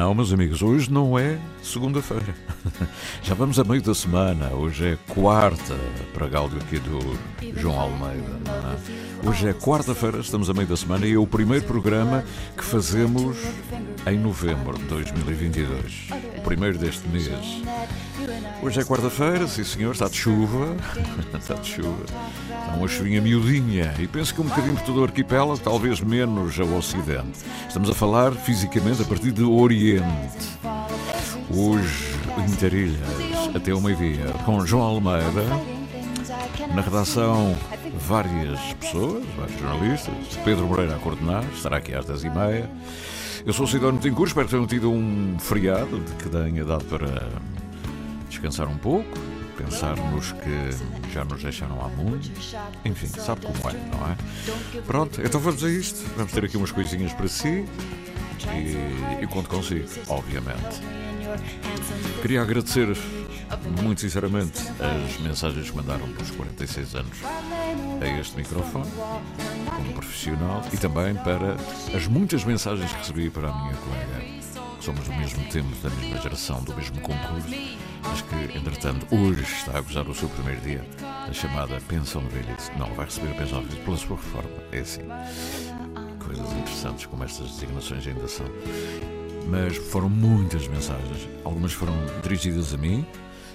Não, 0.00 0.14
meus 0.14 0.32
amigos, 0.32 0.62
hoje 0.62 0.90
não 0.90 1.18
é 1.18 1.38
segunda-feira. 1.62 2.34
Já 3.22 3.34
vamos 3.34 3.58
a 3.58 3.64
meio 3.64 3.82
da 3.82 3.94
semana. 3.94 4.48
Hoje 4.48 4.92
é 4.92 5.12
quarta, 5.12 5.76
para 6.14 6.26
Gáudio 6.26 6.56
aqui 6.56 6.78
do 6.78 7.18
João 7.60 7.78
Almeida. 7.78 8.40
É? 9.22 9.28
Hoje 9.28 9.46
é 9.46 9.52
quarta-feira, 9.52 10.20
estamos 10.20 10.48
a 10.48 10.54
meio 10.54 10.66
da 10.66 10.74
semana 10.74 11.06
e 11.06 11.12
é 11.12 11.18
o 11.18 11.26
primeiro 11.26 11.66
programa 11.66 12.24
que 12.56 12.64
fazemos 12.64 13.36
em 14.06 14.18
novembro 14.18 14.78
de 14.78 14.84
2022. 14.84 16.08
O 16.38 16.40
primeiro 16.40 16.78
deste 16.78 17.06
mês. 17.08 17.28
Hoje 18.62 18.80
é 18.80 18.84
quarta-feira, 18.84 19.46
sim 19.48 19.64
senhor, 19.64 19.92
está 19.92 20.08
de 20.08 20.16
chuva. 20.16 20.76
está 21.38 21.54
de 21.54 21.68
chuva. 21.68 22.04
Está 22.04 22.74
uma 22.76 22.88
chuvinha 22.88 23.20
miudinha 23.20 23.94
e 23.98 24.06
penso 24.06 24.34
que 24.34 24.40
um 24.40 24.44
bocadinho 24.44 24.74
por 24.74 24.84
todo 24.84 25.00
o 25.00 25.04
arquipélago, 25.04 25.58
talvez 25.58 26.00
menos 26.00 26.58
ao 26.60 26.68
ocidente. 26.74 27.40
Estamos 27.66 27.90
a 27.90 27.94
falar 27.94 28.32
fisicamente 28.32 29.02
a 29.02 29.04
partir 29.04 29.32
de 29.32 29.42
Oriente. 29.42 30.58
Hoje, 31.52 32.14
Interilhas, 32.48 33.00
até 33.54 33.74
o 33.74 33.80
meio-dia, 33.80 34.26
com 34.44 34.64
João 34.64 34.82
Almeida. 34.82 35.44
Na 36.74 36.82
redação, 36.82 37.56
várias 38.06 38.60
pessoas, 38.74 39.24
vários 39.36 39.60
jornalistas. 39.60 40.14
Pedro 40.44 40.66
Moreira 40.66 40.96
a 40.96 40.98
coordenar, 40.98 41.44
estará 41.52 41.78
aqui 41.78 41.94
às 41.94 42.06
10h30. 42.06 42.68
Eu 43.44 43.52
sou 43.52 43.64
o 43.64 43.68
Cidónio 43.68 44.00
Tincur, 44.00 44.26
espero 44.26 44.46
que 44.46 44.52
tenham 44.52 44.66
tido 44.66 44.90
um 44.90 45.36
feriado 45.38 46.00
que 46.18 46.28
tenha 46.28 46.64
dado 46.64 46.84
para 46.84 47.28
descansar 48.30 48.68
um 48.68 48.78
pouco, 48.78 49.18
pensar 49.56 49.96
nos 49.96 50.32
que 50.32 51.12
já 51.12 51.24
nos 51.24 51.42
deixaram 51.42 51.84
há 51.84 51.88
muito. 51.88 52.30
Enfim, 52.84 53.06
sabe 53.06 53.44
como 53.44 53.58
é, 53.68 53.72
não 53.94 54.10
é? 54.10 54.80
Pronto, 54.82 55.20
então 55.20 55.40
vamos 55.40 55.62
a 55.62 55.68
isto. 55.68 56.08
Vamos 56.16 56.32
ter 56.32 56.44
aqui 56.44 56.56
umas 56.56 56.72
coisinhas 56.72 57.12
para 57.12 57.28
si 57.28 57.66
e, 58.48 59.22
e 59.22 59.26
conto 59.26 59.48
consigo, 59.50 59.86
obviamente. 60.08 60.80
Queria 62.22 62.42
agradecer 62.42 62.96
muito 63.82 64.00
sinceramente 64.00 64.62
as 64.80 65.18
mensagens 65.20 65.70
que 65.70 65.76
mandaram 65.76 66.08
pelos 66.12 66.30
46 66.30 66.94
anos 66.94 67.18
a 68.00 68.20
este 68.20 68.36
microfone, 68.36 68.90
como 69.76 69.92
profissional, 69.92 70.62
e 70.72 70.76
também 70.76 71.14
para 71.14 71.56
as 71.94 72.06
muitas 72.06 72.44
mensagens 72.44 72.90
que 72.90 72.98
recebi 72.98 73.30
para 73.30 73.50
a 73.50 73.62
minha 73.62 73.74
colega. 73.74 74.40
Somos 74.80 75.04
do 75.04 75.12
mesmo 75.14 75.44
tempo, 75.50 75.68
da 75.82 75.90
mesma 75.90 76.20
geração, 76.22 76.62
do 76.62 76.74
mesmo 76.74 77.00
concurso, 77.00 77.48
mas 78.10 78.22
que, 78.22 78.58
entretanto, 78.58 79.06
hoje 79.14 79.42
está 79.42 79.78
a 79.78 79.80
gozar 79.80 80.08
o 80.08 80.14
seu 80.14 80.28
primeiro 80.28 80.60
dia 80.60 80.84
da 81.26 81.32
chamada 81.32 81.80
pensão 81.88 82.22
de 82.22 82.28
velhice. 82.28 82.70
Não, 82.76 82.92
vai 82.94 83.06
receber 83.06 83.30
a 83.30 83.34
pensão 83.34 83.60
de 83.60 83.68
velhice 83.68 83.84
pela 83.84 83.96
sua 83.96 84.16
reforma. 84.16 84.50
É 84.72 84.78
assim. 84.80 85.02
Coisas 86.18 86.52
interessantes 86.52 87.06
como 87.06 87.24
estas 87.24 87.48
designações 87.50 88.06
ainda 88.06 88.28
são 88.28 88.46
mas 89.50 89.76
foram 89.76 90.08
muitas 90.08 90.66
mensagens. 90.68 91.28
Algumas 91.44 91.72
foram 91.72 91.94
dirigidas 92.22 92.72
a 92.72 92.76
mim. 92.76 93.04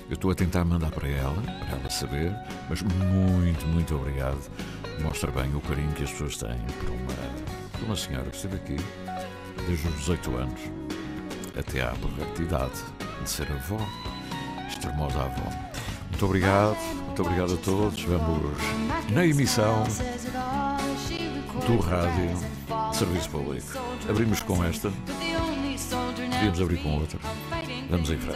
Eu 0.09 0.15
estou 0.15 0.29
a 0.29 0.35
tentar 0.35 0.63
mandar 0.65 0.91
para 0.91 1.07
ela, 1.07 1.41
para 1.41 1.79
ela 1.79 1.89
saber, 1.89 2.35
mas 2.69 2.81
muito, 2.81 3.65
muito 3.67 3.95
obrigado. 3.95 4.39
Mostra 5.01 5.31
bem 5.31 5.55
o 5.55 5.61
carinho 5.61 5.91
que 5.93 6.03
as 6.03 6.11
pessoas 6.11 6.37
têm 6.37 6.59
por 6.79 6.89
uma, 6.89 7.71
por 7.71 7.83
uma 7.85 7.95
senhora 7.95 8.29
que 8.29 8.35
esteve 8.35 8.55
aqui 8.55 8.75
desde 9.65 9.87
os 9.87 9.95
18 9.95 10.35
anos 10.35 10.61
até 11.57 11.81
à 11.81 11.91
perfeita 11.91 12.43
idade 12.43 12.81
de 13.21 13.29
ser 13.29 13.49
avó, 13.51 13.79
extremosa 14.67 15.19
avó. 15.19 15.49
Muito 16.09 16.25
obrigado, 16.25 16.77
muito 17.05 17.21
obrigado 17.21 17.53
a 17.53 17.57
todos. 17.57 18.03
Vamos 18.03 18.57
na 19.11 19.25
emissão 19.25 19.83
do 21.65 21.77
rádio 21.79 22.37
serviço 22.93 23.29
público. 23.29 23.67
Abrimos 24.09 24.41
com 24.41 24.63
esta. 24.63 24.91
Podíamos 26.31 26.61
abrir 26.61 26.77
com 26.77 26.99
outra. 26.99 27.19
Vamos 27.89 28.09
em 28.09 28.17
frente. 28.17 28.35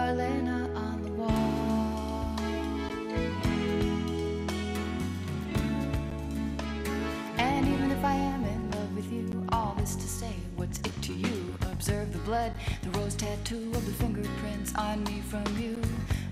I 0.00 0.57
tattoo 13.28 13.70
of 13.74 13.84
the 13.84 13.92
fingerprints 13.92 14.74
on 14.76 15.04
me 15.04 15.20
from 15.20 15.44
you. 15.58 15.76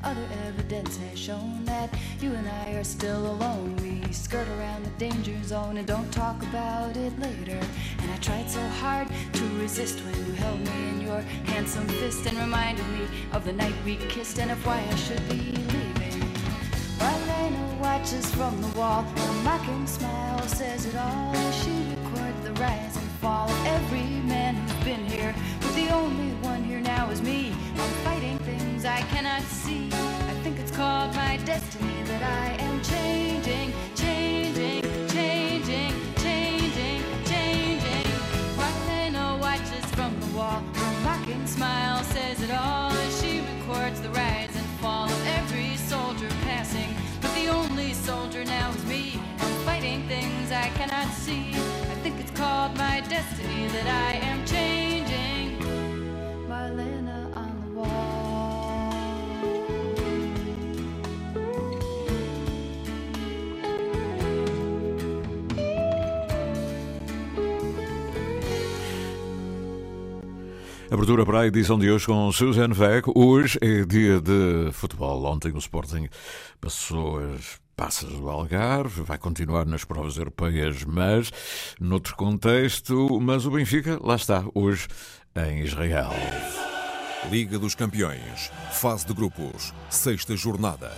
Other 0.03 0.27
evidence 0.47 0.97
has 0.97 1.19
shown 1.19 1.63
that 1.67 1.91
you 2.21 2.33
and 2.33 2.49
I 2.49 2.71
are 2.73 2.85
still 2.85 3.33
alone. 3.33 3.77
We 3.83 4.11
skirt 4.13 4.49
around 4.57 4.87
the 4.87 4.91
danger 5.07 5.37
zone 5.43 5.77
and 5.77 5.87
don't 5.87 6.11
talk 6.11 6.43
about 6.45 6.97
it 6.97 7.13
later. 7.19 7.61
And 8.01 8.11
I 8.11 8.17
tried 8.19 8.49
so 8.49 8.67
hard 8.81 9.09
to 9.35 9.45
resist 9.61 10.01
when 10.05 10.27
you 10.27 10.33
held 10.33 10.61
me 10.61 10.89
in 10.89 11.01
your 11.03 11.21
handsome 11.53 11.87
fist 11.89 12.25
and 12.25 12.39
reminded 12.39 12.89
me 12.89 13.07
of 13.33 13.45
the 13.45 13.53
night 13.53 13.75
we 13.85 13.97
kissed 13.97 14.39
and 14.39 14.51
of 14.51 14.67
why 14.67 14.83
I 14.91 14.95
should 14.97 15.29
be 15.29 15.53
leaving. 15.75 16.23
Marlena 16.99 17.79
watches 17.79 18.35
from 18.35 18.55
the 18.63 18.69
wall. 18.79 19.03
Her 19.03 19.33
mocking 19.43 19.87
smile 19.87 20.49
says 20.49 20.87
it 20.87 20.97
all. 20.97 21.35
She 21.61 21.75
records 21.91 22.41
the 22.43 22.55
rise 22.55 22.97
and 22.97 23.11
fall 23.21 23.51
of 23.51 23.67
every 23.67 24.26
only 25.97 26.31
one 26.43 26.63
here 26.63 26.81
now 26.81 27.09
is 27.11 27.23
me. 27.23 27.53
I'm 27.83 27.95
fighting 28.05 28.39
things 28.41 28.85
I 28.85 29.01
cannot 29.13 29.43
see. 29.43 29.89
I 30.33 30.35
think 30.43 30.59
it's 30.59 30.71
called 30.71 31.15
my 31.15 31.39
destiny 31.45 32.03
that 32.11 32.23
I 32.23 32.49
am 32.67 32.83
changing, 32.83 33.73
changing, 33.95 34.83
changing, 35.09 35.95
changing, 36.25 37.01
changing. 37.33 38.07
Marlena 38.61 39.41
watches 39.41 39.87
from 39.97 40.13
the 40.21 40.31
wall. 40.37 40.63
Her 40.81 40.95
mocking 41.03 41.47
smile 41.47 42.03
says 42.05 42.43
it 42.43 42.53
all 42.53 42.93
as 42.93 43.21
she 43.21 43.41
records 43.53 44.01
the 44.03 44.11
rise 44.11 44.55
and 44.55 44.67
fall 44.83 45.07
of 45.07 45.27
every 45.39 45.77
soldier 45.77 46.29
passing. 46.45 46.91
But 47.23 47.33
the 47.35 47.49
only 47.49 47.95
soldier 47.95 48.45
now 48.45 48.71
is 48.71 48.85
me. 48.85 49.19
I'm 49.39 49.55
fighting 49.69 50.07
things 50.09 50.53
I 50.53 50.69
cannot 50.79 51.09
see. 51.25 51.55
I 51.93 51.97
think 52.03 52.21
it's 52.21 52.33
called 52.33 52.77
my 52.77 53.01
destiny 53.09 53.69
that 53.69 53.87
I 53.87 54.11
am 54.31 54.45
changing. 54.45 54.86
Abertura 70.97 71.27
para 71.27 71.41
a 71.41 71.47
edição 71.47 71.79
de 71.79 71.91
hoje 71.91 72.07
com 72.07 72.33
Susan 72.33 72.71
Vec. 72.71 73.07
Hoje 73.15 73.59
é 73.61 73.85
dia 73.85 74.19
de 74.19 74.73
futebol. 74.73 75.27
Ontem 75.27 75.53
o 75.53 75.59
Sporting 75.59 76.09
passou 76.59 77.19
as 77.19 77.61
passas 77.77 78.11
do 78.15 78.31
Algarve, 78.31 79.03
vai 79.03 79.19
continuar 79.19 79.67
nas 79.67 79.85
provas 79.85 80.17
europeias, 80.17 80.85
mas 80.85 81.31
noutro 81.79 82.17
contexto. 82.17 83.21
Mas 83.21 83.45
o 83.45 83.51
Benfica, 83.51 84.01
lá 84.03 84.17
está, 84.17 84.43
hoje 84.55 84.89
em 85.37 85.61
Israel. 85.61 86.15
Liga 87.31 87.59
dos 87.59 87.75
Campeões, 87.75 88.51
fase 88.73 89.07
de 89.07 89.13
grupos, 89.13 89.75
sexta 89.91 90.35
jornada. 90.35 90.91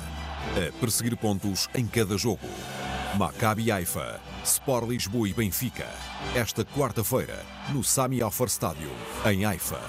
A 0.57 0.81
perseguir 0.81 1.17
pontos 1.17 1.69
em 1.75 1.85
cada 1.85 2.17
jogo. 2.17 2.47
Maccabi 3.19 3.73
Haifa, 3.73 4.21
Sport 4.45 4.89
Lisboa 4.89 5.29
e 5.29 5.35
Benfica. 5.35 5.89
Esta 6.37 6.65
quarta-feira, 6.65 7.45
no 7.71 7.83
Sami 7.83 8.23
Alfar 8.23 8.47
Stadium, 8.47 8.95
em 9.27 9.45
Haifa. 9.45 9.81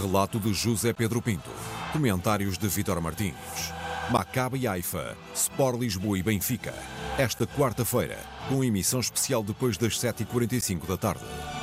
Relato 0.00 0.40
de 0.40 0.54
José 0.54 0.94
Pedro 0.94 1.20
Pinto. 1.20 1.50
Comentários 1.92 2.56
de 2.56 2.66
Vitor 2.68 2.98
Martins. 3.02 3.34
Maccabi 4.10 4.66
Haifa, 4.66 5.14
Sport 5.34 5.80
Lisboa 5.80 6.18
e 6.18 6.22
Benfica. 6.22 6.72
Esta 7.18 7.46
quarta-feira, 7.46 8.18
com 8.48 8.64
emissão 8.64 9.00
especial 9.00 9.42
depois 9.42 9.76
das 9.76 9.98
7h45 9.98 10.86
da 10.86 10.96
tarde. 10.96 11.61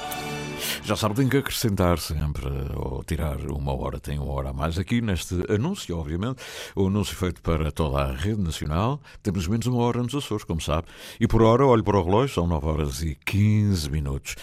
Já 0.83 0.95
sabe, 0.95 1.15
tem 1.15 1.27
que 1.27 1.38
acrescentar 1.38 2.00
sempre, 2.00 2.45
ou 2.75 3.03
tirar 3.03 3.38
uma 3.51 3.73
hora, 3.73 4.00
tem 4.00 4.19
uma 4.19 4.33
hora 4.33 4.50
a 4.50 4.53
mais 4.53 4.77
aqui 4.77 5.01
neste 5.01 5.35
anúncio, 5.51 5.97
obviamente. 5.97 6.41
O 6.75 6.88
anúncio 6.88 7.15
feito 7.15 7.41
para 7.41 7.71
toda 7.71 8.00
a 8.00 8.11
rede 8.13 8.41
nacional. 8.41 9.00
Temos 9.21 9.47
menos 9.47 9.67
uma 9.67 9.81
hora 9.83 10.01
nos 10.01 10.15
Açores, 10.15 10.44
como 10.44 10.61
sabe. 10.61 10.88
E 11.19 11.27
por 11.27 11.41
hora, 11.41 11.65
olho 11.65 11.83
para 11.83 11.97
o 11.97 12.03
relógio, 12.03 12.35
são 12.35 12.47
9 12.47 12.65
horas 12.67 13.01
e 13.01 13.15
15 13.25 13.89
minutos. 13.89 14.35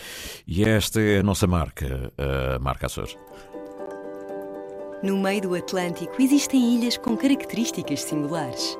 E 0.46 0.64
esta 0.64 1.00
é 1.00 1.18
a 1.18 1.22
nossa 1.22 1.46
marca, 1.46 2.12
a 2.18 2.58
marca 2.58 2.86
Açores. 2.86 3.16
No 5.02 5.18
meio 5.18 5.42
do 5.42 5.54
Atlântico 5.54 6.20
existem 6.20 6.76
ilhas 6.76 6.96
com 6.96 7.16
características 7.16 8.02
singulares. 8.02 8.78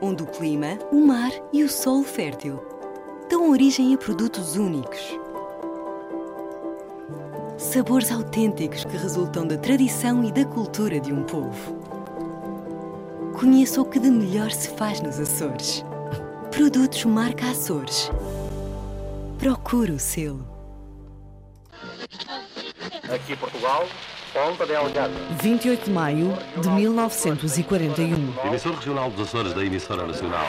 Onde 0.00 0.22
o 0.22 0.26
clima, 0.26 0.78
o 0.90 1.06
mar 1.06 1.30
e 1.52 1.62
o 1.62 1.68
solo 1.68 2.04
fértil 2.04 2.73
dão 3.28 3.50
origem 3.50 3.94
a 3.94 3.98
produtos 3.98 4.56
únicos. 4.56 5.18
Sabores 7.56 8.10
autênticos 8.12 8.84
que 8.84 8.96
resultam 8.96 9.46
da 9.46 9.56
tradição 9.56 10.24
e 10.24 10.32
da 10.32 10.44
cultura 10.44 11.00
de 11.00 11.12
um 11.12 11.22
povo. 11.22 11.74
Conheça 13.38 13.80
o 13.80 13.84
que 13.84 13.98
de 13.98 14.10
melhor 14.10 14.50
se 14.50 14.68
faz 14.70 15.00
nos 15.00 15.18
Açores. 15.18 15.84
Produtos 16.50 17.04
marca 17.04 17.50
Açores. 17.50 18.10
Procure 19.38 19.92
o 19.92 19.98
selo. 19.98 20.46
Aqui 23.12 23.36
Portugal, 23.36 23.86
Ponta 24.32 24.66
Delgada. 24.66 25.12
28 25.42 25.84
de 25.84 25.90
maio 25.90 26.36
de 26.60 26.68
1941. 26.68 28.46
Emissor 28.46 28.74
regional 28.74 29.10
dos 29.10 29.28
Açores 29.28 29.52
da 29.52 29.64
emissora 29.64 30.06
nacional. 30.06 30.48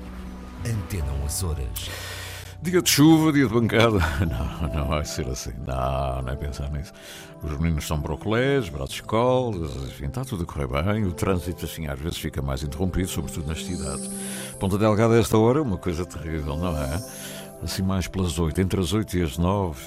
Antena 0.65 1.11
1 1.23 1.25
Açores. 1.25 1.89
Dia 2.61 2.79
de 2.83 2.89
chuva, 2.91 3.33
dia 3.33 3.47
de 3.47 3.53
bancada. 3.53 3.97
Não, 4.21 4.69
não 4.69 4.87
vai 4.87 5.03
ser 5.03 5.27
assim. 5.27 5.53
Não, 5.65 6.21
não 6.21 6.31
é 6.31 6.35
pensar 6.35 6.69
nisso. 6.69 6.93
Os 7.41 7.57
meninos 7.57 7.87
são 7.87 7.99
brocolés, 7.99 8.69
braços 8.69 8.91
de 8.91 9.01
escolas, 9.01 9.75
enfim, 9.77 10.05
está 10.05 10.23
tudo 10.23 10.43
a 10.43 10.45
correr 10.45 10.67
bem. 10.67 11.05
O 11.05 11.11
trânsito, 11.11 11.65
assim, 11.65 11.87
às 11.87 11.99
vezes 11.99 12.19
fica 12.19 12.39
mais 12.39 12.61
interrompido, 12.61 13.07
sobretudo 13.07 13.47
nas 13.47 13.65
cidades. 13.65 14.07
Ponta 14.59 14.77
Delgada, 14.77 15.15
a 15.15 15.19
esta 15.19 15.35
hora, 15.39 15.59
uma 15.59 15.77
coisa 15.77 16.05
terrível, 16.05 16.55
não 16.55 16.77
é? 16.77 17.01
Assim 17.63 17.81
mais 17.81 18.07
pelas 18.07 18.37
oito, 18.39 18.59
entre 18.59 18.79
as 18.79 18.93
oito 18.93 19.17
e 19.17 19.21
as 19.21 19.37
nove, 19.37 19.79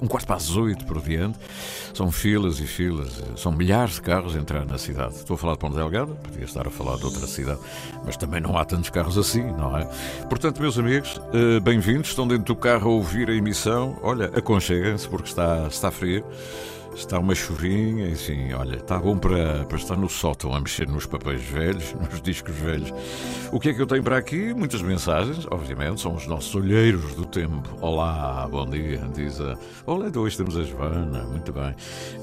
um 0.00 0.06
quarto 0.06 0.26
para 0.26 0.36
as 0.36 0.50
oito 0.56 0.84
por 0.84 1.00
diante, 1.00 1.38
são 1.94 2.10
filas 2.10 2.60
e 2.60 2.66
filas, 2.66 3.22
são 3.36 3.52
milhares 3.52 3.94
de 3.94 4.02
carros 4.02 4.36
a 4.36 4.38
entrar 4.38 4.64
na 4.64 4.78
cidade. 4.78 5.14
Estou 5.14 5.34
a 5.34 5.38
falar 5.38 5.54
de 5.54 5.58
Ponte 5.58 5.76
Delgada, 5.76 6.12
podia 6.14 6.44
estar 6.44 6.66
a 6.66 6.70
falar 6.70 6.96
de 6.96 7.04
outra 7.04 7.26
cidade, 7.26 7.60
mas 8.04 8.16
também 8.16 8.40
não 8.40 8.56
há 8.56 8.64
tantos 8.64 8.90
carros 8.90 9.16
assim, 9.16 9.42
não 9.42 9.76
é? 9.76 9.84
Portanto, 10.28 10.60
meus 10.60 10.78
amigos, 10.78 11.20
eh, 11.32 11.60
bem-vindos, 11.60 12.10
estão 12.10 12.26
dentro 12.26 12.44
do 12.44 12.56
carro 12.56 12.90
a 12.90 12.94
ouvir 12.94 13.28
a 13.28 13.34
emissão, 13.34 13.98
olha, 14.02 14.26
aconcheguem-se 14.26 15.08
porque 15.08 15.28
está, 15.28 15.66
está 15.68 15.90
frio. 15.90 16.24
Está 16.94 17.18
uma 17.18 17.34
chuvinha, 17.34 18.06
enfim, 18.08 18.52
olha, 18.52 18.76
está 18.76 18.98
bom 18.98 19.16
para, 19.16 19.64
para 19.64 19.78
estar 19.78 19.96
no 19.96 20.10
sótão 20.10 20.54
a 20.54 20.60
mexer 20.60 20.86
nos 20.86 21.06
papéis 21.06 21.42
velhos, 21.42 21.94
nos 21.98 22.20
discos 22.20 22.54
velhos. 22.54 22.92
O 23.50 23.58
que 23.58 23.70
é 23.70 23.74
que 23.74 23.80
eu 23.80 23.86
tenho 23.86 24.02
para 24.02 24.18
aqui? 24.18 24.52
Muitas 24.52 24.82
mensagens, 24.82 25.46
obviamente, 25.50 26.02
são 26.02 26.14
os 26.14 26.26
nossos 26.26 26.54
olheiros 26.54 27.14
do 27.14 27.24
tempo. 27.24 27.68
Olá, 27.80 28.46
bom 28.50 28.66
dia, 28.66 29.00
diz 29.14 29.40
a. 29.40 29.56
Olá, 29.86 30.06
hoje 30.14 30.36
temos 30.36 30.56
a 30.56 30.62
Joana, 30.64 31.24
muito 31.24 31.50
bem. 31.50 31.74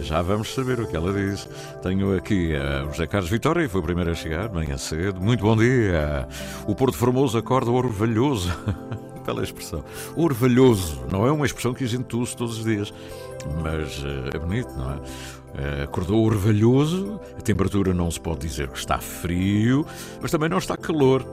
Já 0.01 0.21
vamos 0.21 0.53
saber 0.53 0.79
o 0.79 0.87
que 0.87 0.95
ela 0.95 1.11
diz. 1.13 1.49
Tenho 1.81 2.15
aqui 2.15 2.53
uh, 2.53 2.87
o 2.87 2.91
José 2.91 3.07
Carlos 3.07 3.29
Vitória, 3.29 3.67
foi 3.67 3.81
o 3.81 3.83
primeiro 3.83 4.11
a 4.11 4.15
chegar, 4.15 4.49
manhã 4.51 4.77
cedo. 4.77 5.19
Muito 5.19 5.43
bom 5.43 5.57
dia. 5.57 6.27
O 6.67 6.75
Porto 6.75 6.95
Formoso 6.95 7.37
acorda 7.37 7.71
orvalhoso. 7.71 8.51
Bela 9.25 9.43
expressão. 9.43 9.83
Orvalhoso, 10.15 11.05
não 11.11 11.25
é 11.25 11.31
uma 11.31 11.45
expressão 11.45 11.73
que 11.73 11.83
a 11.83 11.87
gente 11.87 12.15
usa 12.15 12.35
todos 12.35 12.59
os 12.59 12.63
dias 12.63 12.93
mas 13.61 13.99
uh, 13.99 14.29
é 14.33 14.39
bonito, 14.39 14.71
não 14.77 14.91
é? 14.91 14.95
Uh, 14.95 15.83
acordou 15.83 16.23
orvalhoso, 16.23 17.19
a 17.37 17.41
temperatura 17.41 17.93
não 17.93 18.09
se 18.09 18.19
pode 18.19 18.41
dizer 18.41 18.69
que 18.69 18.77
está 18.77 18.99
frio, 18.99 19.85
mas 20.21 20.31
também 20.31 20.49
não 20.49 20.57
está 20.57 20.77
calor. 20.77 21.25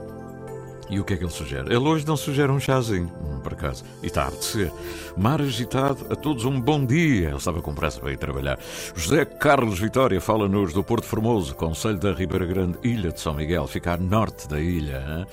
E 0.89 0.99
o 0.99 1.03
que 1.03 1.13
é 1.13 1.17
que 1.17 1.23
ele 1.23 1.31
sugere? 1.31 1.67
Ele 1.67 1.85
hoje 1.85 2.07
não 2.07 2.15
sugere 2.15 2.49
um 2.49 2.59
chazinho, 2.59 3.11
hum, 3.21 3.39
por 3.39 3.53
acaso. 3.53 3.83
E 4.01 4.07
está 4.07 4.23
a 4.23 4.27
apetecer. 4.27 4.71
Mar 5.17 5.41
agitado, 5.41 6.05
a 6.09 6.15
todos 6.15 6.45
um 6.45 6.61
bom 6.61 6.85
dia. 6.85 7.27
Ele 7.27 7.37
estava 7.37 7.61
com 7.61 7.73
pressa 7.73 7.99
para 7.99 8.11
ir 8.11 8.17
trabalhar. 8.17 8.57
José 8.95 9.25
Carlos 9.25 9.79
Vitória 9.79 10.21
fala-nos 10.21 10.71
do 10.71 10.83
Porto 10.83 11.05
Formoso, 11.05 11.53
Conselho 11.55 11.99
da 11.99 12.13
Ribeira 12.13 12.45
Grande, 12.45 12.77
Ilha 12.83 13.11
de 13.11 13.19
São 13.19 13.33
Miguel. 13.33 13.67
Fica 13.67 13.93
a 13.93 13.97
norte 13.97 14.47
da 14.47 14.61
ilha. 14.61 15.03
Hein? 15.07 15.25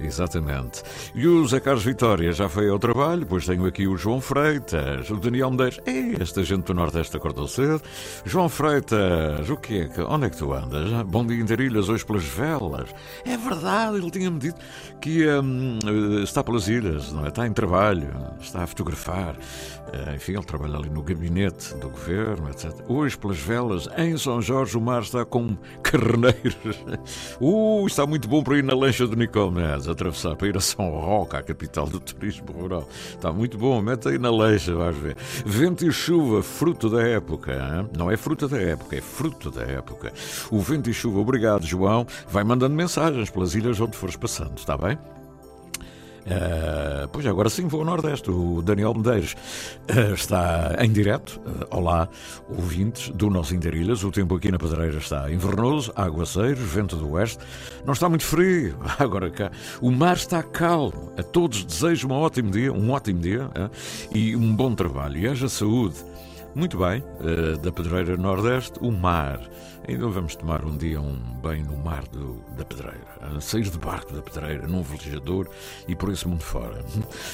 Exatamente. 0.00 0.82
E 1.14 1.26
o 1.26 1.42
José 1.42 1.60
Carlos 1.60 1.84
Vitória 1.84 2.32
já 2.32 2.48
foi 2.48 2.70
ao 2.70 2.78
trabalho. 2.78 3.20
Depois 3.20 3.44
tenho 3.44 3.66
aqui 3.66 3.86
o 3.86 3.98
João 3.98 4.22
Freitas, 4.22 5.10
o 5.10 5.16
Daniel 5.16 5.50
Medeiros. 5.50 5.80
Ei, 5.84 6.16
esta 6.18 6.42
gente 6.42 6.64
do 6.64 6.74
Nordeste 6.74 7.14
acordou 7.16 7.46
cedo. 7.46 7.82
João 8.24 8.48
Freitas, 8.48 9.50
o 9.50 9.56
que 9.56 9.80
é 9.80 9.88
que... 9.88 10.00
Onde 10.00 10.26
é 10.26 10.30
que 10.30 10.36
tu 10.38 10.52
andas? 10.52 10.90
Bom 11.06 11.26
dia 11.26 11.36
em 11.36 11.62
Ilhas, 11.62 11.90
hoje 11.90 12.06
pelas 12.06 12.24
velas. 12.24 12.88
É 13.26 13.36
verdade, 13.36 13.98
ele 13.98 14.10
tinha-me 14.10 14.38
dito 14.38 14.60
que 15.04 15.28
um, 15.28 15.78
está 16.22 16.42
pelas 16.42 16.66
ilhas, 16.66 17.12
não 17.12 17.26
é? 17.26 17.28
está 17.28 17.46
em 17.46 17.52
trabalho, 17.52 18.08
está 18.40 18.62
a 18.62 18.66
fotografar. 18.66 19.36
Uh, 19.36 20.16
enfim, 20.16 20.32
ele 20.32 20.42
trabalha 20.42 20.78
ali 20.78 20.88
no 20.88 21.02
gabinete 21.02 21.74
do 21.74 21.90
governo, 21.90 22.48
etc. 22.48 22.72
Hoje, 22.88 23.16
pelas 23.18 23.36
velas, 23.36 23.86
em 23.98 24.16
São 24.16 24.40
Jorge, 24.40 24.78
o 24.78 24.80
mar 24.80 25.02
está 25.02 25.22
com 25.22 25.58
carneiros. 25.84 26.56
Uh, 27.38 27.86
está 27.86 28.06
muito 28.06 28.26
bom 28.26 28.42
para 28.42 28.56
ir 28.56 28.64
na 28.64 28.74
lancha 28.74 29.06
do 29.06 29.14
Nicomedes, 29.14 29.86
atravessar 29.88 30.36
para 30.36 30.48
ir 30.48 30.56
a 30.56 30.60
São 30.60 30.88
Roque, 30.88 31.36
a 31.36 31.42
capital 31.42 31.86
do 31.86 32.00
turismo 32.00 32.50
rural. 32.50 32.88
Está 33.10 33.30
muito 33.30 33.58
bom, 33.58 33.82
mete 33.82 34.08
aí 34.08 34.18
na 34.18 34.30
lancha, 34.30 34.74
vais 34.74 34.96
ver. 34.96 35.18
Vento 35.44 35.86
e 35.86 35.92
chuva, 35.92 36.42
fruto 36.42 36.88
da 36.88 37.02
época. 37.02 37.52
Hein? 37.52 37.90
Não 37.94 38.10
é 38.10 38.16
fruta 38.16 38.48
da 38.48 38.58
época, 38.58 38.96
é 38.96 39.02
fruto 39.02 39.50
da 39.50 39.64
época. 39.64 40.14
O 40.50 40.60
vento 40.60 40.88
e 40.88 40.94
chuva, 40.94 41.20
obrigado, 41.20 41.66
João. 41.66 42.06
Vai 42.26 42.42
mandando 42.42 42.74
mensagens 42.74 43.28
pelas 43.28 43.54
ilhas 43.54 43.78
onde 43.78 43.98
fores 43.98 44.16
passando, 44.16 44.56
está 44.56 44.78
bem? 44.78 44.93
Uh, 46.24 47.06
pois 47.12 47.26
agora 47.26 47.50
sim 47.50 47.66
vou 47.68 47.80
ao 47.80 47.86
Nordeste. 47.86 48.30
O 48.30 48.62
Daniel 48.62 48.94
Medeiros 48.94 49.34
uh, 49.90 50.14
está 50.14 50.74
em 50.80 50.90
direto. 50.90 51.40
Uh, 51.40 51.76
olá, 51.76 52.08
ouvintes 52.48 53.10
do 53.10 53.28
nosso 53.28 53.54
Interilhas. 53.54 54.02
O 54.04 54.10
tempo 54.10 54.34
aqui 54.34 54.50
na 54.50 54.58
Pedreira 54.58 54.96
está 54.96 55.30
invernoso, 55.30 55.92
aguaceiros, 55.94 56.60
vento 56.60 56.96
do 56.96 57.10
oeste. 57.12 57.38
Não 57.84 57.92
está 57.92 58.08
muito 58.08 58.24
frio. 58.24 58.76
Agora 58.98 59.30
cá. 59.30 59.50
O 59.80 59.90
mar 59.90 60.16
está 60.16 60.42
calmo. 60.42 61.12
A 61.18 61.22
todos 61.22 61.64
desejo 61.64 62.08
um 62.08 62.12
ótimo 62.12 62.50
dia, 62.50 62.72
um 62.72 62.90
ótimo 62.90 63.20
dia 63.20 63.50
e 64.12 64.34
um 64.34 64.54
bom 64.54 64.74
trabalho. 64.74 65.18
E 65.18 65.28
haja 65.28 65.48
saúde. 65.48 65.96
Muito 66.54 66.78
bem, 66.78 67.02
da 67.60 67.72
Pedreira 67.72 68.16
Nordeste, 68.16 68.78
o 68.80 68.92
mar. 68.92 69.40
Ainda 69.86 70.08
vamos 70.08 70.34
tomar 70.34 70.64
um 70.64 70.74
dia 70.76 70.98
um 70.98 71.14
banho 71.42 71.66
no 71.66 71.76
mar 71.76 72.04
do, 72.08 72.42
da 72.56 72.64
Pedreira, 72.64 73.06
a 73.20 73.38
sair 73.38 73.64
de 73.64 73.76
barco 73.76 74.14
da 74.14 74.22
Pedreira, 74.22 74.66
num 74.66 74.82
velejador 74.82 75.46
e 75.86 75.94
por 75.94 76.10
esse 76.10 76.26
mundo 76.26 76.42
fora. 76.42 76.82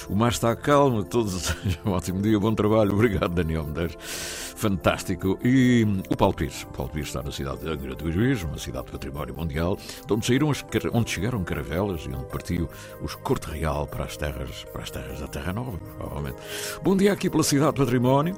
O 0.09 0.17
mar 0.17 0.33
está 0.33 0.55
calmo, 0.57 1.05
todos 1.05 1.55
um 1.85 1.91
ótimo 1.95 2.21
dia, 2.21 2.41
bom 2.41 2.53
trabalho. 2.53 2.93
Obrigado, 2.93 3.33
Daniel 3.33 3.65
Medeiros. 3.65 3.97
Fantástico. 4.01 5.39
E 5.45 5.87
o 6.11 6.17
Paulo 6.17 6.35
Pires. 6.35 6.65
O 6.65 6.67
Paulo 6.73 6.91
Pires 6.91 7.09
está 7.09 7.23
na 7.23 7.31
cidade 7.31 7.61
de 7.61 7.69
Angra 7.69 7.95
do 7.95 8.09
Heroísmo, 8.09 8.51
uma 8.51 8.59
cidade 8.59 8.87
de 8.87 8.93
património 8.93 9.35
mundial, 9.35 9.79
de 10.05 10.13
onde, 10.13 10.27
saíram 10.27 10.51
as, 10.51 10.65
onde 10.93 11.11
chegaram 11.11 11.45
caravelas 11.45 12.03
e 12.05 12.09
onde 12.09 12.27
partiu 12.27 12.69
os 13.01 13.15
Corte 13.15 13.49
Real 13.49 13.87
para 13.87 14.05
as 14.05 14.17
terras, 14.17 14.65
para 14.73 14.83
as 14.83 14.91
terras 14.91 15.21
da 15.21 15.29
Terra 15.29 15.53
Nova, 15.53 15.79
provavelmente. 15.97 16.39
Bom 16.83 16.97
dia 16.97 17.13
aqui 17.13 17.31
pela 17.31 17.45
cidade 17.45 17.75
de 17.75 17.79
património, 17.79 18.37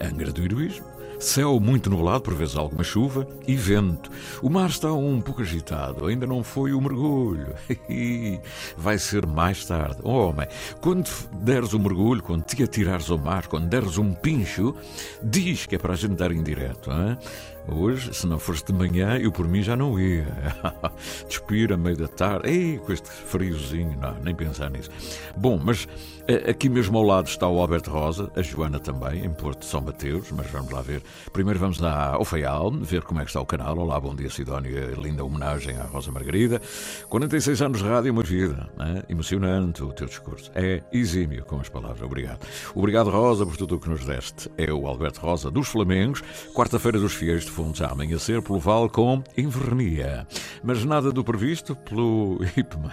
Angra 0.00 0.32
do 0.32 0.42
Heroísmo 0.42 0.93
Céu 1.24 1.58
muito 1.58 1.88
nublado, 1.88 2.22
por 2.22 2.34
vezes 2.34 2.54
alguma 2.54 2.84
chuva 2.84 3.26
e 3.48 3.56
vento. 3.56 4.10
O 4.42 4.50
mar 4.50 4.68
está 4.68 4.92
um 4.92 5.22
pouco 5.22 5.40
agitado, 5.40 6.06
ainda 6.06 6.26
não 6.26 6.44
foi 6.44 6.74
o 6.74 6.80
mergulho. 6.82 7.54
Vai 8.76 8.98
ser 8.98 9.26
mais 9.26 9.64
tarde. 9.64 9.96
Oh, 10.02 10.28
homem, 10.28 10.46
quando 10.82 11.08
deres 11.32 11.72
o 11.72 11.78
mergulho, 11.78 12.22
quando 12.22 12.44
te 12.44 12.62
atirares 12.62 13.10
ao 13.10 13.16
mar, 13.16 13.46
quando 13.46 13.66
deres 13.66 13.96
um 13.96 14.12
pincho, 14.12 14.76
diz 15.22 15.64
que 15.64 15.76
é 15.76 15.78
para 15.78 15.94
a 15.94 15.96
gente 15.96 16.14
dar 16.14 16.30
em 16.30 16.42
direto. 16.42 16.90
Hein? 16.90 17.16
Hoje, 17.66 18.12
se 18.12 18.26
não 18.26 18.38
fosse 18.38 18.64
de 18.64 18.72
manhã, 18.74 19.16
eu 19.18 19.32
por 19.32 19.48
mim 19.48 19.62
já 19.62 19.74
não 19.74 19.98
ia. 19.98 20.26
Despir 21.26 21.72
a 21.72 21.76
meio 21.76 21.96
da 21.96 22.08
tarde. 22.08 22.48
Ei, 22.48 22.78
com 22.78 22.92
este 22.92 23.08
friozinho, 23.08 23.98
não, 23.98 24.14
nem 24.22 24.34
pensar 24.34 24.70
nisso. 24.70 24.90
Bom, 25.34 25.58
mas 25.62 25.88
eh, 26.28 26.50
aqui 26.50 26.68
mesmo 26.68 26.98
ao 26.98 27.04
lado 27.04 27.26
está 27.26 27.48
o 27.48 27.58
Alberto 27.58 27.90
Rosa, 27.90 28.30
a 28.36 28.42
Joana 28.42 28.78
também, 28.78 29.24
em 29.24 29.30
Porto 29.30 29.60
de 29.60 29.66
São 29.66 29.80
Mateus, 29.80 30.30
mas 30.32 30.46
vamos 30.50 30.70
lá 30.70 30.82
ver. 30.82 31.02
Primeiro 31.32 31.58
vamos 31.58 31.78
lá 31.78 32.14
ao 32.14 32.24
Feial, 32.24 32.70
ver 32.70 33.02
como 33.02 33.20
é 33.20 33.24
que 33.24 33.30
está 33.30 33.40
o 33.40 33.46
canal. 33.46 33.78
Olá, 33.78 33.98
bom 33.98 34.14
dia, 34.14 34.28
Sidónia. 34.28 34.94
Linda 34.98 35.24
homenagem 35.24 35.76
à 35.76 35.84
Rosa 35.84 36.12
Margarida. 36.12 36.60
46 37.08 37.62
anos 37.62 37.82
de 37.82 37.88
rádio, 37.88 38.12
uma 38.12 38.22
vida. 38.22 38.68
É? 38.78 39.10
Emocionante 39.10 39.82
o 39.82 39.92
teu 39.92 40.06
discurso. 40.06 40.50
É 40.54 40.82
exímio 40.92 41.44
com 41.44 41.60
as 41.60 41.68
palavras. 41.68 42.02
Obrigado. 42.02 42.46
Obrigado, 42.74 43.08
Rosa, 43.10 43.46
por 43.46 43.56
tudo 43.56 43.76
o 43.76 43.80
que 43.80 43.88
nos 43.88 44.04
deste. 44.04 44.50
É 44.58 44.72
o 44.72 44.86
Alberto 44.86 45.20
Rosa 45.20 45.50
dos 45.50 45.68
Flamengos, 45.68 46.22
quarta-feira 46.54 46.98
dos 46.98 47.14
Fiéis 47.14 47.44
de 47.44 47.53
fundos 47.54 47.80
a 47.80 47.86
amanhecer 47.86 48.42
pelo 48.42 48.58
Val 48.58 48.90
com 48.90 49.22
invernia. 49.36 50.26
Mas 50.62 50.84
nada 50.84 51.12
do 51.12 51.22
previsto 51.22 51.76
pelo 51.76 52.40
IPMA. 52.56 52.92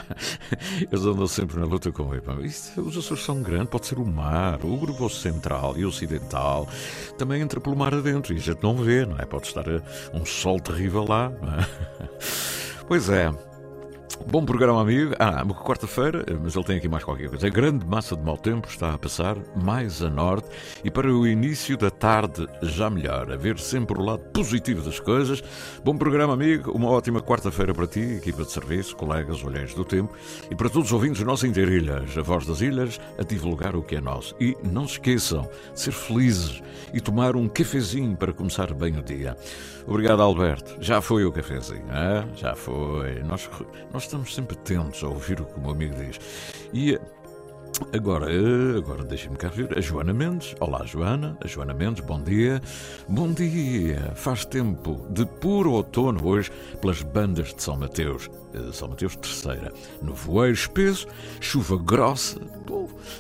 Eles 0.80 1.04
andam 1.04 1.26
sempre 1.26 1.60
na 1.60 1.66
luta 1.66 1.92
com 1.92 2.04
o 2.04 2.16
IPMA. 2.16 2.46
Isto, 2.46 2.82
os 2.82 2.96
Açores 2.96 3.24
são 3.24 3.42
grandes, 3.42 3.70
pode 3.70 3.88
ser 3.88 3.98
o 3.98 4.06
mar, 4.06 4.64
o 4.64 4.78
grupo 4.78 5.10
central 5.10 5.76
e 5.78 5.84
ocidental. 5.84 6.68
Também 7.18 7.42
entra 7.42 7.60
pelo 7.60 7.76
mar 7.76 7.94
adentro 7.94 8.34
e 8.34 8.38
a 8.38 8.40
gente 8.40 8.62
não 8.62 8.76
vê, 8.76 9.04
não 9.04 9.18
é? 9.18 9.26
Pode 9.26 9.48
estar 9.48 9.68
eh, 9.68 9.82
um 10.14 10.24
sol 10.24 10.60
terrível 10.60 11.06
lá. 11.08 11.32
É? 11.60 12.62
Pois 12.88 13.08
é. 13.08 13.32
Bom 14.16 14.46
programa, 14.46 14.82
amigo. 14.82 15.14
Ah, 15.20 15.46
quarta-feira, 15.46 16.26
mas 16.42 16.56
ele 16.56 16.66
tem 16.66 16.78
aqui 16.78 16.88
mais 16.88 17.04
qualquer 17.04 17.30
coisa. 17.30 17.48
A 17.48 17.50
grande 17.50 17.86
massa 17.86 18.16
de 18.16 18.24
mau 18.24 18.38
tempo 18.38 18.68
está 18.68 18.94
a 18.94 18.98
passar 18.98 19.38
mais 19.56 20.02
a 20.02 20.10
norte 20.10 20.48
e 20.84 20.90
para 20.90 21.12
o 21.12 21.28
início 21.28 21.78
da 21.78 21.90
tarde 21.90 22.48
já 22.62 22.90
melhor. 22.90 23.32
A 23.32 23.36
ver 23.36 23.60
sempre 23.60 23.98
o 23.98 24.02
lado 24.02 24.24
positivo 24.32 24.82
das 24.82 25.00
coisas. 25.00 25.44
Bom 25.84 25.98
programa, 25.98 26.34
amigo. 26.34 26.72
Uma 26.72 26.90
ótima 26.90 27.22
quarta-feira 27.22 27.74
para 27.74 27.88
ti, 27.88 28.00
equipa 28.00 28.44
de 28.44 28.52
serviço, 28.52 28.96
colegas, 28.96 29.44
olheiros 29.44 29.74
do 29.74 29.86
tempo 29.86 30.14
e 30.50 30.56
para 30.56 30.70
todos 30.70 30.88
os 30.88 30.94
ouvintes 30.94 31.22
nossas 31.24 31.50
interilhas. 31.50 32.18
A 32.18 32.22
voz 32.22 32.46
das 32.46 32.62
ilhas 32.62 33.00
a 33.18 33.24
divulgar 33.24 33.76
o 33.76 33.84
que 33.84 33.96
é 33.96 34.02
nosso. 34.02 34.36
E 34.40 34.58
não 34.64 34.88
se 34.88 34.94
esqueçam 34.94 35.50
de 35.74 35.80
ser 35.80 35.92
felizes 35.92 36.62
e 36.94 37.00
tomar 37.00 37.36
um 37.36 37.48
cafezinho 37.48 38.16
para 38.16 38.34
começar 38.34 38.74
bem 38.74 38.98
o 38.98 39.02
dia. 39.04 39.36
Obrigado, 39.88 40.22
Alberto. 40.22 40.78
Já 40.80 41.02
foi 41.02 41.26
o 41.26 41.32
cafezinho, 41.32 41.86
já 42.36 42.56
foi. 42.56 43.24
Nós, 43.24 43.50
nós 43.92 44.01
estamos 44.04 44.34
sempre 44.34 44.58
atentos 44.58 45.04
a 45.04 45.08
ouvir 45.08 45.40
o 45.42 45.46
que 45.46 45.58
o 45.58 45.62
meu 45.62 45.72
amigo 45.72 45.96
diz. 45.96 46.20
E 46.74 47.00
Agora, 47.94 48.28
agora 48.78 49.04
deixem-me 49.04 49.38
cá 49.38 49.48
ver. 49.48 49.76
A 49.78 49.82
Joana 49.82 50.14
Mendes. 50.14 50.56
Olá, 50.60 50.86
Joana. 50.86 51.36
A 51.44 51.48
Joana 51.48 51.74
Mendes, 51.74 52.06
bom 52.06 52.22
dia. 52.22 52.62
Bom 53.08 53.32
dia. 53.32 54.12
Faz 54.16 54.46
tempo 54.46 55.08
de 55.10 55.26
puro 55.26 55.72
outono 55.72 56.26
hoje 56.26 56.52
pelas 56.80 57.02
bandas 57.02 57.54
de 57.54 57.64
São 57.64 57.76
Mateus. 57.78 58.30
Eh, 58.54 58.72
São 58.72 58.88
Mateus 58.88 59.16
Terceira. 59.16 59.74
Nevoeiro 60.02 60.54
espesso, 60.54 61.08
chuva 61.40 61.78
grossa, 61.78 62.40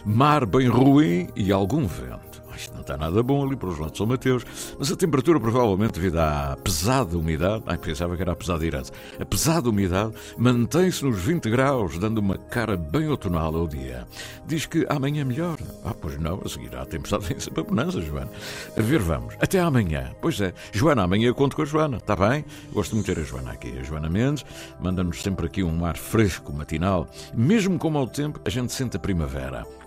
mar 0.05 0.45
bem 0.45 0.67
ruim 0.67 1.27
e 1.35 1.51
algum 1.51 1.87
vento. 1.87 2.30
Isto 2.55 2.73
não 2.73 2.81
está 2.81 2.97
nada 2.97 3.21
bom 3.23 3.45
ali 3.45 3.55
para 3.55 3.69
os 3.69 3.77
lados 3.77 3.93
de 3.93 3.97
São 3.97 4.07
Mateus, 4.07 4.45
mas 4.77 4.91
a 4.91 4.95
temperatura 4.95 5.39
provavelmente 5.39 5.93
devido 5.93 6.17
à 6.17 6.57
pesada 6.63 7.17
umidade, 7.17 7.63
ai, 7.67 7.77
pensava 7.77 8.15
que 8.15 8.21
era 8.21 8.31
a 8.31 8.35
pesada 8.35 8.65
Irã-se, 8.65 8.91
a 9.19 9.25
pesada 9.25 9.69
umidade 9.69 10.13
mantém-se 10.37 11.03
nos 11.03 11.19
20 11.19 11.49
graus, 11.49 11.97
dando 11.97 12.19
uma 12.19 12.37
cara 12.37 12.77
bem 12.77 13.07
outonal 13.07 13.55
ao 13.55 13.67
dia. 13.67 14.07
Diz 14.45 14.65
que 14.65 14.85
amanhã 14.89 15.25
melhor. 15.25 15.57
Ah, 15.83 15.93
pois 15.93 16.19
não, 16.19 16.41
a 16.43 16.49
seguir 16.49 16.75
há 16.75 16.85
tempestade 16.85 17.25
sempre 17.41 17.61
a 17.61 17.63
bonança, 17.63 18.01
Joana. 18.01 18.31
A 18.77 18.81
ver, 18.81 18.99
vamos. 18.99 19.35
Até 19.39 19.59
amanhã. 19.59 20.11
Pois 20.21 20.39
é. 20.41 20.53
Joana, 20.71 21.03
amanhã 21.03 21.27
eu 21.27 21.35
conto 21.35 21.55
com 21.55 21.61
a 21.61 21.65
Joana, 21.65 21.97
está 21.97 22.15
bem? 22.15 22.45
Gosto 22.71 22.95
muito 22.95 23.05
de 23.07 23.15
ter 23.15 23.21
a 23.21 23.23
Joana 23.23 23.51
aqui. 23.51 23.77
A 23.79 23.83
Joana 23.83 24.09
Mendes 24.09 24.45
manda-nos 24.79 25.21
sempre 25.21 25.45
aqui 25.45 25.63
um 25.63 25.85
ar 25.85 25.97
fresco, 25.97 26.53
matinal. 26.53 27.07
Mesmo 27.33 27.77
com 27.77 27.89
mau 27.89 28.07
tempo, 28.07 28.39
a 28.45 28.49
gente 28.49 28.73
sente 28.73 28.97
a 28.97 28.99
primavera. 28.99 29.80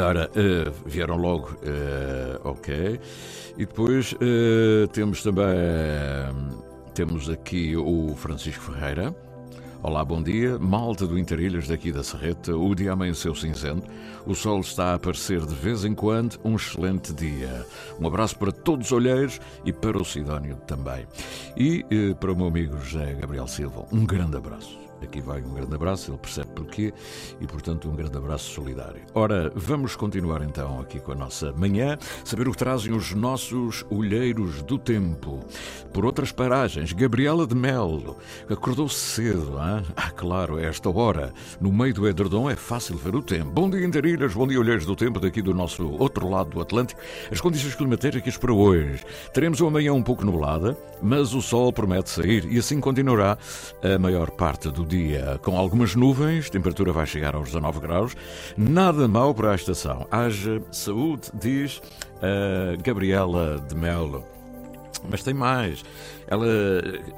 Ora, 0.00 0.30
uh, 0.30 0.88
vieram 0.88 1.16
logo, 1.16 1.48
uh, 1.48 2.48
ok. 2.48 3.00
E 3.56 3.66
depois 3.66 4.12
uh, 4.12 4.86
temos 4.92 5.22
também 5.22 5.44
temos 6.94 7.28
aqui 7.28 7.76
o 7.76 8.14
Francisco 8.16 8.72
Ferreira. 8.72 9.14
Olá, 9.82 10.04
bom 10.04 10.22
dia. 10.22 10.58
Malta 10.58 11.06
do 11.06 11.18
Interilhas 11.18 11.68
daqui 11.68 11.92
da 11.92 12.02
Serreta. 12.02 12.56
O 12.56 12.74
dia 12.74 12.92
amanheceu 12.92 13.34
cinzento. 13.34 13.88
O 14.26 14.34
sol 14.34 14.60
está 14.60 14.92
a 14.92 14.94
aparecer 14.94 15.44
de 15.44 15.54
vez 15.54 15.84
em 15.84 15.94
quando. 15.94 16.38
Um 16.44 16.56
excelente 16.56 17.12
dia. 17.12 17.64
Um 18.00 18.06
abraço 18.06 18.36
para 18.38 18.50
todos 18.50 18.86
os 18.86 18.92
olheiros 18.92 19.40
e 19.64 19.72
para 19.72 19.96
o 19.96 20.04
Sidónio 20.04 20.56
também. 20.66 21.06
E 21.56 21.84
para 22.18 22.32
o 22.32 22.36
meu 22.36 22.46
amigo 22.48 22.76
José 22.78 23.14
Gabriel 23.14 23.46
Silva. 23.46 23.86
Um 23.92 24.04
grande 24.04 24.36
abraço. 24.36 24.87
Aqui 25.02 25.20
vai 25.20 25.40
um 25.40 25.54
grande 25.54 25.74
abraço, 25.74 26.10
ele 26.10 26.18
percebe 26.18 26.48
porquê 26.54 26.92
e, 27.40 27.46
portanto, 27.46 27.88
um 27.88 27.94
grande 27.94 28.16
abraço 28.16 28.50
solidário. 28.52 29.00
Ora, 29.14 29.52
vamos 29.54 29.96
continuar 29.96 30.42
então 30.42 30.80
aqui 30.80 31.00
com 31.00 31.12
a 31.12 31.14
nossa 31.14 31.52
manhã, 31.52 31.96
saber 32.24 32.48
o 32.48 32.52
que 32.52 32.58
trazem 32.58 32.92
os 32.92 33.14
nossos 33.14 33.84
olheiros 33.90 34.62
do 34.62 34.78
tempo. 34.78 35.40
Por 35.92 36.04
outras 36.04 36.32
paragens, 36.32 36.92
Gabriela 36.92 37.46
de 37.46 37.54
Melo 37.54 38.16
acordou 38.48 38.88
cedo, 38.88 39.52
hein? 39.52 39.84
ah, 39.96 40.10
claro, 40.10 40.56
a 40.56 40.62
esta 40.62 40.90
hora, 40.90 41.32
no 41.60 41.72
meio 41.72 41.94
do 41.94 42.08
edredom 42.08 42.50
é 42.50 42.56
fácil 42.56 42.96
ver 42.96 43.14
o 43.14 43.22
tempo. 43.22 43.50
Bom 43.50 43.70
dia, 43.70 43.84
Interilhas, 43.84 44.34
bom 44.34 44.46
dia, 44.46 44.58
olheiros 44.58 44.84
do 44.84 44.96
tempo, 44.96 45.20
daqui 45.20 45.40
do 45.40 45.54
nosso 45.54 45.90
outro 45.98 46.28
lado 46.28 46.50
do 46.50 46.60
Atlântico. 46.60 47.00
As 47.30 47.40
condições 47.40 47.74
climatéricas 47.74 48.36
para 48.36 48.52
hoje. 48.52 49.04
Teremos 49.32 49.60
uma 49.60 49.70
manhã 49.70 49.92
um 49.92 50.02
pouco 50.02 50.24
nublada, 50.24 50.76
mas 51.02 51.34
o 51.34 51.40
sol 51.40 51.72
promete 51.72 52.10
sair 52.10 52.44
e 52.50 52.58
assim 52.58 52.80
continuará 52.80 53.38
a 53.82 53.98
maior 53.98 54.30
parte 54.30 54.70
do 54.70 54.87
dia 54.88 55.38
com 55.42 55.56
algumas 55.56 55.94
nuvens, 55.94 56.48
temperatura 56.48 56.92
vai 56.92 57.06
chegar 57.06 57.34
aos 57.34 57.48
19 57.48 57.80
graus. 57.80 58.16
Nada 58.56 59.06
mal 59.06 59.34
para 59.34 59.52
a 59.52 59.54
estação. 59.54 60.06
Haja 60.10 60.62
saúde, 60.72 61.30
diz 61.34 61.80
a 62.22 62.80
Gabriela 62.82 63.64
de 63.68 63.76
Melo. 63.76 64.24
Mas 65.08 65.22
tem 65.22 65.34
mais. 65.34 65.84
Ela 66.28 66.46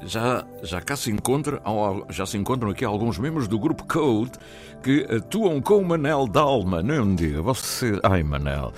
já, 0.03 0.45
já 0.63 0.81
cá 0.81 0.95
se 0.95 1.11
encontra, 1.11 1.61
já 2.09 2.25
se 2.25 2.37
encontram 2.37 2.71
aqui 2.71 2.85
alguns 2.85 3.19
membros 3.19 3.45
do 3.45 3.59
grupo 3.59 3.85
Code 3.85 4.31
que 4.81 5.05
atuam 5.13 5.61
com 5.61 5.79
o 5.79 5.85
Manel 5.85 6.27
Dalma. 6.27 6.81
Não 6.81 7.05
me 7.05 7.15
diga, 7.15 7.41
você. 7.41 7.99
Ai, 8.03 8.23
Manel. 8.23 8.71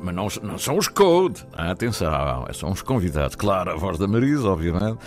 Mas 0.00 0.14
não, 0.14 0.28
não 0.42 0.58
são 0.58 0.78
os 0.78 0.88
Code. 0.88 1.44
Ah, 1.52 1.70
atenção, 1.70 2.46
são 2.54 2.72
os 2.72 2.80
convidados. 2.80 3.36
Claro, 3.36 3.72
a 3.72 3.76
voz 3.76 3.98
da 3.98 4.08
Marisa, 4.08 4.48
obviamente. 4.48 4.98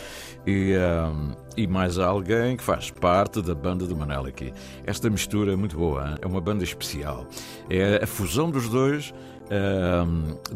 E, 0.46 0.76
um, 0.78 1.32
e 1.58 1.68
mais 1.68 1.98
alguém 1.98 2.56
que 2.56 2.64
faz 2.64 2.92
parte 2.92 3.42
da 3.42 3.56
banda 3.56 3.86
do 3.86 3.96
Manel 3.96 4.28
aqui. 4.28 4.54
Esta 4.86 5.10
mistura 5.10 5.54
é 5.54 5.56
muito 5.56 5.76
boa, 5.76 6.08
hein? 6.08 6.16
é 6.22 6.28
uma 6.28 6.40
banda 6.40 6.64
especial. 6.64 7.26
É 7.70 8.02
a 8.04 8.08
fusão 8.08 8.52
dos 8.52 8.70
dois. 8.70 9.14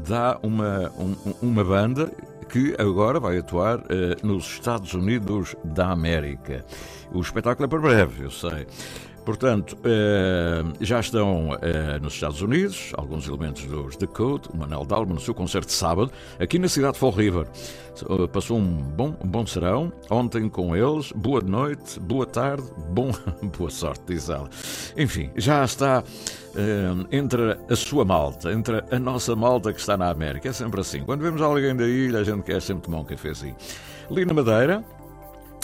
Dá 0.07 0.37
uma, 0.43 0.91
um, 0.97 1.15
uma 1.41 1.63
banda 1.63 2.11
que 2.51 2.75
agora 2.77 3.17
vai 3.17 3.37
atuar 3.37 3.79
uh, 3.79 3.83
nos 4.23 4.45
Estados 4.45 4.93
Unidos 4.93 5.55
da 5.63 5.89
América. 5.89 6.65
O 7.13 7.21
espetáculo 7.21 7.65
é 7.65 7.67
para 7.69 7.79
breve, 7.79 8.25
eu 8.25 8.31
sei. 8.31 8.67
Portanto, 9.25 9.77
eh, 9.83 10.63
já 10.81 10.99
estão 10.99 11.57
eh, 11.61 11.99
nos 11.99 12.13
Estados 12.13 12.41
Unidos 12.41 12.91
alguns 12.97 13.27
elementos 13.27 13.65
dos 13.65 13.95
The 13.95 14.07
Code, 14.07 14.49
o 14.51 14.57
Manel 14.57 14.83
Dalma 14.83 15.13
no 15.13 15.19
seu 15.19 15.33
concerto 15.33 15.67
de 15.67 15.73
sábado, 15.73 16.11
aqui 16.39 16.57
na 16.57 16.67
cidade 16.67 16.93
de 16.93 16.99
Fall 16.99 17.11
River. 17.11 17.45
Eh, 17.45 18.27
passou 18.27 18.57
um 18.57 18.65
bom, 18.65 19.15
um 19.23 19.27
bom 19.27 19.45
serão 19.45 19.93
ontem 20.09 20.49
com 20.49 20.75
eles. 20.75 21.11
Boa 21.11 21.39
noite, 21.41 21.99
boa 21.99 22.25
tarde, 22.25 22.63
bom, 22.89 23.11
boa 23.57 23.69
sorte, 23.69 24.01
diz 24.07 24.27
ela. 24.27 24.49
Enfim, 24.97 25.29
já 25.35 25.63
está 25.63 26.03
entre 27.11 27.57
a 27.69 27.75
sua 27.77 28.03
malta, 28.03 28.51
entre 28.51 28.83
a 28.91 28.99
nossa 28.99 29.35
malta 29.35 29.71
que 29.71 29.79
está 29.79 29.95
na 29.95 30.09
América. 30.09 30.49
É 30.49 30.53
sempre 30.53 30.81
assim. 30.81 31.03
Quando 31.03 31.21
vemos 31.21 31.41
alguém 31.41 31.75
da 31.75 31.87
ilha, 31.87 32.19
a 32.19 32.23
gente 32.23 32.43
quer 32.43 32.61
sempre 32.61 32.83
tomar 32.83 32.99
um 32.99 33.05
cafezinho. 33.05 33.55
Ali 34.09 34.25
na 34.25 34.33
Madeira, 34.33 34.83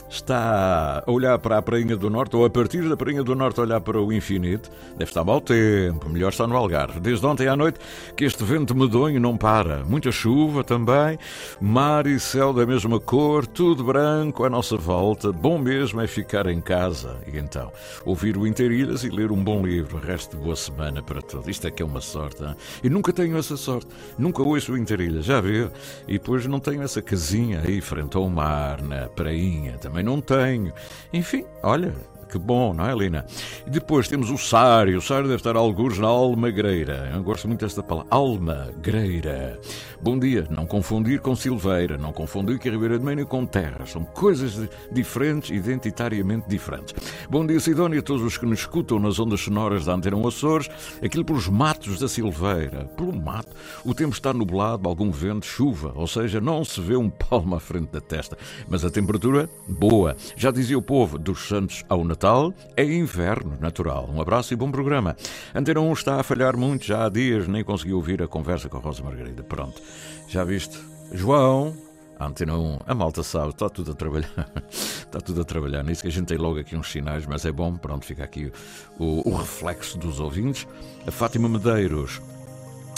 está 0.10 1.04
a 1.06 1.12
olhar 1.12 1.38
para 1.40 1.58
a 1.58 1.62
Prainha 1.62 1.96
do 1.96 2.10
Norte, 2.10 2.36
ou 2.36 2.46
a 2.46 2.50
partir 2.50 2.88
da 2.88 2.96
Prainha 2.96 3.24
do 3.24 3.36
Norte 3.36 3.60
olhar 3.60 3.82
para 3.82 4.02
o 4.02 4.12
infinito, 4.12 4.70
deve 4.98 5.10
estar 5.10 5.24
mau 5.24 5.42
tempo, 5.42 6.10
melhor 6.10 6.30
está 6.30 6.48
no 6.48 6.56
Algarve. 6.56 7.00
Desde 7.00 7.26
ontem 7.26 7.48
à 7.48 7.56
noite 7.56 7.80
que 8.16 8.26
este 8.26 8.44
vento 8.44 8.76
medonho 8.76 9.20
não 9.20 9.38
para. 9.38 9.84
Muita 9.84 10.12
chuva 10.12 10.64
também, 10.64 11.18
mar 11.60 12.08
e 12.08 12.20
céu 12.20 12.54
da 12.54 12.66
mesma 12.66 13.00
cor, 13.00 13.46
tudo 13.46 13.84
branco 13.84 14.44
à 14.44 14.50
nossa 14.50 14.78
volta. 14.78 15.32
Bom 15.32 15.58
mesmo 15.58 16.02
é 16.02 16.08
ficar 16.08 16.48
em 16.48 16.62
casa 16.62 17.18
e 17.32 17.38
então 17.38 17.72
ouvir 18.06 18.38
o 18.38 18.48
Interilhas 18.48 19.04
e 19.04 19.10
ler 19.10 19.32
um 19.32 19.44
bom 19.44 19.66
livro. 19.66 19.98
O 19.98 20.00
resto 20.00 20.38
de 20.38 20.44
boa 20.44 20.56
semana 20.56 21.02
para 21.02 21.22
todos. 21.22 21.48
Isto 21.48 21.68
é 21.68 21.72
que 21.72 21.82
é 21.82 21.86
uma 21.86 22.02
sorte. 22.02 22.44
E 22.84 22.90
nunca 22.90 23.12
tenho 23.12 23.38
essa 23.38 23.58
sorte. 23.58 23.88
Nunca 24.18 24.42
ouço 24.44 24.74
o 24.74 24.78
Interilhas, 24.78 25.26
já 25.26 25.42
viu? 25.42 25.70
E 26.08 26.14
depois 26.14 26.46
não 26.46 26.60
tenho 26.60 26.82
essa 26.82 27.02
casinha 27.02 27.62
aí 27.66 27.82
frente 27.82 28.16
ao 28.16 28.30
mar, 28.30 28.82
na 28.82 29.08
prainha. 29.10 29.78
Também 29.78 29.97
não 30.04 30.22
tenho. 30.22 30.74
Enfim, 31.13 31.46
olha, 31.63 31.94
que 32.28 32.38
bom, 32.38 32.74
não 32.74 32.86
é, 32.86 32.94
Lina? 32.94 33.26
E 33.66 33.70
depois 33.70 34.08
temos 34.08 34.30
o 34.30 34.38
Sário. 34.38 34.98
O 34.98 35.02
Sário 35.02 35.24
deve 35.24 35.38
estar 35.38 35.56
alguns 35.56 35.98
na 35.98 36.08
Almagreira. 36.08 37.10
Eu 37.14 37.24
gosto 37.24 37.48
muito 37.48 37.62
desta 37.62 37.82
palavra. 37.82 38.10
Almagreira. 38.12 39.60
Bom 40.02 40.20
dia. 40.20 40.46
Não 40.50 40.68
confundir 40.68 41.22
com 41.22 41.36
Silveira. 41.36 41.98
Não 41.98 42.12
confundir 42.12 42.60
com 42.60 42.70
Ribeira 42.70 43.00
de 43.00 43.06
Meio 43.06 43.26
com 43.26 43.46
Terra. 43.46 43.86
São 43.86 44.04
coisas 44.04 44.70
diferentes, 44.92 45.50
identitariamente 45.50 46.48
diferentes. 46.50 46.94
Bom 47.30 47.46
dia, 47.46 47.60
Sidónia, 47.60 48.00
a 48.00 48.04
todos 48.04 48.24
os 48.24 48.38
que 48.38 48.46
nos 48.46 48.60
escutam 48.60 49.00
nas 49.00 49.20
ondas 49.20 49.40
sonoras 49.40 49.86
da 49.86 49.94
Antena 49.94 50.18
Açores. 50.28 50.70
Aquilo 51.02 51.24
pelos 51.24 51.48
matos 51.48 52.00
da 52.00 52.08
Silveira. 52.08 52.86
Pelo 52.98 53.16
mato. 53.16 53.56
O 53.86 53.94
tempo 53.94 54.14
está 54.14 54.34
nublado, 54.34 54.90
algum 54.90 55.12
vento, 55.12 55.46
chuva. 55.46 55.94
Ou 55.96 56.08
seja, 56.08 56.42
não 56.42 56.66
se 56.66 56.82
vê 56.82 56.98
um 56.98 57.10
palmo 57.10 57.56
à 57.56 57.60
frente 57.60 57.92
da 57.92 58.02
testa. 58.02 58.38
Mas 58.68 58.84
a 58.84 58.92
temperatura, 58.92 59.50
boa. 59.68 60.16
Já 60.36 60.52
dizia 60.52 60.78
o 60.78 60.82
povo, 60.82 61.18
dos 61.18 61.48
Santos 61.48 61.86
ao 61.88 62.04
Natal 62.04 62.17
Natal 62.18 62.52
é 62.76 62.84
inverno 62.84 63.56
natural. 63.62 64.10
Um 64.12 64.20
abraço 64.20 64.52
e 64.52 64.58
bom 64.58 64.72
programa. 64.72 65.16
Antena 65.54 65.82
1 65.82 65.94
está 65.94 66.20
a 66.20 66.24
falhar 66.24 66.58
muito 66.58 66.84
já 66.84 67.06
há 67.06 67.10
dias, 67.10 67.48
nem 67.48 67.64
consegui 67.64 67.94
ouvir 67.94 68.24
a 68.24 68.28
conversa 68.28 68.68
com 68.68 68.78
a 68.78 68.80
Rosa 68.80 69.04
Margarida. 69.04 69.44
Pronto, 69.44 69.80
já 70.28 70.44
viste? 70.44 70.80
João, 71.12 71.78
Antena 72.20 72.58
1, 72.58 72.80
a 72.88 72.96
malta 72.96 73.22
sabe, 73.22 73.50
está 73.50 73.70
tudo 73.70 73.92
a 73.92 73.94
trabalhar. 73.94 74.52
está 74.68 75.22
tudo 75.22 75.42
a 75.42 75.44
trabalhar 75.44 75.84
nisso, 75.84 76.02
que 76.02 76.08
a 76.08 76.12
gente 76.12 76.26
tem 76.26 76.40
logo 76.40 76.58
aqui 76.58 76.76
uns 76.76 76.92
sinais, 76.92 77.28
mas 77.28 77.46
é 77.46 77.52
bom, 77.52 77.78
pronto, 77.78 78.04
fica 78.04 78.24
aqui 78.24 78.52
o, 78.98 79.30
o 79.30 79.36
reflexo 79.36 80.00
dos 80.00 80.20
ouvintes. 80.20 80.68
A 81.06 81.12
Fátima 81.12 81.48
Medeiros, 81.48 82.20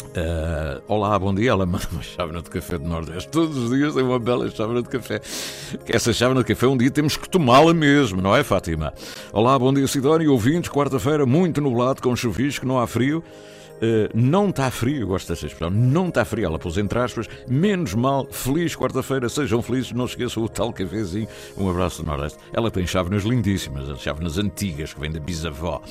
Uh, 0.09 0.81
olá, 0.87 1.17
bom 1.19 1.33
dia. 1.33 1.51
Ela 1.51 1.65
manda 1.65 1.87
uma 1.91 2.01
chávena 2.01 2.41
de 2.41 2.49
café 2.49 2.77
do 2.77 2.87
Nordeste. 2.87 3.29
Todos 3.29 3.55
os 3.57 3.69
dias 3.69 3.93
tem 3.93 4.03
uma 4.03 4.17
bela 4.17 4.49
chávena 4.49 4.81
de 4.81 4.89
café. 4.89 5.21
Essa 5.87 6.11
chávena 6.11 6.41
de 6.41 6.47
café, 6.47 6.67
um 6.67 6.77
dia 6.77 6.89
temos 6.89 7.15
que 7.15 7.29
tomá-la 7.29 7.73
mesmo, 7.73 8.21
não 8.21 8.35
é, 8.35 8.43
Fátima? 8.43 8.91
Olá, 9.31 9.57
bom 9.59 9.71
dia, 9.71 9.85
Sidónia. 9.87 10.31
Ouvintes, 10.31 10.69
quarta-feira, 10.71 11.25
muito 11.25 11.61
nublado, 11.61 12.01
com 12.01 12.15
chuvisco, 12.15 12.65
não 12.65 12.79
há 12.79 12.87
frio. 12.87 13.23
Uh, 13.81 14.09
não 14.13 14.49
está 14.49 14.69
frio, 14.69 15.01
eu 15.01 15.07
gosto 15.07 15.29
dessa 15.29 15.45
expressão, 15.45 15.69
não 15.69 16.09
está 16.09 16.25
frio, 16.25 16.45
ela 16.45 16.59
pôs 16.59 16.77
entre 16.77 16.99
aspas, 16.99 17.27
menos 17.47 17.93
mal, 17.93 18.27
feliz 18.29 18.75
quarta-feira, 18.75 19.29
sejam 19.29 19.61
felizes, 19.61 19.93
não 19.93 20.05
esqueçam 20.05 20.43
o 20.43 20.49
tal 20.49 20.73
cafezinho, 20.73 21.27
um 21.57 21.69
abraço 21.69 22.03
do 22.03 22.07
Nordeste. 22.07 22.37
Ela 22.53 22.69
tem 22.69 22.85
chávenas 22.85 23.23
lindíssimas, 23.23 23.89
as 23.89 24.01
chávenas 24.01 24.37
antigas 24.37 24.93
que 24.93 24.99
vêm 24.99 25.11
da 25.11 25.19
bisavó. 25.19 25.81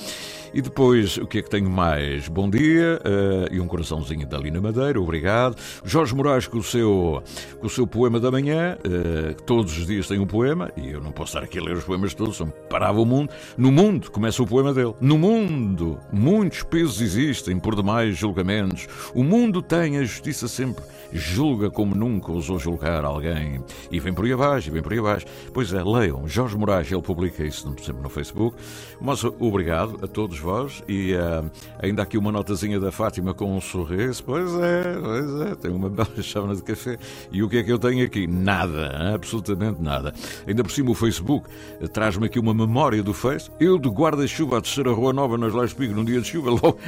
E 0.52 0.62
depois, 0.62 1.18
o 1.18 1.26
que 1.26 1.38
é 1.38 1.42
que 1.42 1.50
tenho 1.50 1.68
mais? 1.68 2.26
Bom 2.28 2.48
dia 2.48 3.00
uh, 3.04 3.54
e 3.54 3.60
um 3.60 3.66
coraçãozinho 3.66 4.26
da 4.26 4.38
Lina 4.38 4.60
Madeira, 4.60 5.00
obrigado. 5.00 5.56
Jorge 5.84 6.14
Moraes 6.14 6.46
com 6.46 6.58
o 6.58 6.62
seu, 6.62 7.22
com 7.60 7.66
o 7.66 7.70
seu 7.70 7.86
poema 7.86 8.18
da 8.18 8.30
manhã, 8.30 8.78
uh, 8.78 9.42
todos 9.42 9.76
os 9.76 9.86
dias 9.86 10.08
tem 10.08 10.18
um 10.18 10.26
poema, 10.26 10.70
e 10.76 10.90
eu 10.90 11.00
não 11.00 11.12
posso 11.12 11.36
estar 11.36 11.44
aqui 11.44 11.58
a 11.58 11.62
ler 11.62 11.76
os 11.76 11.84
poemas 11.84 12.14
todos, 12.14 12.36
são 12.36 12.48
parava 12.70 13.00
o 13.00 13.04
mundo. 13.04 13.30
No 13.56 13.70
mundo, 13.70 14.10
começa 14.10 14.42
o 14.42 14.46
poema 14.46 14.72
dele. 14.72 14.94
No 15.00 15.18
mundo, 15.18 15.98
muitos 16.12 16.62
pesos 16.62 17.00
existem, 17.00 17.58
por 17.58 17.74
demais 17.78 18.16
julgamentos. 18.16 18.86
O 19.14 19.22
mundo 19.22 19.62
tem 19.62 19.98
a 19.98 20.02
justiça 20.02 20.48
sempre 20.48 20.84
julga 21.12 21.70
como 21.70 21.94
nunca 21.94 22.32
ousou 22.32 22.58
julgar 22.58 23.04
alguém. 23.04 23.62
E 23.90 24.00
vem 24.00 24.12
por 24.12 24.24
aí 24.24 24.32
abaixo, 24.32 24.68
e 24.68 24.72
vem 24.72 24.82
por 24.82 24.92
aí 24.92 24.98
abaixo. 24.98 25.26
Pois 25.52 25.72
é, 25.72 25.82
leiam. 25.82 26.26
Jorge 26.26 26.56
Moraes, 26.56 26.90
ele 26.90 27.02
publica 27.02 27.44
isso 27.44 27.72
sempre 27.82 28.02
no 28.02 28.08
Facebook. 28.08 28.56
Mas 29.00 29.24
obrigado 29.24 29.98
a 30.02 30.06
todos 30.06 30.38
vós. 30.38 30.82
E 30.88 31.14
uh, 31.14 31.50
ainda 31.80 32.02
aqui 32.02 32.18
uma 32.18 32.32
notazinha 32.32 32.78
da 32.78 32.92
Fátima 32.92 33.34
com 33.34 33.56
um 33.56 33.60
sorriso. 33.60 34.22
Pois 34.24 34.52
é, 34.54 34.98
pois 35.00 35.40
é, 35.50 35.54
tem 35.54 35.70
uma 35.70 35.88
bela 35.90 36.22
chávena 36.22 36.54
de 36.54 36.62
café. 36.62 36.98
E 37.32 37.42
o 37.42 37.48
que 37.48 37.58
é 37.58 37.62
que 37.62 37.72
eu 37.72 37.78
tenho 37.78 38.04
aqui? 38.04 38.26
Nada, 38.26 39.14
absolutamente 39.14 39.80
nada. 39.80 40.12
Ainda 40.46 40.62
por 40.62 40.70
cima 40.70 40.90
o 40.90 40.94
Facebook 40.94 41.48
uh, 41.80 41.88
traz-me 41.88 42.26
aqui 42.26 42.38
uma 42.38 42.54
memória 42.54 43.02
do 43.02 43.14
Face. 43.14 43.50
Eu 43.58 43.78
de 43.78 43.88
guarda-chuva 43.88 44.58
a 44.58 44.60
descer 44.60 44.86
a 44.88 44.92
Rua 44.92 45.12
Nova 45.12 45.38
nas 45.38 45.52
Lajes 45.52 45.74
Pico 45.74 45.94
num 45.94 46.04
dia 46.04 46.20
de 46.20 46.26
chuva, 46.26 46.50
logo. 46.62 46.78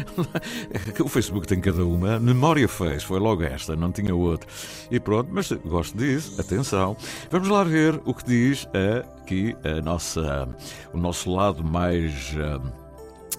o 1.00 1.08
Facebook 1.08 1.46
tem 1.46 1.60
cada 1.60 1.84
uma. 1.84 2.18
Memória 2.18 2.68
Face, 2.68 3.04
foi 3.04 3.18
logo 3.18 3.42
esta, 3.42 3.74
não 3.76 3.90
tinha 3.90 4.09
outro. 4.18 4.48
E 4.90 4.98
pronto, 4.98 5.30
mas 5.32 5.50
gosto 5.52 5.96
disso, 5.96 6.40
atenção. 6.40 6.96
Vamos 7.30 7.48
lá 7.48 7.62
ver 7.62 8.00
o 8.04 8.14
que 8.14 8.24
diz 8.24 8.68
aqui 9.20 9.56
a 9.64 9.80
nossa, 9.80 10.48
o 10.92 10.98
nosso 10.98 11.30
lado 11.30 11.62
mais. 11.62 12.32
Uh, 12.32 12.79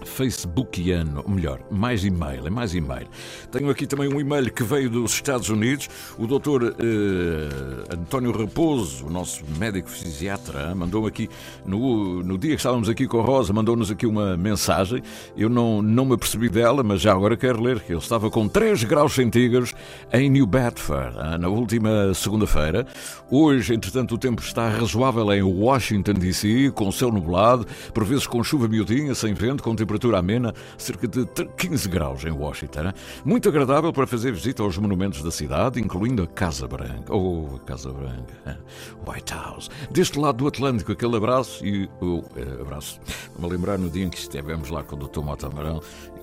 Facebookiano, 0.04 1.22
ou 1.24 1.30
melhor, 1.30 1.60
mais 1.70 2.04
e-mail, 2.04 2.46
é 2.46 2.50
mais 2.50 2.74
e-mail. 2.74 3.06
Tenho 3.50 3.70
aqui 3.70 3.86
também 3.86 4.12
um 4.12 4.20
e-mail 4.20 4.52
que 4.52 4.62
veio 4.62 4.90
dos 4.90 5.12
Estados 5.12 5.48
Unidos. 5.48 5.88
O 6.18 6.26
doutor 6.26 6.74
eh, 6.78 7.94
António 7.94 8.32
Raposo, 8.32 9.06
o 9.06 9.10
nosso 9.10 9.44
médico 9.58 9.88
fisiatra, 9.88 10.74
mandou 10.74 11.06
aqui, 11.06 11.28
no, 11.64 12.22
no 12.22 12.36
dia 12.36 12.50
que 12.50 12.56
estávamos 12.56 12.88
aqui 12.88 13.06
com 13.06 13.20
a 13.20 13.22
Rosa, 13.22 13.52
mandou-nos 13.52 13.90
aqui 13.90 14.06
uma 14.06 14.36
mensagem. 14.36 15.02
Eu 15.36 15.48
não, 15.48 15.80
não 15.80 16.04
me 16.04 16.14
apercebi 16.14 16.48
dela, 16.48 16.82
mas 16.82 17.00
já 17.00 17.12
agora 17.12 17.36
quero 17.36 17.62
ler 17.62 17.80
que 17.80 17.92
ele 17.92 18.00
estava 18.00 18.30
com 18.30 18.48
3 18.48 18.84
graus 18.84 19.14
centígrados 19.14 19.72
em 20.12 20.28
New 20.28 20.46
Bedford, 20.46 21.16
ah, 21.18 21.38
na 21.38 21.48
última 21.48 22.12
segunda-feira. 22.14 22.86
Hoje, 23.30 23.74
entretanto, 23.74 24.14
o 24.14 24.18
tempo 24.18 24.42
está 24.42 24.68
razoável 24.68 25.32
em 25.32 25.42
Washington, 25.42 26.14
D.C., 26.14 26.70
com 26.74 26.90
céu 26.90 27.10
nublado, 27.10 27.66
por 27.94 28.04
vezes 28.04 28.26
com 28.26 28.42
chuva 28.42 28.68
miudinha, 28.68 29.14
sem 29.14 29.32
vento, 29.32 29.62
com 29.62 29.74
temperatura 29.74 29.91
temperatura 29.92 30.18
amena, 30.18 30.54
cerca 30.78 31.06
de 31.06 31.26
15 31.56 31.88
graus 31.88 32.24
em 32.24 32.30
Washington. 32.30 32.92
Muito 33.24 33.48
agradável 33.48 33.92
para 33.92 34.06
fazer 34.06 34.32
visita 34.32 34.62
aos 34.62 34.78
monumentos 34.78 35.22
da 35.22 35.30
cidade, 35.30 35.80
incluindo 35.80 36.22
a 36.22 36.26
Casa 36.26 36.66
Branca. 36.66 37.14
Oh, 37.14 37.56
a 37.56 37.58
Casa 37.60 37.92
Branca. 37.92 38.58
White 39.06 39.34
House. 39.34 39.70
Deste 39.90 40.18
lado 40.18 40.38
do 40.38 40.46
Atlântico, 40.46 40.92
aquele 40.92 41.16
abraço 41.16 41.64
e 41.64 41.88
oh, 42.00 42.22
abraço. 42.60 43.00
Vou 43.36 43.50
lembrar 43.50 43.78
no 43.78 43.90
dia 43.90 44.04
em 44.04 44.08
que 44.10 44.18
estivemos 44.18 44.70
lá 44.70 44.82
com 44.82 44.96
o 44.96 44.98
Dr. 44.98 45.20
Mota 45.20 45.46
Amarão 45.46 45.80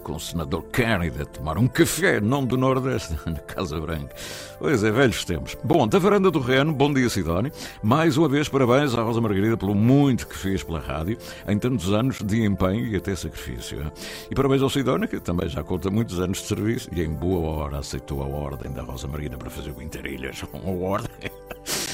com 0.09 0.15
o 0.15 0.19
senador 0.19 0.63
Kennedy 0.73 1.21
a 1.21 1.25
tomar 1.25 1.55
um 1.59 1.67
café, 1.67 2.19
nome 2.19 2.47
do 2.47 2.57
Nordeste, 2.57 3.15
na 3.29 3.37
Casa 3.37 3.79
Branca. 3.79 4.15
Pois 4.57 4.83
é, 4.83 4.89
velhos 4.89 5.23
tempos. 5.23 5.55
Bom, 5.63 5.87
da 5.87 5.99
varanda 5.99 6.31
do 6.31 6.39
Reno, 6.39 6.73
bom 6.73 6.91
dia 6.91 7.07
Sidónio. 7.09 7.51
Mais 7.83 8.17
uma 8.17 8.27
vez, 8.27 8.49
parabéns 8.49 8.95
à 8.95 9.03
Rosa 9.03 9.21
Margarida 9.21 9.55
pelo 9.55 9.75
muito 9.75 10.25
que 10.25 10.35
fez 10.35 10.63
pela 10.63 10.79
rádio, 10.79 11.15
em 11.47 11.59
tantos 11.59 11.93
anos 11.93 12.23
de 12.23 12.43
empenho 12.43 12.87
e 12.87 12.95
até 12.95 13.15
sacrifício. 13.15 13.91
E 14.31 14.33
parabéns 14.33 14.63
ao 14.63 14.69
Sidónio, 14.71 15.07
que 15.07 15.19
também 15.19 15.47
já 15.47 15.63
conta 15.63 15.91
muitos 15.91 16.19
anos 16.19 16.39
de 16.39 16.47
serviço 16.47 16.89
e 16.91 17.03
em 17.03 17.09
boa 17.09 17.47
hora 17.47 17.77
aceitou 17.77 18.23
a 18.23 18.25
ordem 18.25 18.71
da 18.71 18.81
Rosa 18.81 19.07
Margarida 19.07 19.37
para 19.37 19.51
fazer 19.51 19.69
o 19.77 19.79
Interilhas. 19.79 20.43
Uma 20.51 20.87
ordem 20.87 21.31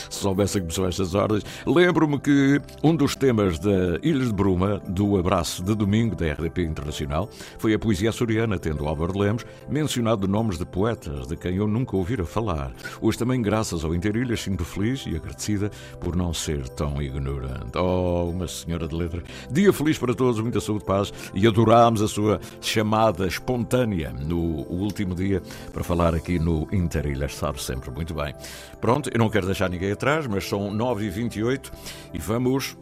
se 0.09 0.19
soubesse 0.19 0.53
que 0.53 0.61
começou 0.61 0.87
estas 0.87 1.15
ordens. 1.15 1.43
Lembro-me 1.65 2.19
que 2.19 2.61
um 2.83 2.95
dos 2.95 3.15
temas 3.15 3.59
da 3.59 3.97
Ilhas 4.01 4.27
de 4.27 4.33
Bruma, 4.33 4.81
do 4.87 5.17
abraço 5.17 5.63
de 5.63 5.75
domingo 5.75 6.15
da 6.15 6.31
RDP 6.31 6.63
Internacional, 6.63 7.29
foi 7.57 7.73
a 7.73 7.79
poesia 7.79 8.09
açoriana, 8.09 8.57
tendo 8.57 8.87
Álvaro 8.87 9.17
Lemos 9.17 9.45
mencionado 9.69 10.27
nomes 10.27 10.57
de 10.57 10.65
poetas 10.65 11.27
de 11.27 11.35
quem 11.35 11.55
eu 11.55 11.67
nunca 11.67 11.95
ouvira 11.95 12.25
falar. 12.25 12.71
Hoje 13.01 13.17
também, 13.17 13.41
graças 13.41 13.83
ao 13.83 13.93
Interilhas, 13.93 14.41
sinto 14.41 14.63
feliz 14.63 15.05
e 15.07 15.15
agradecida 15.15 15.71
por 15.99 16.15
não 16.15 16.33
ser 16.33 16.67
tão 16.69 17.01
ignorante. 17.01 17.77
Oh, 17.77 18.29
uma 18.29 18.47
senhora 18.47 18.87
de 18.87 18.95
letra. 18.95 19.23
Dia 19.51 19.71
feliz 19.71 19.97
para 19.97 20.13
todos, 20.13 20.39
muita 20.39 20.59
saúde, 20.59 20.85
paz 20.85 21.13
e 21.33 21.47
adorámos 21.47 22.01
a 22.01 22.07
sua 22.07 22.39
chamada 22.61 23.27
espontânea 23.27 24.11
no 24.11 24.65
último 24.69 25.15
dia 25.15 25.41
para 25.71 25.83
falar 25.83 26.13
aqui 26.13 26.39
no 26.39 26.67
Interilhas, 26.71 27.35
sabe 27.35 27.61
sempre 27.61 27.91
muito 27.91 28.13
bem. 28.13 28.33
Pronto, 28.79 29.09
eu 29.11 29.17
não 29.17 29.29
quero 29.29 29.45
deixar 29.45 29.69
ninguém 29.69 29.91
atrás 29.95 30.27
mas 30.27 30.47
são 30.47 30.71
9h28 30.71 31.71
e 32.13 32.19
vamos, 32.19 32.77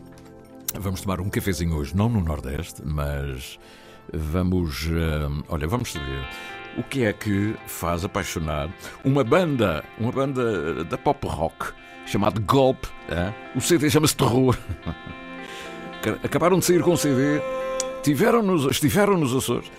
vamos 0.77 1.01
tomar 1.01 1.21
um 1.21 1.29
cafezinho 1.29 1.75
hoje, 1.75 1.95
não 1.95 2.09
no 2.09 2.21
Nordeste, 2.21 2.81
mas 2.83 3.57
vamos. 4.11 4.85
Uh, 4.87 5.43
olha, 5.47 5.67
vamos 5.67 5.91
saber 5.91 6.27
o 6.77 6.83
que 6.83 7.05
é 7.05 7.13
que 7.13 7.55
faz 7.67 8.03
apaixonar 8.03 8.69
uma 9.03 9.23
banda, 9.23 9.83
uma 9.99 10.11
banda 10.11 10.83
da 10.83 10.97
pop 10.97 11.25
rock 11.27 11.71
chamada 12.05 12.39
Golpe. 12.39 12.87
O 13.55 13.61
CD 13.61 13.89
chama-se 13.89 14.15
Terror. 14.15 14.57
Acabaram 16.23 16.59
de 16.59 16.65
sair 16.65 16.81
com 16.81 16.91
o 16.93 16.97
CD, 16.97 17.41
tiveram 18.01 18.41
-nos, 18.43 18.69
estiveram 18.69 19.17
nos 19.17 19.33
Açores, 19.33 19.71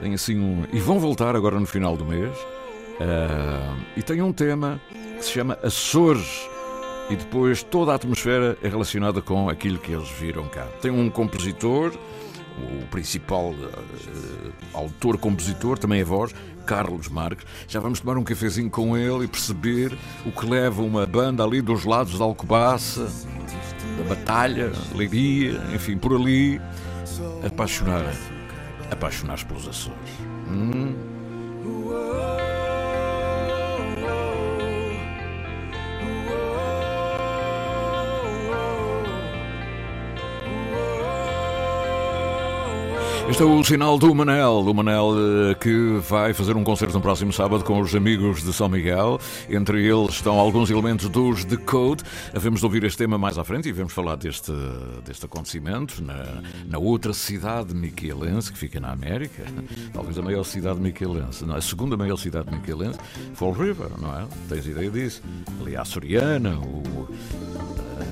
tem 0.00 0.14
assim 0.14 0.38
um, 0.38 0.64
e 0.72 0.78
vão 0.78 1.00
voltar 1.00 1.34
agora 1.34 1.58
no 1.58 1.66
final 1.66 1.96
do 1.96 2.04
mês. 2.04 2.36
Uh, 3.00 3.76
e 3.96 4.02
tem 4.02 4.22
um 4.22 4.32
tema 4.32 4.80
que 5.16 5.24
se 5.24 5.32
chama 5.32 5.58
Açores 5.62 6.48
e 7.10 7.16
depois 7.16 7.62
toda 7.62 7.92
a 7.92 7.94
atmosfera 7.94 8.56
é 8.62 8.68
relacionada 8.68 9.20
com 9.20 9.48
aquilo 9.48 9.78
que 9.78 9.92
eles 9.92 10.08
viram 10.10 10.48
cá. 10.48 10.66
Tem 10.80 10.90
um 10.90 11.10
compositor, 11.10 11.92
o 12.58 12.86
principal 12.86 13.50
uh, 13.50 14.52
autor-compositor, 14.72 15.78
também 15.78 16.00
é 16.00 16.04
voz, 16.04 16.34
Carlos 16.66 17.08
Marques. 17.08 17.46
Já 17.68 17.80
vamos 17.80 18.00
tomar 18.00 18.16
um 18.16 18.24
cafezinho 18.24 18.70
com 18.70 18.96
ele 18.96 19.24
e 19.24 19.28
perceber 19.28 19.96
o 20.24 20.32
que 20.32 20.46
leva 20.46 20.82
uma 20.82 21.06
banda 21.06 21.42
ali 21.42 21.60
dos 21.60 21.84
lados 21.84 22.18
da 22.18 22.24
Alcobaça, 22.24 23.10
da 23.98 24.04
Batalha, 24.08 24.72
Leiria, 24.94 25.60
enfim, 25.74 25.96
por 25.96 26.14
ali, 26.14 26.60
apaixonar, 27.46 28.14
apaixonar-se 28.90 29.44
pelos 29.44 29.68
Açores. 29.68 29.98
Hum? 30.48 30.94
Este 43.32 43.44
é 43.44 43.46
o 43.46 43.64
sinal 43.64 43.98
do 43.98 44.14
Manel, 44.14 44.58
o 44.58 44.74
Manel 44.74 45.14
eh, 45.16 45.54
que 45.54 45.98
vai 46.06 46.34
fazer 46.34 46.54
um 46.54 46.62
concerto 46.62 46.92
no 46.92 47.00
próximo 47.00 47.32
sábado 47.32 47.64
com 47.64 47.80
os 47.80 47.94
amigos 47.94 48.42
de 48.42 48.52
São 48.52 48.68
Miguel. 48.68 49.18
Entre 49.48 49.86
eles 49.86 50.16
estão 50.16 50.38
alguns 50.38 50.68
elementos 50.68 51.08
dos 51.08 51.42
The 51.42 51.56
Code. 51.56 52.04
Havemos 52.34 52.60
de 52.60 52.66
ouvir 52.66 52.84
este 52.84 52.98
tema 52.98 53.16
mais 53.16 53.38
à 53.38 53.42
frente 53.42 53.70
e 53.70 53.72
vamos 53.72 53.94
falar 53.94 54.16
deste, 54.16 54.52
deste 55.02 55.24
acontecimento 55.24 56.04
na, 56.04 56.42
na 56.68 56.76
outra 56.76 57.14
cidade 57.14 57.74
miquelense 57.74 58.52
que 58.52 58.58
fica 58.58 58.78
na 58.78 58.92
América. 58.92 59.44
Talvez 59.94 60.18
a 60.18 60.22
maior 60.22 60.44
cidade 60.44 60.78
miquelense, 60.78 61.46
não, 61.46 61.56
a 61.56 61.62
segunda 61.62 61.96
maior 61.96 62.18
cidade 62.18 62.50
miquelense, 62.52 62.98
Fall 63.32 63.52
River, 63.52 63.88
não 63.98 64.14
é? 64.14 64.26
Tens 64.46 64.66
ideia 64.66 64.90
disso? 64.90 65.22
Ali 65.58 65.74
a 65.74 65.86
Soriana, 65.86 66.58
o, 66.58 67.08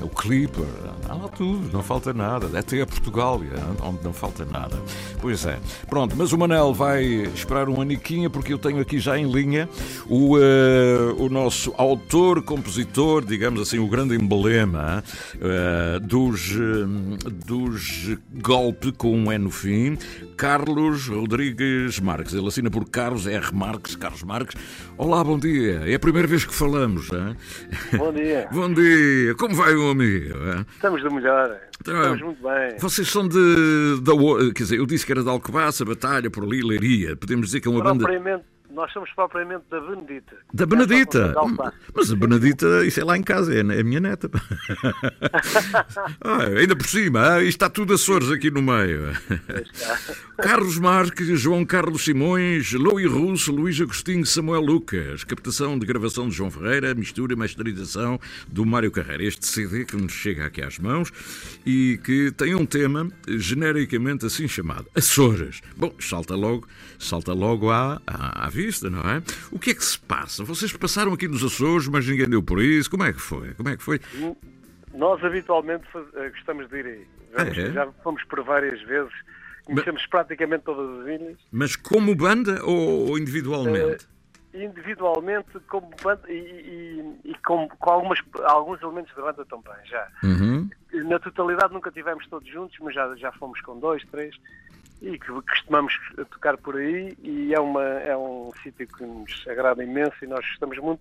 o 0.02 0.08
Clipper, 0.08 0.64
há 1.08 1.14
lá 1.14 1.28
tudo, 1.28 1.70
não 1.72 1.82
falta 1.82 2.12
nada. 2.14 2.58
Até 2.58 2.80
a 2.80 2.86
Portugália, 2.86 3.52
onde 3.82 4.02
não 4.02 4.14
falta 4.14 4.44
nada. 4.44 4.80
Pois 5.20 5.44
é. 5.44 5.58
Pronto, 5.88 6.14
mas 6.16 6.32
o 6.32 6.38
Manel 6.38 6.72
vai 6.72 7.04
esperar 7.34 7.68
um 7.68 7.80
aniquinha 7.80 8.30
porque 8.30 8.52
eu 8.52 8.58
tenho 8.58 8.80
aqui 8.80 8.98
já 8.98 9.18
em 9.18 9.30
linha 9.30 9.68
o, 10.08 10.36
uh, 10.36 11.22
o 11.22 11.28
nosso 11.28 11.74
autor, 11.76 12.42
compositor, 12.42 13.24
digamos 13.24 13.60
assim, 13.60 13.78
o 13.78 13.86
grande 13.86 14.14
emblema 14.14 15.02
uh, 15.36 16.00
dos, 16.00 16.52
uh, 16.52 16.86
dos 17.30 18.16
Golpe 18.32 18.92
com 18.92 19.14
um 19.14 19.32
N 19.32 19.40
no 19.40 19.50
fim, 19.50 19.96
Carlos 20.36 21.08
Rodrigues 21.08 21.98
Marques. 21.98 22.34
Ele 22.34 22.46
assina 22.46 22.70
por 22.70 22.88
Carlos 22.88 23.26
R. 23.26 23.52
Marques, 23.52 23.96
Carlos 23.96 24.22
Marques. 24.22 24.54
Olá, 24.96 25.24
bom 25.24 25.38
dia. 25.38 25.82
É 25.86 25.94
a 25.94 25.98
primeira 25.98 26.28
vez 26.28 26.44
que 26.44 26.54
falamos. 26.54 27.10
Hein? 27.10 27.36
Bom 27.96 28.12
dia. 28.12 28.48
bom 28.52 28.72
dia. 28.72 29.34
Como 29.34 29.54
vai 29.54 29.74
o 29.74 29.90
amigo? 29.90 30.36
Hein? 30.36 30.66
Estamos 30.76 31.02
do 31.02 31.12
melhor. 31.12 31.69
Então, 31.80 32.16
muito 32.18 32.42
bem. 32.42 32.78
Vocês 32.78 33.08
são 33.08 33.26
de, 33.26 34.00
de. 34.00 34.52
Quer 34.52 34.62
dizer, 34.62 34.78
eu 34.78 34.86
disse 34.86 35.06
que 35.06 35.12
era 35.12 35.22
de 35.22 35.28
Alcobaça, 35.28 35.84
Batalha, 35.84 36.30
por 36.30 36.44
ali, 36.44 36.62
Leiria. 36.62 37.16
Podemos 37.16 37.46
dizer 37.46 37.60
que 37.60 37.68
é 37.68 37.70
uma 37.70 37.82
banda. 37.82 38.04
Nós 38.70 38.92
somos 38.92 39.10
propriamente 39.14 39.64
da 39.68 39.80
Benedita. 39.80 40.36
Da 40.54 40.64
Benedita? 40.64 41.34
Mas 41.92 42.12
a 42.12 42.16
Benedita, 42.16 42.86
isso 42.86 43.00
é 43.00 43.04
lá 43.04 43.16
em 43.16 43.22
casa, 43.22 43.52
é 43.52 43.60
a 43.60 43.84
minha 43.84 43.98
neta. 43.98 44.30
ah, 46.22 46.44
ainda 46.56 46.76
por 46.76 46.86
cima, 46.86 47.34
ah, 47.34 47.42
está 47.42 47.68
tudo 47.68 47.94
Açores 47.94 48.30
aqui 48.30 48.50
no 48.50 48.62
meio. 48.62 49.12
Carlos 50.38 50.78
Marques, 50.78 51.26
João 51.40 51.64
Carlos 51.64 52.04
Simões, 52.04 52.72
Louis 52.72 53.10
Russo, 53.10 53.52
Luís 53.52 53.80
Agostinho, 53.80 54.24
Samuel 54.24 54.60
Lucas. 54.60 55.24
Captação 55.24 55.76
de 55.76 55.84
gravação 55.84 56.28
de 56.28 56.34
João 56.34 56.50
Ferreira, 56.50 56.94
mistura 56.94 57.32
e 57.32 57.36
masterização 57.36 58.20
do 58.48 58.64
Mário 58.64 58.90
Carreira. 58.92 59.24
Este 59.24 59.46
CD 59.46 59.84
que 59.84 59.96
nos 59.96 60.12
chega 60.12 60.46
aqui 60.46 60.62
às 60.62 60.78
mãos 60.78 61.12
e 61.66 61.98
que 62.04 62.30
tem 62.30 62.54
um 62.54 62.64
tema 62.64 63.08
genericamente 63.28 64.26
assim 64.26 64.46
chamado 64.46 64.86
Açores. 64.94 65.60
Bom, 65.76 65.92
salta 65.98 66.36
logo, 66.36 66.68
salta 66.98 67.32
logo 67.32 67.70
à, 67.70 68.00
à, 68.06 68.46
à 68.46 68.48
não 68.90 69.00
é? 69.00 69.22
O 69.50 69.58
que 69.58 69.70
é 69.70 69.74
que 69.74 69.84
se 69.84 69.98
passa? 69.98 70.44
Vocês 70.44 70.72
passaram 70.72 71.12
aqui 71.12 71.28
nos 71.28 71.42
Açores, 71.42 71.88
mas 71.88 72.06
ninguém 72.06 72.28
deu 72.28 72.42
por 72.42 72.60
isso. 72.60 72.90
Como 72.90 73.04
é 73.04 73.12
que 73.12 73.20
foi? 73.20 73.54
Como 73.54 73.68
é 73.68 73.76
que 73.76 73.82
foi? 73.82 74.00
Nós 74.94 75.22
habitualmente 75.24 75.84
faz... 75.92 76.06
Eh, 76.14 76.30
gostamos 76.30 76.68
de 76.68 76.78
ir 76.78 76.86
aí. 76.86 77.06
Já, 77.32 77.62
é? 77.62 77.72
já 77.72 77.92
fomos 78.02 78.22
por 78.24 78.42
várias 78.42 78.80
vezes. 78.82 79.12
Conhecemos 79.64 80.02
mas... 80.02 80.10
praticamente 80.10 80.64
todas 80.64 81.00
as 81.00 81.06
ilhas. 81.06 81.38
Mas 81.52 81.76
como 81.76 82.14
banda 82.14 82.64
ou 82.64 83.18
individualmente? 83.18 84.04
Uh, 84.04 84.56
individualmente 84.64 85.60
como 85.68 85.90
banda 86.02 86.22
e, 86.28 86.34
e, 86.34 87.30
e 87.30 87.34
com, 87.46 87.68
com, 87.68 87.90
algumas, 87.90 88.18
alguns 88.44 88.82
elementos 88.82 89.14
da 89.14 89.22
banda 89.22 89.44
também, 89.44 89.86
já. 89.86 90.08
Uhum. 90.24 90.68
Na 90.92 91.18
totalidade 91.20 91.72
nunca 91.72 91.90
tivemos 91.92 92.26
todos 92.26 92.48
juntos, 92.48 92.76
mas 92.80 92.94
já, 92.94 93.14
já 93.16 93.30
fomos 93.32 93.60
com 93.60 93.78
dois, 93.78 94.04
três 94.10 94.34
e 95.02 95.18
que 95.18 95.28
costumamos 95.28 95.94
tocar 96.30 96.56
por 96.58 96.76
aí 96.76 97.16
e 97.22 97.54
é, 97.54 97.60
uma, 97.60 97.82
é 97.82 98.16
um 98.16 98.50
sítio 98.62 98.86
que 98.86 99.04
nos 99.04 99.44
agrada 99.48 99.82
imenso 99.82 100.16
e 100.22 100.26
nós 100.26 100.46
gostamos 100.46 100.78
muito 100.78 101.00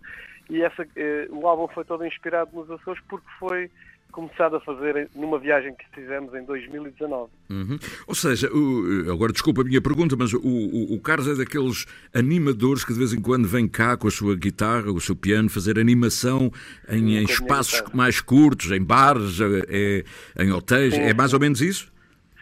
e 0.50 0.62
essa, 0.64 0.88
eh, 0.96 1.28
o 1.30 1.48
álbum 1.48 1.68
foi 1.68 1.86
todo 1.86 2.06
inspirado 2.06 2.50
nos 2.54 2.70
Açores 2.72 3.02
porque 3.08 3.28
foi 3.38 3.70
começado 4.12 4.56
a 4.56 4.60
fazer 4.60 5.08
numa 5.16 5.38
viagem 5.38 5.74
que 5.76 5.86
fizemos 5.94 6.34
em 6.34 6.44
2019. 6.44 7.30
Uhum. 7.50 7.78
Ou 8.08 8.16
seja, 8.16 8.50
o, 8.52 9.12
agora 9.12 9.32
desculpa 9.32 9.62
a 9.62 9.64
minha 9.64 9.80
pergunta, 9.80 10.16
mas 10.18 10.34
o, 10.34 10.40
o, 10.40 10.96
o, 10.96 11.00
Carlos 11.00 11.28
é 11.28 11.36
daqueles 11.36 11.86
animadores 12.14 12.84
que 12.84 12.92
de 12.92 12.98
vez 12.98 13.14
em 13.14 13.22
quando 13.22 13.48
vem 13.48 13.68
cá 13.68 13.96
com 13.96 14.08
a 14.08 14.12
sua 14.12 14.36
guitarra, 14.36 14.92
o 14.92 15.00
seu 15.00 15.16
piano, 15.16 15.50
fazer 15.50 15.78
animação 15.78 16.52
em, 16.90 17.18
em 17.18 17.24
espaços 17.24 17.84
mais 17.94 18.20
curtos, 18.20 18.72
em 18.72 18.84
bares, 18.84 19.40
é, 19.42 20.04
em 20.40 20.52
hotéis, 20.52 20.96
sim, 20.96 21.02
é 21.02 21.14
mais 21.14 21.34
ou 21.34 21.40
menos 21.40 21.62
isso? 21.62 21.92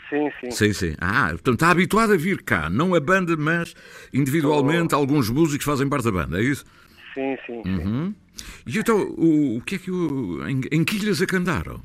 Sim, 0.09 0.31
sim. 0.39 0.51
Sim, 0.51 0.73
sim. 0.73 0.95
Ah, 0.99 1.29
portanto 1.31 1.55
está 1.55 1.71
habituado 1.71 2.13
a 2.13 2.17
vir 2.17 2.41
cá, 2.41 2.69
não 2.69 2.95
a 2.95 2.99
banda, 2.99 3.35
mas 3.35 3.73
individualmente 4.13 4.95
oh. 4.95 4.97
alguns 4.97 5.29
músicos 5.29 5.65
fazem 5.65 5.89
parte 5.89 6.05
da 6.05 6.11
banda, 6.11 6.39
é 6.39 6.43
isso? 6.43 6.65
Sim, 7.13 7.37
sim. 7.45 7.61
Uhum. 7.65 8.15
E 8.65 8.77
então, 8.77 8.97
o, 8.97 9.57
o 9.57 9.61
que 9.61 9.75
é 9.75 9.77
que 9.77 9.91
o, 9.91 10.47
em, 10.47 10.61
em 10.71 10.83
que 10.83 10.97
ilhas 10.97 11.21
é 11.21 11.25
que 11.25 11.35
andaram? 11.35 11.81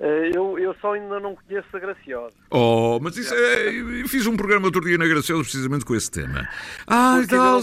Uh, 0.00 0.30
eu, 0.32 0.58
eu 0.58 0.74
só 0.80 0.92
ainda 0.92 1.18
não 1.18 1.34
conheço 1.34 1.66
a 1.72 1.78
Graciosa. 1.78 2.34
Oh, 2.50 3.00
mas 3.02 3.16
isso 3.16 3.34
é. 3.34 3.68
Eu 3.70 4.08
fiz 4.08 4.26
um 4.26 4.36
programa 4.36 4.66
outro 4.66 4.80
dia 4.80 4.96
na 4.96 5.06
Graciosa 5.06 5.42
precisamente 5.42 5.84
com 5.84 5.94
esse 5.94 6.10
tema. 6.10 6.48
Ah, 6.86 7.20
e 7.22 7.26
tal, 7.26 7.60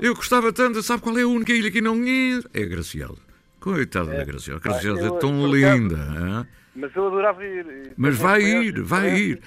eu 0.00 0.14
gostava 0.14 0.52
tanto, 0.52 0.80
sabe 0.82 1.02
qual 1.02 1.18
é 1.18 1.22
a 1.22 1.26
única 1.26 1.52
ilha 1.52 1.70
que 1.70 1.80
não 1.80 1.98
conheço? 1.98 2.48
É 2.54 2.62
a 2.62 2.66
Graciosa. 2.66 3.18
Coitada 3.58 4.14
é. 4.14 4.18
da 4.18 4.24
Graciosa. 4.24 4.60
A 4.60 4.62
Graciosa 4.62 5.06
é 5.06 5.18
tão 5.18 5.46
linda. 5.52 5.96
Hein? 5.96 6.61
Mas 6.74 6.94
eu 6.96 7.06
adorava 7.06 7.44
ir. 7.44 7.92
Mas 7.96 8.16
vai 8.16 8.42
ir, 8.42 8.80
vai 8.80 9.14
ir. 9.14 9.40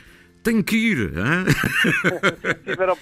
Tem 0.43 0.61
que 0.61 0.75
ir. 0.75 1.09
Se 1.09 2.53
tiver 2.71 2.87
a 2.87 2.93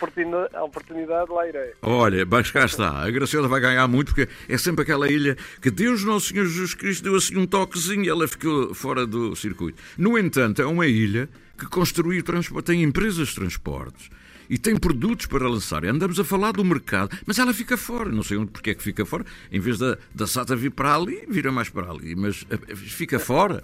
oportunidade, 0.63 1.29
lá 1.29 1.45
irei. 1.45 1.73
Olha, 1.81 2.25
mas 2.25 2.49
cá 2.49 2.63
está. 2.63 3.03
A 3.03 3.11
Graciosa 3.11 3.49
vai 3.49 3.59
ganhar 3.59 3.85
muito 3.85 4.15
porque 4.15 4.31
é 4.47 4.57
sempre 4.57 4.83
aquela 4.83 5.11
ilha 5.11 5.35
que 5.61 5.69
Deus 5.69 6.05
Nosso 6.05 6.29
Senhor 6.29 6.45
Jesus 6.45 6.73
Cristo 6.73 7.03
deu 7.03 7.15
assim 7.15 7.37
um 7.37 7.45
toquezinho 7.45 8.05
e 8.05 8.09
ela 8.09 8.25
ficou 8.29 8.73
fora 8.73 9.05
do 9.05 9.35
circuito. 9.35 9.81
No 9.97 10.17
entanto, 10.17 10.61
é 10.61 10.65
uma 10.65 10.87
ilha 10.87 11.27
que 11.57 11.65
construir 11.65 12.21
transporte, 12.23 12.67
tem 12.67 12.81
empresas 12.81 13.27
de 13.27 13.35
transportes 13.35 14.09
e 14.49 14.57
tem 14.57 14.75
produtos 14.75 15.25
para 15.25 15.47
lançar. 15.47 15.85
Andamos 15.85 16.19
a 16.19 16.23
falar 16.23 16.53
do 16.53 16.63
mercado, 16.63 17.17
mas 17.25 17.39
ela 17.39 17.53
fica 17.53 17.77
fora. 17.77 18.09
Não 18.09 18.23
sei 18.23 18.37
onde 18.37 18.51
porque 18.51 18.71
é 18.71 18.75
que 18.75 18.83
fica 18.83 19.05
fora. 19.05 19.25
Em 19.51 19.59
vez 19.59 19.77
da, 19.77 19.97
da 20.13 20.27
SATA 20.27 20.55
vir 20.55 20.71
para 20.71 20.95
ali, 20.95 21.25
vira 21.27 21.51
mais 21.51 21.69
para 21.69 21.89
ali. 21.89 22.15
Mas 22.15 22.45
eh, 22.49 22.75
fica 22.75 23.19
fora. 23.19 23.63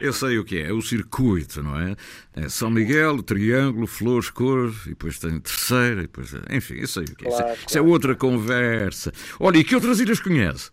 Eu 0.00 0.12
sei 0.12 0.38
o 0.38 0.44
que 0.44 0.58
é, 0.58 0.68
é 0.68 0.72
o 0.72 0.80
circuito, 0.80 1.62
não 1.62 1.78
é? 1.78 1.94
é 2.34 2.48
São 2.48 2.70
Miguel, 2.70 3.22
Triângulo, 3.22 3.86
Flores, 3.86 4.30
Cor, 4.30 4.72
e 4.86 4.90
depois 4.90 5.18
tem 5.18 5.38
terceira, 5.38 6.00
e 6.00 6.02
depois, 6.02 6.34
enfim, 6.50 6.76
eu 6.76 6.86
sei 6.86 7.04
o 7.04 7.14
que 7.14 7.26
é. 7.26 7.28
Claro, 7.28 7.52
isso, 7.52 7.62
é, 7.62 7.66
isso 7.66 7.78
é 7.78 7.82
outra 7.82 8.14
conversa. 8.14 9.12
Olha, 9.38 9.58
e 9.58 9.64
que 9.64 9.74
outras 9.74 10.00
ilhas 10.00 10.20
conhece? 10.20 10.70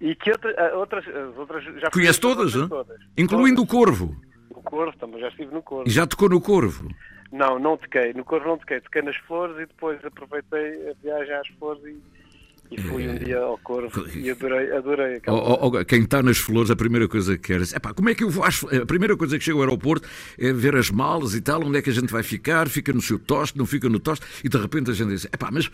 E 0.00 0.14
que 0.16 0.30
outra, 0.30 0.50
eh, 0.50 0.74
outras, 0.74 1.04
outras 1.36 1.64
já 1.80 1.90
Conhece 1.90 2.20
todas, 2.20 2.52
todas, 2.52 2.98
Incluindo 3.16 3.64
todas. 3.64 3.74
o 3.74 3.76
Corvo. 3.76 4.16
O 4.50 4.62
Corvo, 4.62 4.96
também 4.98 5.20
já 5.20 5.28
estive 5.28 5.52
no 5.52 5.62
Corvo. 5.62 5.88
E 5.88 5.92
já 5.92 6.06
tocou 6.06 6.28
no 6.28 6.40
Corvo? 6.40 6.88
Não, 7.32 7.58
não 7.58 7.78
toquei. 7.78 8.12
No 8.12 8.24
Corvo 8.24 8.48
não 8.48 8.58
toquei. 8.58 8.80
Toquei 8.80 9.02
nas 9.02 9.16
flores 9.16 9.56
e 9.56 9.66
depois 9.66 10.04
aproveitei 10.04 10.90
a 10.90 10.94
viagem 11.02 11.34
às 11.34 11.48
flores 11.58 11.82
e, 11.82 11.96
e 12.70 12.80
fui 12.80 13.08
um 13.08 13.14
dia 13.16 13.38
ao 13.38 13.56
Corvo 13.58 14.06
e 14.14 14.30
adorei, 14.30 14.70
adorei 14.72 15.16
aquela 15.16 15.38
oh, 15.38 15.66
oh, 15.66 15.84
Quem 15.84 16.02
está 16.02 16.22
nas 16.22 16.36
flores, 16.36 16.70
a 16.70 16.76
primeira 16.76 17.08
coisa 17.08 17.36
que 17.36 17.54
quer 17.54 17.60
é 17.62 17.76
epá, 17.76 17.94
como 17.94 18.10
é 18.10 18.14
que 18.14 18.22
eu 18.22 18.28
vou 18.28 18.44
às... 18.44 18.62
A 18.64 18.84
primeira 18.84 19.16
coisa 19.16 19.38
que 19.38 19.44
chega 19.44 19.56
ao 19.56 19.62
aeroporto 19.62 20.06
é 20.38 20.52
ver 20.52 20.76
as 20.76 20.90
malas 20.90 21.34
e 21.34 21.40
tal, 21.40 21.64
onde 21.64 21.78
é 21.78 21.82
que 21.82 21.90
a 21.90 21.92
gente 21.92 22.12
vai 22.12 22.22
ficar, 22.22 22.68
fica 22.68 22.92
no 22.92 23.00
seu 23.00 23.18
toste, 23.18 23.56
não 23.56 23.64
fica 23.66 23.88
no 23.88 23.98
toste, 23.98 24.24
e 24.44 24.48
de 24.48 24.58
repente 24.58 24.90
a 24.90 24.94
gente 24.94 25.08
diz, 25.08 25.24
epá, 25.26 25.50
mas 25.50 25.70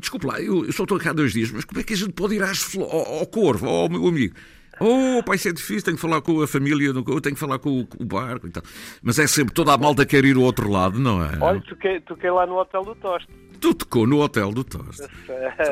desculpe 0.00 0.26
lá, 0.26 0.40
eu, 0.40 0.64
eu 0.64 0.72
só 0.72 0.82
estou 0.82 0.98
cá 0.98 1.10
há 1.10 1.12
dois 1.12 1.32
dias, 1.32 1.50
mas 1.50 1.64
como 1.64 1.80
é 1.80 1.84
que 1.84 1.94
a 1.94 1.96
gente 1.96 2.12
pode 2.12 2.34
ir 2.34 2.42
às 2.42 2.58
flores, 2.58 2.92
ao, 2.92 3.18
ao 3.18 3.26
Corvo, 3.26 3.68
ao 3.68 3.88
meu 3.88 4.06
amigo? 4.06 4.34
Oh, 4.80 5.22
pai, 5.22 5.36
isso 5.36 5.48
é 5.48 5.52
difícil, 5.52 5.82
tenho 5.82 5.96
que 5.96 6.00
falar 6.00 6.20
com 6.20 6.42
a 6.42 6.46
família, 6.46 6.92
tenho 6.92 7.20
que 7.20 7.34
falar 7.34 7.58
com 7.58 7.86
o, 7.98 8.04
barco 8.04 8.46
e 8.46 8.50
tal. 8.50 8.62
Mas 9.02 9.18
é 9.18 9.26
sempre, 9.26 9.54
toda 9.54 9.72
a 9.72 9.78
malta 9.78 10.06
quer 10.06 10.24
ir 10.24 10.36
ao 10.36 10.42
outro 10.42 10.70
lado, 10.70 10.98
não 10.98 11.24
é? 11.24 11.30
Olha, 11.40 11.60
toquei, 11.60 12.00
toquei 12.00 12.30
lá 12.30 12.46
no 12.46 12.58
Hotel 12.58 12.84
do 12.84 12.94
Toste. 12.94 13.28
Tu 13.60 13.74
tocou 13.74 14.06
no 14.06 14.20
Hotel 14.20 14.52
do 14.52 14.64
Toste. 14.64 15.02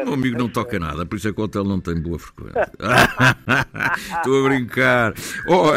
O 0.03 0.05
meu 0.07 0.14
amigo 0.14 0.38
não 0.38 0.49
toca 0.49 0.79
nada, 0.79 1.07
por 1.07 1.16
isso 1.16 1.29
é 1.29 1.33
que 1.33 1.40
o 1.40 1.45
hotel 1.45 1.64
não 1.64 1.81
tem 1.81 2.01
boa 2.01 2.19
frequência. 2.19 2.71
Estou 4.16 4.45
a 4.45 4.49
brincar. 4.49 5.14
Oh, 5.49 5.71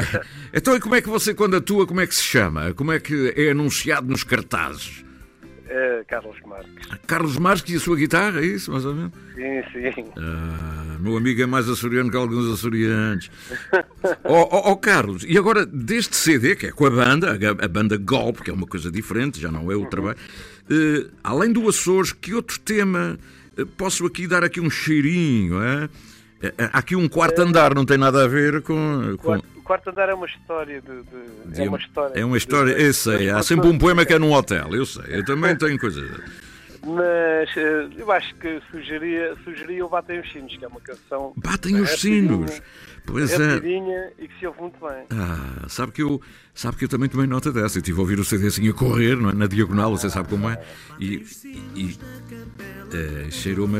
então, 0.53 0.75
e 0.75 0.79
como 0.79 0.95
é 0.95 1.01
que 1.01 1.09
você, 1.09 1.33
quando 1.33 1.55
atua, 1.55 1.87
como 1.87 2.01
é 2.01 2.07
que 2.07 2.15
se 2.15 2.23
chama? 2.23 2.73
Como 2.73 2.91
é 2.91 2.99
que 2.99 3.33
é 3.35 3.51
anunciado 3.51 4.07
nos 4.07 4.23
cartazes? 4.23 5.03
É 5.71 6.03
Carlos 6.07 6.35
Marques. 6.43 6.99
Carlos 7.05 7.37
Marques 7.37 7.73
e 7.73 7.77
a 7.77 7.79
sua 7.79 7.95
guitarra, 7.95 8.39
é 8.41 8.45
isso, 8.45 8.71
mais 8.71 8.85
ou 8.85 8.95
menos? 8.95 9.11
Sim, 9.35 9.91
sim. 9.93 10.05
Ah, 10.17 10.97
meu 10.99 11.15
amigo 11.15 11.43
é 11.43 11.45
mais 11.45 11.69
açoriano 11.69 12.09
que 12.09 12.17
alguns 12.17 12.51
açorianos. 12.51 13.29
Ó 14.23 14.41
oh, 14.41 14.49
oh, 14.51 14.71
oh, 14.71 14.77
Carlos, 14.77 15.23
e 15.27 15.37
agora 15.37 15.67
deste 15.67 16.15
CD, 16.15 16.55
que 16.55 16.65
é 16.65 16.71
com 16.71 16.87
a 16.87 16.89
banda, 16.89 17.31
a, 17.33 17.65
a 17.65 17.67
banda 17.67 17.97
Golpe, 17.97 18.41
que 18.41 18.49
é 18.49 18.53
uma 18.53 18.65
coisa 18.65 18.91
diferente, 18.91 19.39
já 19.39 19.51
não 19.51 19.71
é 19.71 19.75
o 19.75 19.81
uhum. 19.81 19.89
trabalho, 19.89 20.17
uh, 20.71 21.11
além 21.23 21.53
do 21.53 21.69
Açores, 21.69 22.13
que 22.13 22.33
outro 22.33 22.59
tema 22.59 23.19
uh, 23.55 23.65
posso 23.77 24.07
aqui 24.07 24.25
dar 24.25 24.43
aqui 24.43 24.59
um 24.59 24.71
cheirinho, 24.71 25.61
é? 25.61 25.87
Há 26.71 26.79
aqui 26.79 26.95
um 26.95 27.07
quarto 27.07 27.41
andar, 27.41 27.75
não 27.75 27.85
tem 27.85 27.97
nada 27.97 28.23
a 28.23 28.27
ver 28.27 28.61
com. 28.61 29.17
com 29.17 29.17
quarto 29.17 29.58
andar 29.89 30.09
é 30.09 30.13
uma 30.13 30.25
história 30.25 30.81
de. 30.81 31.03
de 31.03 31.61
é 31.61 31.67
uma 31.67 31.77
história. 31.77 32.19
É 32.19 32.25
uma 32.25 32.37
história, 32.37 32.75
de, 32.75 32.83
eu 32.83 32.93
sei. 32.93 33.29
Há 33.29 33.43
sempre 33.43 33.67
um 33.67 33.77
poema 33.77 34.05
que 34.05 34.13
é 34.13 34.19
num 34.19 34.33
hotel, 34.33 34.73
eu 34.73 34.85
sei. 34.85 35.05
Eu 35.07 35.25
também 35.25 35.55
tenho 35.57 35.77
coisas. 35.79 36.09
Mas 36.85 37.49
eh, 37.57 37.89
eu 37.97 38.11
acho 38.11 38.33
que 38.35 38.61
sugeria, 38.71 39.35
sugeria 39.43 39.85
o 39.85 39.89
Batem 39.89 40.19
os 40.19 40.31
Sinos, 40.31 40.55
que 40.55 40.63
é 40.63 40.67
uma 40.67 40.79
canção. 40.79 41.33
Batem 41.35 41.79
os 41.81 41.99
Sinos! 41.99 42.61
Pois 43.09 43.31
é. 43.31 43.57
e 44.19 44.27
que 44.27 44.39
se 44.39 44.45
ouve 44.45 44.61
muito 44.61 44.79
bem. 44.79 45.05
Ah, 45.09 45.65
sabe 45.67 45.91
que 45.91 46.01
eu, 46.01 46.21
sabe 46.53 46.77
que 46.77 46.85
eu 46.85 46.89
também 46.89 47.09
tomei 47.09 47.27
nota 47.27 47.51
dessa. 47.51 47.77
Eu 47.77 47.81
estive 47.81 47.97
a 47.97 48.01
ouvir 48.01 48.19
o 48.19 48.23
CD 48.23 48.47
assim 48.47 48.67
a 48.69 48.73
correr, 48.73 49.15
não 49.15 49.29
é? 49.29 49.33
na 49.33 49.47
diagonal, 49.47 49.97
você 49.97 50.09
sabe 50.09 50.29
como 50.29 50.49
é. 50.49 50.61
E, 50.99 51.25
e 51.75 51.97
é, 52.93 53.31
cheirou-me. 53.31 53.79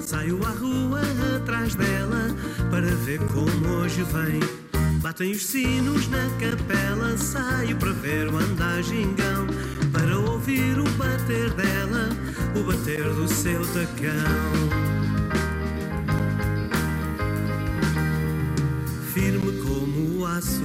Saio 0.00 0.44
à 0.44 0.50
rua 0.50 1.00
atrás 1.36 1.74
dela 1.74 2.34
para 2.70 2.86
ver 2.86 3.20
como 3.26 3.68
hoje 3.68 4.02
vem. 4.02 4.40
Batem 5.00 5.30
os 5.30 5.46
sinos 5.46 6.08
na 6.08 6.28
capela, 6.40 7.16
saio 7.16 7.76
para 7.76 7.92
ver 7.92 8.28
o 8.28 8.36
andar 8.36 8.82
gingão, 8.82 9.46
para 9.92 10.18
ouvir 10.18 10.78
o 10.78 10.88
bater 10.90 11.50
dela, 11.50 12.08
o 12.56 12.64
bater 12.64 13.04
do 13.04 13.28
seu 13.28 13.62
tacão. 13.68 14.97
Firme 19.38 19.52
como 19.62 20.20
o 20.20 20.26
aço, 20.26 20.62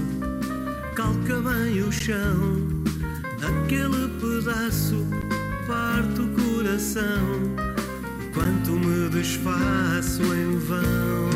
calca 0.96 1.40
bem 1.42 1.82
o 1.82 1.92
chão. 1.92 2.84
Aquele 3.42 4.08
pedaço 4.20 5.06
parte 5.68 6.22
o 6.22 6.30
coração, 6.30 7.42
quanto 8.34 8.72
me 8.72 9.10
desfaço 9.10 10.24
em 10.24 10.58
vão. 10.60 11.34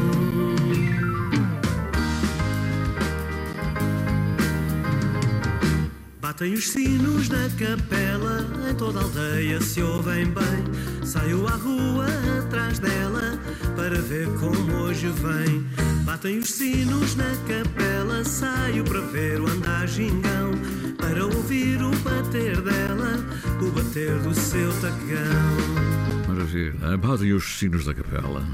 Batem 6.21 6.54
os 6.54 6.69
sinos 6.69 7.30
da 7.30 7.50
capela, 7.58 8.45
em 8.69 8.76
toda 8.76 9.00
a 9.00 9.04
aldeia 9.04 9.62
se 9.62 9.82
ouvem 9.82 10.26
bem. 10.26 11.06
Saio 11.06 11.47
à 11.47 11.52
rua 11.52 12.06
atrás 12.39 12.80
dela 12.80 13.27
para 13.76 14.02
ver 14.02 14.28
como 14.40 14.84
hoje 14.84 15.08
vem. 15.10 15.66
Batem 16.04 16.40
os 16.40 16.50
sinos 16.50 17.16
na 17.16 17.32
capela, 17.48 18.24
saio 18.24 18.84
para 18.84 19.02
ver 19.02 19.42
o 19.42 19.48
andar 19.48 19.88
gingão. 19.88 20.52
Para 20.98 21.26
ouvir 21.26 21.82
o 21.82 21.92
bater 21.98 22.62
dela, 22.62 23.26
o 23.62 23.72
bater 23.72 24.18
do 24.20 24.34
seu 24.34 24.72
tacão 24.82 26.07
maravilha. 26.38 26.97
Batem 26.97 27.34
os 27.34 27.58
sinos 27.58 27.86
da 27.86 27.93
capela. 27.93 28.45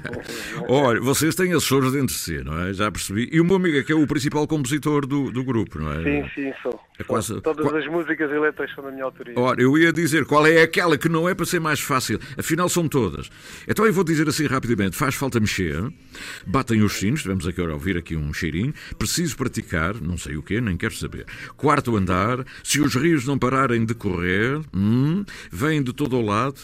Olha, 0.68 1.00
vocês 1.00 1.34
têm 1.34 1.52
Açores 1.54 1.92
dentro 1.92 2.08
de 2.08 2.20
si, 2.20 2.42
não 2.44 2.58
é? 2.60 2.72
Já 2.72 2.90
percebi. 2.90 3.28
E 3.32 3.40
o 3.40 3.44
meu 3.44 3.56
amigo 3.56 3.78
é 3.78 3.82
que 3.82 3.92
é 3.92 3.94
o 3.94 4.06
principal 4.06 4.46
compositor 4.46 5.06
do, 5.06 5.30
do 5.30 5.42
grupo, 5.42 5.78
não 5.78 5.92
é? 5.92 6.02
Sim, 6.02 6.30
sim, 6.34 6.52
sou. 6.62 6.78
É 6.98 7.04
quase... 7.04 7.40
Todas 7.40 7.66
Qual... 7.66 7.76
as 7.76 7.86
músicas 7.86 8.30
e 8.30 8.38
letras 8.38 8.72
são 8.74 8.84
da 8.84 8.90
minha 8.90 9.04
autoria. 9.04 9.34
Ora, 9.36 9.60
eu 9.60 9.76
ia 9.76 9.92
dizer 9.92 10.24
qual 10.24 10.46
é 10.46 10.62
aquela 10.62 10.98
que 10.98 11.08
não 11.08 11.28
é 11.28 11.34
para 11.34 11.46
ser 11.46 11.60
mais 11.60 11.80
fácil. 11.80 12.18
Afinal, 12.38 12.68
são 12.68 12.86
todas. 12.86 13.30
Então 13.66 13.86
eu 13.86 13.92
vou 13.92 14.04
dizer 14.04 14.28
assim 14.28 14.46
rapidamente: 14.46 14.96
faz 14.96 15.14
falta 15.14 15.40
mexer, 15.40 15.82
batem 16.46 16.82
os 16.82 16.92
sinos, 16.92 17.22
tivemos 17.22 17.46
aqui 17.46 17.60
a 17.60 17.72
ouvir 17.72 17.96
aqui 17.96 18.16
um 18.16 18.32
cheirinho. 18.32 18.72
Preciso 18.98 19.36
praticar, 19.36 19.94
não 20.00 20.18
sei 20.18 20.36
o 20.36 20.42
quê, 20.42 20.60
nem 20.60 20.76
quero 20.76 20.94
saber. 20.94 21.26
Quarto 21.56 21.96
andar, 21.96 22.44
se 22.62 22.80
os 22.80 22.94
rios 22.94 23.26
não 23.26 23.38
pararem 23.38 23.84
de 23.84 23.94
correr, 23.94 24.60
hum, 24.74 25.24
vêm 25.50 25.82
de 25.82 25.92
todo 25.92 26.16
o 26.16 26.22
lado, 26.22 26.60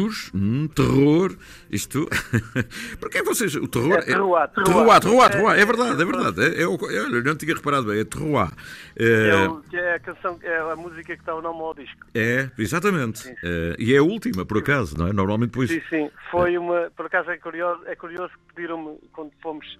dedos, 0.00 0.30
hum, 0.34 0.68
terror, 0.68 1.36
isto. 1.70 2.06
Porque 2.98 3.18
é 3.18 3.22
vocês. 3.22 3.54
O 3.56 3.68
terror. 3.68 3.98
É 3.98 4.02
terroir, 4.02 4.48
terroir, 4.48 5.00
terroir, 5.00 5.30
terroir, 5.30 5.58
é 5.58 5.64
verdade, 5.64 6.02
é 6.02 6.04
verdade. 6.04 6.40
É, 6.42 6.62
é, 6.62 6.62
é, 6.62 6.98
eu 6.98 7.24
não 7.24 7.36
tinha 7.36 7.54
reparado 7.54 7.86
bem, 7.86 8.00
é 8.00 8.04
terroir. 8.04 8.50
É, 8.96 9.76
é 9.76 9.94
a 9.94 10.00
canção, 10.00 10.38
é 10.42 10.58
a 10.58 10.76
música 10.76 11.14
que 11.14 11.20
está 11.20 11.34
o 11.34 11.42
nome 11.42 11.60
ao 11.60 11.74
disco. 11.74 12.06
É, 12.14 12.50
exatamente. 12.58 13.20
Sim, 13.20 13.28
sim. 13.28 13.46
Uh, 13.46 13.74
e 13.78 13.94
é 13.94 13.98
a 13.98 14.02
última, 14.02 14.44
por 14.44 14.58
acaso, 14.58 14.96
não 14.98 15.08
é? 15.08 15.12
Normalmente 15.12 15.50
depois. 15.50 15.70
Sim, 15.70 15.82
sim. 15.88 16.10
Foi 16.30 16.56
uma. 16.56 16.90
Por 16.96 17.06
acaso 17.06 17.30
é 17.30 17.36
curioso, 17.36 17.82
é 17.86 17.94
curioso 17.94 18.32
que 18.32 18.54
pediram-me 18.54 18.98
quando 19.12 19.32
fomos, 19.42 19.78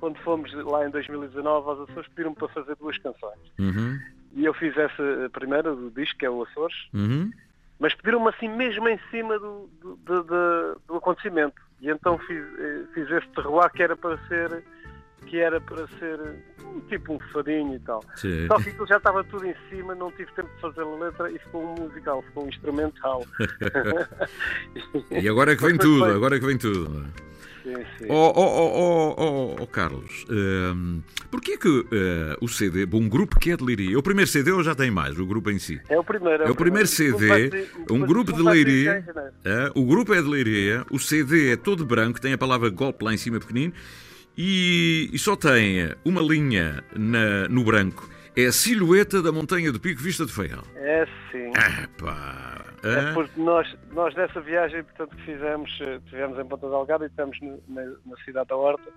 quando 0.00 0.18
fomos 0.20 0.52
lá 0.64 0.86
em 0.86 0.90
2019 0.90 1.68
aos 1.68 1.90
Açores, 1.90 2.08
pediram-me 2.08 2.36
para 2.36 2.48
fazer 2.48 2.76
duas 2.76 2.96
canções. 2.98 3.38
Uhum. 3.58 3.98
E 4.34 4.44
eu 4.44 4.52
fiz 4.54 4.76
essa 4.76 5.30
primeira 5.32 5.74
do 5.74 5.90
disco, 5.90 6.18
que 6.18 6.26
é 6.26 6.30
o 6.30 6.42
Açores. 6.42 6.76
Uhum. 6.92 7.30
Mas 7.78 7.94
pediram-me 7.94 8.28
assim 8.28 8.48
mesmo 8.48 8.88
em 8.88 8.98
cima 9.10 9.38
do, 9.38 9.68
do, 9.80 9.96
do, 10.22 10.80
do 10.86 10.96
acontecimento. 10.96 11.60
E 11.80 11.88
então 11.90 12.18
fiz, 12.18 12.44
eh, 12.58 12.84
fiz 12.92 13.10
esse 13.10 13.28
terroir 13.28 13.70
que 13.70 13.82
era 13.82 13.96
para 13.96 14.18
ser 14.26 14.64
que 15.26 15.38
era 15.38 15.60
para 15.60 15.86
ser 15.98 16.18
tipo 16.88 17.14
um 17.14 17.20
fadinho 17.32 17.74
e 17.74 17.78
tal. 17.80 18.02
Sim. 18.16 18.46
Só 18.46 18.56
que 18.56 18.70
aquilo 18.70 18.86
já 18.86 18.96
estava 18.96 19.22
tudo 19.24 19.46
em 19.46 19.54
cima, 19.68 19.94
não 19.94 20.10
tive 20.12 20.32
tempo 20.32 20.48
de 20.54 20.60
fazer 20.60 20.80
a 20.80 20.96
letra 20.96 21.30
e 21.30 21.38
ficou 21.38 21.62
um 21.62 21.82
musical, 21.82 22.22
ficou 22.22 22.44
um 22.44 22.48
instrumental. 22.48 23.24
e 25.10 25.28
agora 25.28 25.52
é 25.52 25.56
que 25.56 25.62
vem 25.62 25.76
tudo, 25.76 26.04
agora 26.04 26.36
é 26.36 26.40
que 26.40 26.46
vem 26.46 26.58
tudo. 26.58 27.06
Sim, 27.68 27.84
sim. 27.98 28.06
Oh, 28.08 28.32
oh, 28.34 29.14
oh, 29.18 29.56
oh, 29.60 29.66
Carlos, 29.66 30.24
um, 30.30 30.34
ehm, 30.34 31.02
porquê 31.30 31.58
que 31.58 31.68
uh, 31.68 31.84
o 32.40 32.48
CD, 32.48 32.88
um 32.96 33.08
grupo 33.08 33.38
que 33.38 33.50
é 33.50 33.56
de 33.56 33.62
Leiria, 33.62 33.98
o 33.98 34.02
primeiro 34.02 34.30
CD 34.30 34.50
ou 34.52 34.62
já 34.62 34.74
tem 34.74 34.90
mais, 34.90 35.18
o 35.18 35.26
grupo 35.26 35.50
em 35.50 35.58
si? 35.58 35.78
É 35.88 35.98
o 35.98 36.04
primeiro. 36.04 36.44
É, 36.44 36.50
o 36.50 36.54
primeiro, 36.54 36.88
primeiro 36.88 37.50
CD, 37.50 37.68
um 37.90 38.00
grupo 38.00 38.32
de 38.32 38.42
Leiria, 38.42 39.04
é, 39.44 39.70
o 39.74 39.84
grupo 39.84 40.14
é 40.14 40.22
de 40.22 40.28
Leiria, 40.28 40.86
o 40.90 40.98
CD 40.98 41.52
é 41.52 41.56
todo 41.56 41.84
branco, 41.84 42.20
tem 42.20 42.32
a 42.32 42.38
palavra 42.38 42.70
golpe 42.70 43.04
lá 43.04 43.12
em 43.12 43.18
cima 43.18 43.38
pequenino, 43.38 43.74
e, 44.36 45.10
e 45.12 45.18
só 45.18 45.36
tem 45.36 45.90
uma 46.04 46.22
linha 46.22 46.82
na, 46.96 47.48
no 47.48 47.64
branco. 47.64 48.08
É 48.34 48.46
a 48.46 48.52
silhueta 48.52 49.20
da 49.20 49.32
montanha 49.32 49.72
do 49.72 49.80
Pico 49.80 50.00
Vista 50.00 50.24
de 50.24 50.32
Feial. 50.32 50.62
É 50.76 51.04
sim. 51.32 51.50
Ah, 51.56 51.88
pá. 51.98 52.57
É 52.82 53.12
porque 53.12 53.40
nós, 53.40 53.76
nós 53.92 54.14
dessa 54.14 54.40
viagem, 54.40 54.82
portanto, 54.84 55.16
que 55.16 55.22
fizemos, 55.22 55.70
estivemos 56.04 56.38
em 56.38 56.44
Ponta 56.44 56.68
Delgada 56.68 57.04
e 57.04 57.08
estamos 57.08 57.40
no, 57.40 57.60
na, 57.68 57.82
na, 58.06 58.16
cidade 58.24 58.48
da 58.48 58.56
Horta 58.56 58.90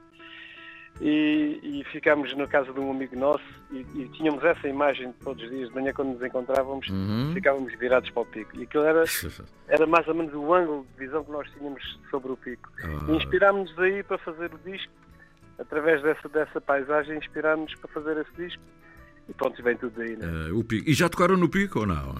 e, 1.00 1.60
e 1.64 1.84
ficámos 1.92 2.36
na 2.36 2.46
casa 2.48 2.72
de 2.72 2.80
um 2.80 2.92
amigo 2.92 3.16
nosso 3.16 3.44
e, 3.72 3.80
e, 3.96 4.10
tínhamos 4.10 4.44
essa 4.44 4.68
imagem 4.68 5.14
todos 5.24 5.44
os 5.44 5.50
dias 5.50 5.70
de 5.70 5.76
manhã 5.76 5.94
quando 5.94 6.14
nos 6.14 6.22
encontrávamos, 6.22 6.88
uhum. 6.90 7.32
ficávamos 7.34 7.74
virados 7.80 8.10
para 8.10 8.22
o 8.22 8.26
pico. 8.26 8.60
E 8.60 8.64
aquilo 8.64 8.84
era, 8.84 9.04
era 9.68 9.88
mais 9.88 10.08
ou 10.08 10.16
menos 10.16 10.34
o 10.34 10.54
ângulo 10.54 10.86
de 10.94 11.06
visão 11.06 11.24
que 11.24 11.32
nós 11.32 11.50
tínhamos 11.52 12.00
sobre 12.10 12.32
o 12.32 12.38
pico. 12.38 12.70
Ah. 12.84 13.12
Inspirámos-nos 13.14 13.80
aí 13.80 14.04
para 14.04 14.18
fazer 14.20 14.54
o 14.54 14.60
disco 14.60 14.92
através 15.58 16.02
dessa, 16.02 16.28
dessa 16.28 16.60
paisagem, 16.60 17.18
inspirar-nos 17.18 17.74
para 17.76 17.90
fazer 17.92 18.18
esse 18.18 18.34
disco. 18.36 18.62
E 19.30 19.34
pronto, 19.34 19.62
vem 19.64 19.78
tudo 19.78 20.02
aí, 20.02 20.18
né? 20.18 20.28
Uh, 20.50 20.60
o 20.60 20.64
pico. 20.64 20.90
E 20.90 20.94
já 20.94 21.08
tocaram 21.08 21.38
no 21.38 21.48
pico 21.48 21.80
ou 21.80 21.86
não? 21.86 22.16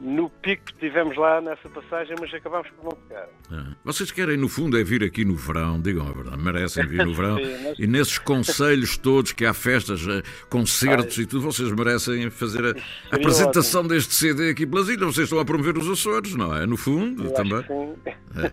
No 0.00 0.28
pico 0.28 0.64
estivemos 0.70 1.16
lá 1.16 1.40
nessa 1.40 1.68
passagem, 1.68 2.16
mas 2.20 2.32
acabámos 2.34 2.68
por 2.70 2.84
não 2.84 2.90
tocar. 2.90 3.28
Ah, 3.50 3.74
vocês 3.84 4.10
querem, 4.10 4.36
no 4.36 4.48
fundo, 4.48 4.78
é 4.78 4.82
vir 4.82 5.04
aqui 5.04 5.24
no 5.24 5.36
verão, 5.36 5.80
digam 5.80 6.08
a 6.08 6.12
verdade, 6.12 6.42
merecem 6.42 6.86
vir 6.86 7.06
no 7.06 7.14
verão. 7.14 7.36
Sim, 7.36 7.56
mas... 7.62 7.78
E 7.78 7.86
nesses 7.86 8.18
conselhos 8.18 8.96
todos 8.98 9.32
que 9.32 9.46
há 9.46 9.54
festas, 9.54 10.04
eh, 10.06 10.22
concertos 10.50 11.16
Ai. 11.16 11.24
e 11.24 11.26
tudo, 11.26 11.42
vocês 11.42 11.70
merecem 11.70 12.28
fazer 12.28 12.64
a, 12.64 12.70
a 13.12 13.16
apresentação 13.16 13.82
ótimo. 13.82 13.94
deste 13.94 14.14
CD 14.14 14.50
aqui 14.50 14.66
pelas 14.66 14.88
ilhas. 14.88 15.14
Vocês 15.14 15.26
estão 15.26 15.38
a 15.38 15.44
promover 15.44 15.78
os 15.78 15.88
Açores, 15.88 16.34
não 16.34 16.54
é? 16.54 16.66
No 16.66 16.76
fundo, 16.76 17.24
Eu 17.24 17.32
também. 17.32 17.64
É. 18.36 18.52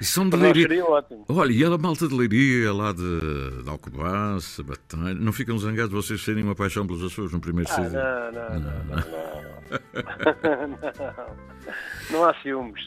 E 0.00 0.04
são 0.04 0.28
de 0.28 0.36
Leiria. 0.36 0.84
Olha, 1.28 1.52
e 1.52 1.64
a 1.64 1.78
malta 1.78 2.08
de 2.08 2.14
Leiria, 2.14 2.72
lá 2.72 2.92
de, 2.92 3.62
de 3.62 3.70
Alcobaça, 3.70 4.62
Batalha, 4.64 5.14
não 5.14 5.32
ficam 5.32 5.56
zangados 5.56 5.92
vocês 5.92 6.22
serem 6.22 6.42
uma 6.42 6.54
paixão 6.54 6.86
pelos 6.86 7.04
Açores 7.04 7.32
no 7.32 7.40
primeiro 7.40 7.70
ah, 7.70 7.74
CD? 7.74 7.96
Não, 7.96 8.32
não, 8.32 8.50
não. 8.50 8.60
não, 8.60 8.84
não, 8.84 9.42
não. 9.42 9.49
não 12.10 12.24
há 12.24 12.34
ciúmes. 12.42 12.86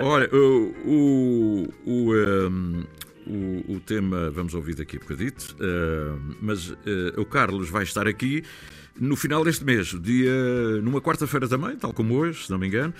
Olha, 0.00 0.28
o, 0.32 0.74
o, 0.84 1.68
o, 1.84 2.14
um, 2.14 2.84
o, 3.26 3.74
o 3.74 3.80
tema 3.80 4.30
vamos 4.30 4.54
ouvir 4.54 4.74
daqui 4.74 4.96
a 4.96 5.00
bocadito, 5.00 5.56
uh, 5.60 6.36
mas 6.40 6.70
uh, 6.70 6.76
o 7.16 7.24
Carlos 7.24 7.70
vai 7.70 7.84
estar 7.84 8.06
aqui 8.06 8.42
no 8.98 9.14
final 9.14 9.44
deste 9.44 9.64
mês, 9.64 9.88
dia, 10.00 10.32
numa 10.82 11.02
quarta-feira 11.02 11.46
também, 11.46 11.76
tal 11.76 11.92
como 11.92 12.14
hoje, 12.14 12.44
se 12.44 12.50
não 12.50 12.58
me 12.58 12.66
engano. 12.66 12.94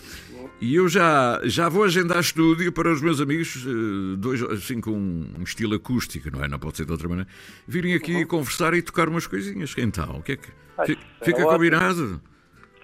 E 0.60 0.74
eu 0.74 0.88
já, 0.88 1.40
já 1.44 1.68
vou 1.68 1.84
agendar 1.84 2.20
estúdio 2.20 2.70
para 2.72 2.92
os 2.92 3.00
meus 3.00 3.20
amigos, 3.20 3.64
uh, 3.64 4.16
dois, 4.16 4.42
assim 4.42 4.80
com 4.80 4.92
um 4.92 5.42
estilo 5.42 5.74
acústico, 5.74 6.30
não 6.30 6.44
é? 6.44 6.48
Não 6.48 6.58
pode 6.58 6.76
ser 6.76 6.84
de 6.84 6.92
outra 6.92 7.08
maneira, 7.08 7.28
virem 7.66 7.94
aqui 7.94 8.14
uhum. 8.14 8.26
conversar 8.26 8.74
e 8.74 8.82
tocar 8.82 9.08
umas 9.08 9.26
coisinhas. 9.26 9.74
Então, 9.76 10.18
o 10.18 10.22
que 10.22 10.32
é 10.32 10.36
que. 10.36 10.48
Ai, 10.78 10.98
fica 11.22 11.40
é 11.40 11.44
combinado? 11.44 12.02
Ótimo. 12.02 12.35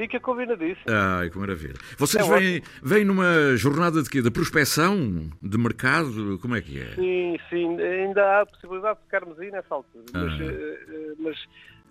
Fica 0.02 0.18
combinadíssimo. 0.18 0.84
Ai, 0.88 1.30
que 1.30 1.38
maravilha. 1.38 1.74
Vocês 1.96 2.28
é 2.28 2.36
vêm, 2.36 2.62
vêm 2.82 3.04
numa 3.04 3.56
jornada 3.56 4.02
de 4.02 4.10
quê? 4.10 4.20
De 4.20 4.32
prospecção? 4.32 5.30
De 5.40 5.56
mercado? 5.56 6.40
Como 6.40 6.56
é 6.56 6.60
que 6.60 6.80
é? 6.80 6.86
Sim, 6.96 7.38
sim. 7.48 7.80
Ainda 7.80 8.20
há 8.20 8.40
a 8.40 8.46
possibilidade 8.46 8.98
de 8.98 9.04
ficarmos 9.04 9.38
aí 9.38 9.52
nessa 9.52 9.72
altura. 9.72 10.04
Ah. 10.12 10.18
Mas, 10.24 10.40
uh, 10.40 11.16
mas, 11.20 11.36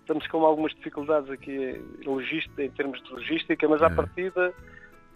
estamos 0.00 0.26
com 0.26 0.44
algumas 0.44 0.74
dificuldades 0.74 1.30
aqui 1.30 1.80
em 2.58 2.70
termos 2.72 3.02
de 3.02 3.12
logística, 3.12 3.66
mas 3.66 3.80
à 3.80 3.86
ah. 3.86 3.90
partida 3.90 4.52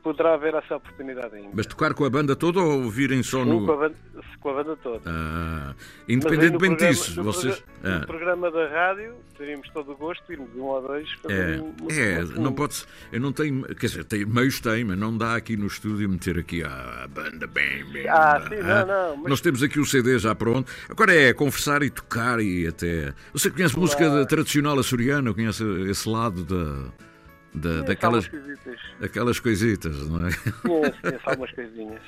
poderá 0.06 0.34
haver 0.34 0.54
essa 0.54 0.76
oportunidade 0.76 1.34
ainda. 1.34 1.48
Mas 1.52 1.66
tocar 1.66 1.92
com 1.92 2.04
a 2.04 2.10
banda 2.10 2.36
toda 2.36 2.60
ou 2.60 2.88
virem 2.88 3.24
só 3.24 3.42
Sim, 3.42 3.50
no. 3.50 3.66
Com 3.66 3.72
a 3.72 3.76
banda, 3.76 3.96
com 4.38 4.50
a 4.50 4.54
banda 4.54 4.76
toda. 4.76 5.00
Ah, 5.04 5.74
independentemente 6.08 6.76
programa, 6.76 6.92
disso, 6.92 7.16
no 7.16 7.24
vocês. 7.24 7.58
Programa, 7.58 7.96
ah. 7.96 7.98
No 7.98 8.06
programa 8.06 8.50
da 8.52 8.68
rádio, 8.68 9.14
teríamos 9.36 9.68
todo 9.70 9.90
o 9.90 9.96
gosto 9.96 10.24
de 10.28 10.34
irmos 10.34 10.54
um 10.54 10.62
ou 10.62 10.80
dois. 10.80 11.08
É, 11.28 11.60
um, 11.60 11.74
é 11.90 12.38
um, 12.38 12.40
não 12.40 12.52
pode 12.52 12.84
Eu 13.10 13.20
não 13.20 13.32
tenho. 13.32 13.64
Quer 13.64 13.86
dizer, 13.86 14.04
tem, 14.04 14.24
meios 14.24 14.60
tem, 14.60 14.84
mas 14.84 14.96
não 14.96 15.18
dá 15.18 15.34
aqui 15.34 15.56
no 15.56 15.66
estúdio 15.66 16.08
meter 16.08 16.38
aqui 16.38 16.62
a 16.62 17.08
banda 17.08 17.48
bem, 17.48 17.84
bem. 17.90 18.08
Ah, 18.08 18.40
sim, 18.48 18.62
não, 18.62 18.86
não. 18.86 19.16
Mas... 19.16 19.30
Nós 19.30 19.40
temos 19.40 19.60
aqui 19.60 19.80
o 19.80 19.84
CD 19.84 20.20
já 20.20 20.36
pronto. 20.36 20.70
Agora 20.88 21.12
é 21.12 21.32
conversar 21.32 21.82
e 21.82 21.90
tocar 21.90 22.38
e 22.38 22.68
até. 22.68 23.12
Você 23.32 23.50
conhece 23.50 23.76
música 23.76 24.24
tradicional 24.26 24.78
açoriana? 24.78 25.34
Conhece 25.34 25.64
esse 25.90 26.08
lado 26.08 26.44
da 26.44 26.92
da, 27.56 27.82
daquelas 27.82 28.30
aquelas 29.00 29.40
coisitas, 29.40 29.96
não 30.08 30.26
é? 30.26 30.30
Só 30.30 31.34
umas 31.36 31.52
coisinhas. 31.52 32.00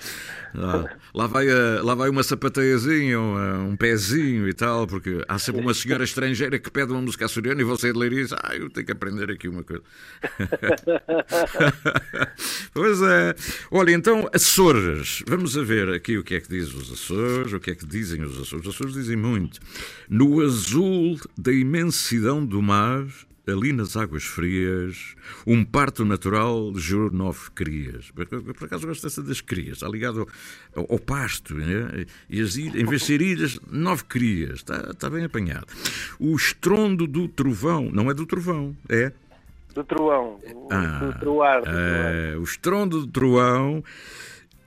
Lá, 0.55 0.97
lá, 1.15 1.27
vai, 1.27 1.49
a, 1.49 1.83
lá 1.83 1.95
vai 1.95 2.09
uma 2.09 2.23
sapateiazinha, 2.23 3.19
um, 3.19 3.71
um 3.71 3.77
pezinho 3.77 4.49
e 4.49 4.55
tal, 4.55 4.87
porque 4.87 5.25
há 5.27 5.39
sempre 5.39 5.61
uma 5.61 5.75
senhora 5.75 6.05
estrangeira 6.05 6.59
que 6.59 6.71
pede 6.71 6.93
uma 6.93 7.01
música 7.01 7.25
açoriana 7.25 7.61
e 7.61 7.65
você 7.65 7.93
de 7.93 7.99
Leiria 7.99 8.23
diz, 8.23 8.33
ah, 8.33 8.55
eu 8.55 8.71
tenho 8.71 8.87
que 8.87 8.93
aprender 8.93 9.31
aqui 9.31 9.49
uma 9.49 9.63
coisa. 9.63 9.83
pois 12.73 13.01
é. 13.03 13.35
Olha, 13.71 13.93
então, 13.93 14.29
Açores. 14.33 15.23
Vamos 15.27 15.57
a 15.57 15.63
ver 15.63 15.91
aqui 15.91 16.19
o 16.19 16.25
que 16.25 16.35
é 16.35 16.41
que 16.41 16.49
diz 16.49 16.73
os 16.75 16.93
Açores, 16.93 17.53
o 17.53 17.61
que 17.61 17.71
é 17.71 17.75
que 17.75 17.87
dizem 17.87 18.23
os 18.23 18.41
Açores. 18.41 18.67
Os 18.67 18.75
Açores 18.75 18.95
dizem 18.95 19.17
muito. 19.17 19.61
No 20.09 20.43
azul 20.43 21.19
da 21.37 21.53
imensidão 21.53 22.45
do 22.45 22.63
mar 22.63 23.07
ali 23.51 23.73
nas 23.73 23.97
águas 23.97 24.25
frias, 24.25 25.15
um 25.47 25.65
parto 25.65 26.05
natural 26.05 26.73
gerou 26.77 27.11
nove 27.11 27.51
crias. 27.55 28.11
Por 28.11 28.65
acaso 28.67 28.87
gosto 28.87 29.03
dessa 29.03 29.23
das 29.23 29.41
crias, 29.41 29.79
está 29.79 29.89
ligado 29.89 30.27
ao, 30.75 30.87
ao 30.91 30.99
pasto. 30.99 31.55
Né? 31.55 32.07
E 32.29 32.41
as 32.41 32.57
ilhas, 32.57 32.77
em 32.77 32.85
vez 32.85 33.01
de 33.03 33.07
ser 33.07 33.21
ilhas, 33.21 33.59
nove 33.71 34.05
crias. 34.05 34.57
Está, 34.57 34.91
está 34.91 35.11
bem 35.11 35.25
apanhado. 35.25 35.67
O 36.19 36.37
estrondo 36.37 37.07
do 37.07 37.29
trovão, 37.29 37.91
não 37.93 38.11
é 38.11 38.15
do 38.15 38.27
trovão, 38.27 38.77
é 38.89 39.13
do 39.75 39.85
trovão, 39.85 40.41
ah, 40.71 40.99
do 40.99 41.19
troar. 41.21 41.63
É, 41.67 42.37
o 42.37 42.43
estrondo 42.43 43.01
do 43.01 43.07
trovão 43.07 43.85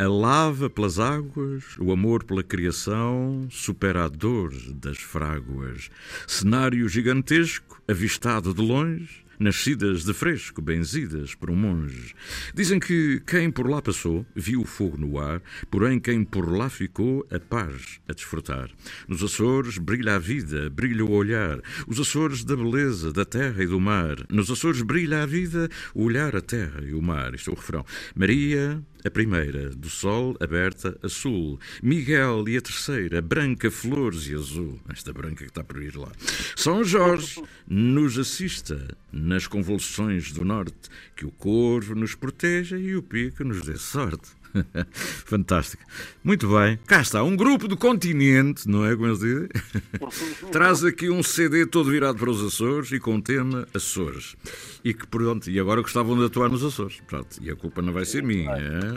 a 0.02 0.08
lava 0.08 0.68
pelas 0.68 0.98
águas, 0.98 1.64
o 1.78 1.92
amor 1.92 2.24
pela 2.24 2.42
criação, 2.42 3.48
supera 3.52 4.06
a 4.06 4.08
dor 4.08 4.52
das 4.74 4.98
fráguas. 4.98 5.92
Cenário 6.26 6.90
gigantesco, 6.90 7.80
avistado 7.88 8.52
de 8.52 8.62
longe, 8.64 9.24
nascidas 9.42 10.04
de 10.04 10.14
fresco, 10.14 10.62
benzidas 10.62 11.34
por 11.34 11.50
um 11.50 11.56
monge. 11.56 12.14
Dizem 12.54 12.80
que 12.80 13.22
quem 13.26 13.50
por 13.50 13.68
lá 13.70 13.82
passou 13.82 14.26
viu 14.36 14.62
o 14.62 14.66
fogo 14.66 14.98
no 14.98 15.20
ar, 15.20 15.42
porém 15.70 16.00
quem 16.00 16.24
por 16.24 16.52
lá 16.52 16.70
ficou, 16.70 17.26
a 17.32 17.40
paz 17.40 18.00
a 18.08 18.14
desfrutar. 18.14 18.70
Nos 19.08 19.24
Açores 19.24 19.80
brilha 19.80 20.16
a 20.16 20.20
vida, 20.20 20.70
brilha 20.70 21.04
o 21.04 21.12
olhar, 21.12 21.60
os 21.88 22.00
Açores 22.00 22.44
da 22.44 22.56
beleza, 22.56 23.12
da 23.12 23.26
terra 23.26 23.64
e 23.64 23.68
do 23.68 23.80
mar. 23.80 24.18
Nos 24.30 24.50
Açores 24.52 24.84
brilha 24.84 25.24
a 25.24 25.26
vida, 25.26 25.68
o 25.96 26.04
olhar, 26.04 26.36
a 26.36 26.42
terra 26.42 26.82
e 26.84 26.94
o 26.94 27.02
mar. 27.02 27.34
Isto 27.34 27.50
é 27.50 27.54
o 27.54 27.58
refrão. 27.58 27.86
Maria, 28.16 28.82
a 29.04 29.10
primeira, 29.10 29.70
do 29.70 29.90
sol 29.90 30.36
aberta 30.40 30.98
a 31.02 31.10
sul. 31.10 31.60
Miguel 31.82 32.48
e 32.48 32.58
a 32.58 32.62
terceira, 32.62 33.22
branca, 33.22 33.72
flores 33.72 34.28
e 34.28 34.36
azul. 34.36 34.80
Esta 34.90 35.12
branca 35.14 35.44
que 35.44 35.50
está 35.50 35.64
por 35.64 35.82
ir 35.82 35.96
lá. 35.96 36.12
São 36.56 36.84
Jorge 36.84 37.42
nos 37.68 38.18
assista 38.18 38.96
nas 39.12 39.48
convulsões 39.48 40.32
do 40.32 40.46
norte, 40.46 40.90
que 41.16 41.26
o 41.26 41.32
corvo 41.32 41.96
nos 41.96 42.16
proteja 42.16 42.78
e 42.78 42.96
o 42.96 43.04
pico 43.04 43.44
nos 43.44 43.62
dê 43.62 43.78
sorte. 43.78 44.41
Fantástico. 44.94 45.84
Muito 46.24 46.48
bem. 46.48 46.80
Cá 46.86 47.02
está, 47.02 47.24
um 47.24 47.36
grupo 47.36 47.68
do 47.68 47.78
continente, 47.78 48.68
não 48.68 48.86
é 48.86 48.96
como 48.96 49.08
eles 49.08 49.20
dizem? 49.20 49.50
Traz 50.52 50.84
aqui 50.84 51.10
um 51.10 51.24
CD 51.24 51.66
todo 51.66 51.90
virado 51.90 52.18
para 52.18 52.30
os 52.30 52.44
Açores 52.44 52.92
e 52.92 53.00
com 53.00 53.16
o 53.16 53.22
tema 53.22 53.68
Açores. 53.74 54.36
E 54.84 54.94
que 54.94 55.08
pronto, 55.08 55.50
e 55.50 55.60
agora 55.60 55.82
gostavam 55.82 56.18
de 56.18 56.26
atuar 56.26 56.50
nos 56.50 56.64
Açores. 56.64 57.02
Pronto, 57.08 57.38
e 57.42 57.50
a 57.50 57.56
culpa 57.56 57.82
não 57.82 57.94
vai 57.94 58.06
ser 58.06 58.24
minha. 58.24 58.52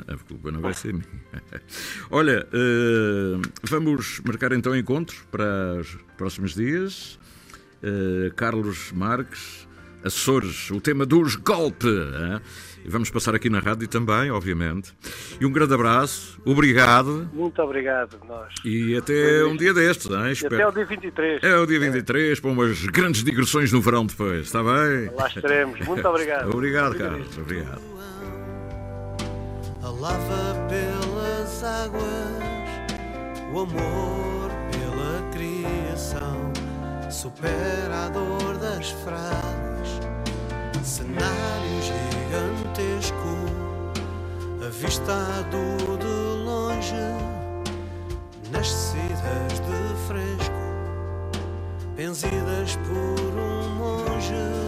A 0.06 0.16
culpa 0.16 0.50
não 0.50 0.60
vai 0.60 0.74
ser 0.74 0.92
minha. 0.92 1.04
Olha, 2.10 2.46
uh, 2.46 3.42
vamos 3.62 4.20
marcar 4.24 4.52
então 4.52 4.76
encontros 4.76 5.20
para 5.30 5.80
os 5.80 5.96
próximos 6.16 6.54
dias. 6.54 7.18
Uh, 7.82 8.34
Carlos 8.34 8.92
Marques, 8.92 9.68
Açores, 10.02 10.70
o 10.70 10.80
tema 10.80 11.06
dos 11.06 11.36
golpes. 11.36 11.90
E 12.84 12.90
vamos 12.90 13.08
passar 13.08 13.34
aqui 13.34 13.48
na 13.48 13.60
rádio 13.60 13.88
também, 13.88 14.30
obviamente. 14.30 14.92
E 15.40 15.46
um 15.46 15.50
grande 15.50 15.72
abraço, 15.72 16.38
obrigado. 16.44 17.28
Muito 17.32 17.60
obrigado, 17.62 18.18
nós. 18.28 18.52
E 18.62 18.94
até 18.94 19.42
um 19.44 19.56
dia 19.56 19.72
destes, 19.72 20.10
hein? 20.10 20.32
Espero. 20.32 20.56
até 20.56 20.66
o 20.68 20.72
dia 20.72 20.84
23. 20.84 21.42
É 21.42 21.56
o 21.56 21.66
dia 21.66 21.80
23, 21.80 22.38
é. 22.38 22.40
para 22.40 22.50
umas 22.50 22.84
grandes 22.86 23.24
digressões 23.24 23.72
no 23.72 23.80
verão 23.80 24.04
depois, 24.04 24.42
está 24.42 24.62
bem? 24.62 25.10
Lá 25.16 25.28
estaremos. 25.28 25.80
Muito 25.80 26.06
obrigado. 26.06 26.50
obrigado, 26.50 26.94
Carlos. 26.96 27.38
Obrigado. 27.38 27.80
A 29.82 29.88
lava 29.88 30.68
pelas 30.68 31.64
águas, 31.64 32.02
o 33.52 33.60
amor 33.60 34.50
pela 34.70 35.30
criação, 35.32 36.52
supera 37.10 38.06
a 38.06 38.08
dor 38.10 38.58
das 38.58 38.90
frases, 38.90 39.73
cenário 40.84 41.80
gigantesco, 41.80 43.14
avistado 44.64 45.96
de 45.98 46.44
longe, 46.44 46.94
nascidas 48.52 49.60
de 49.60 50.06
fresco, 50.06 50.52
benzidas 51.96 52.76
por 52.76 53.38
um 53.40 53.68
monge. 53.76 54.63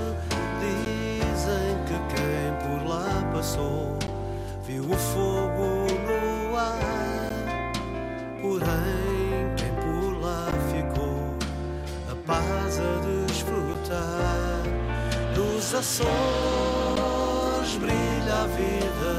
Nos 15.87 16.01
Açores 16.01 17.77
brilha 17.77 18.43
a 18.43 18.47
vida, 18.49 19.15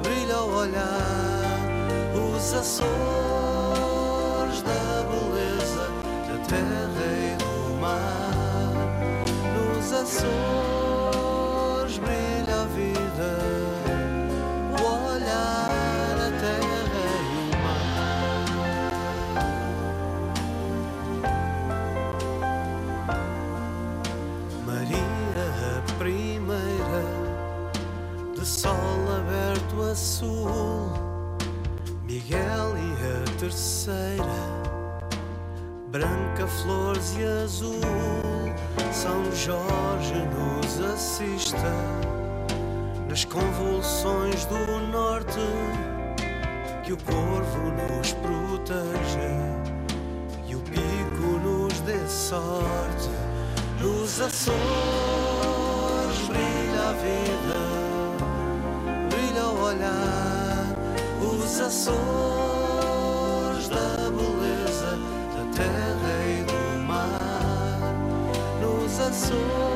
brilha 0.00 0.38
o 0.38 0.54
olhar, 0.54 1.58
os 2.14 2.54
Açores 2.54 2.92
da 4.62 5.02
beleza, 5.10 5.90
da 6.28 6.38
terra 6.46 7.06
e 7.18 7.36
do 7.38 7.74
mar. 7.80 8.70
Nos 9.52 9.92
Açores. 9.92 10.65
do 44.64 44.80
norte, 44.90 45.40
que 46.82 46.92
o 46.92 46.96
corvo 46.96 47.70
nos 47.72 48.12
proteja 48.14 49.30
e 50.46 50.54
o 50.54 50.60
pico 50.60 51.38
nos 51.42 51.80
dê 51.80 51.98
sorte. 52.08 53.10
Nos 53.80 54.20
Açores 54.20 54.56
brilha 56.28 56.88
a 56.88 56.92
vida, 57.04 57.60
brilha 59.10 59.44
o 59.46 59.62
olhar. 59.62 60.76
Os 61.20 61.60
Açores 61.60 63.68
da 63.68 64.10
beleza 64.10 64.98
da 65.34 65.44
terra 65.54 66.26
e 66.26 66.42
do 66.44 66.78
mar. 66.86 67.80
Nos 68.60 69.00
Açores. 69.00 69.75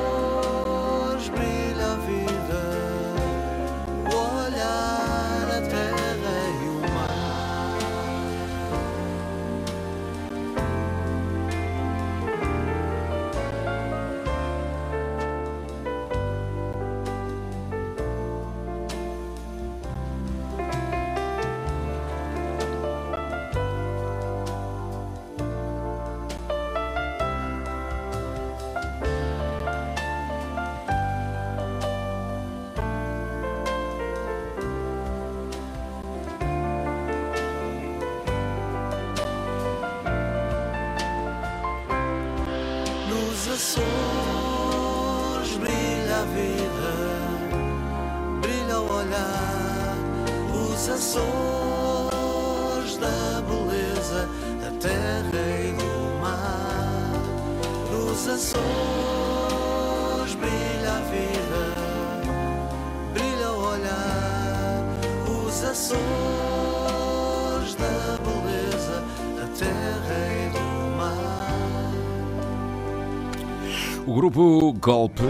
O 74.11 74.13
grupo 74.13 74.73
Golpe 74.73 75.23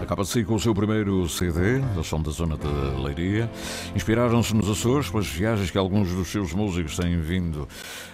acaba 0.00 0.22
de 0.22 0.30
sair 0.30 0.44
com 0.46 0.54
o 0.54 0.58
seu 0.58 0.74
primeiro 0.74 1.28
CD, 1.28 1.82
eles 1.94 2.06
são 2.06 2.22
da 2.22 2.30
zona 2.30 2.56
de 2.56 2.66
Leiria. 2.98 3.50
Inspiraram-se 3.94 4.56
nos 4.56 4.70
Açores 4.70 5.10
pelas 5.10 5.26
viagens 5.26 5.70
que 5.70 5.76
alguns 5.76 6.10
dos 6.14 6.28
seus 6.28 6.54
músicos 6.54 6.96
têm 6.96 7.20
vindo 7.20 7.68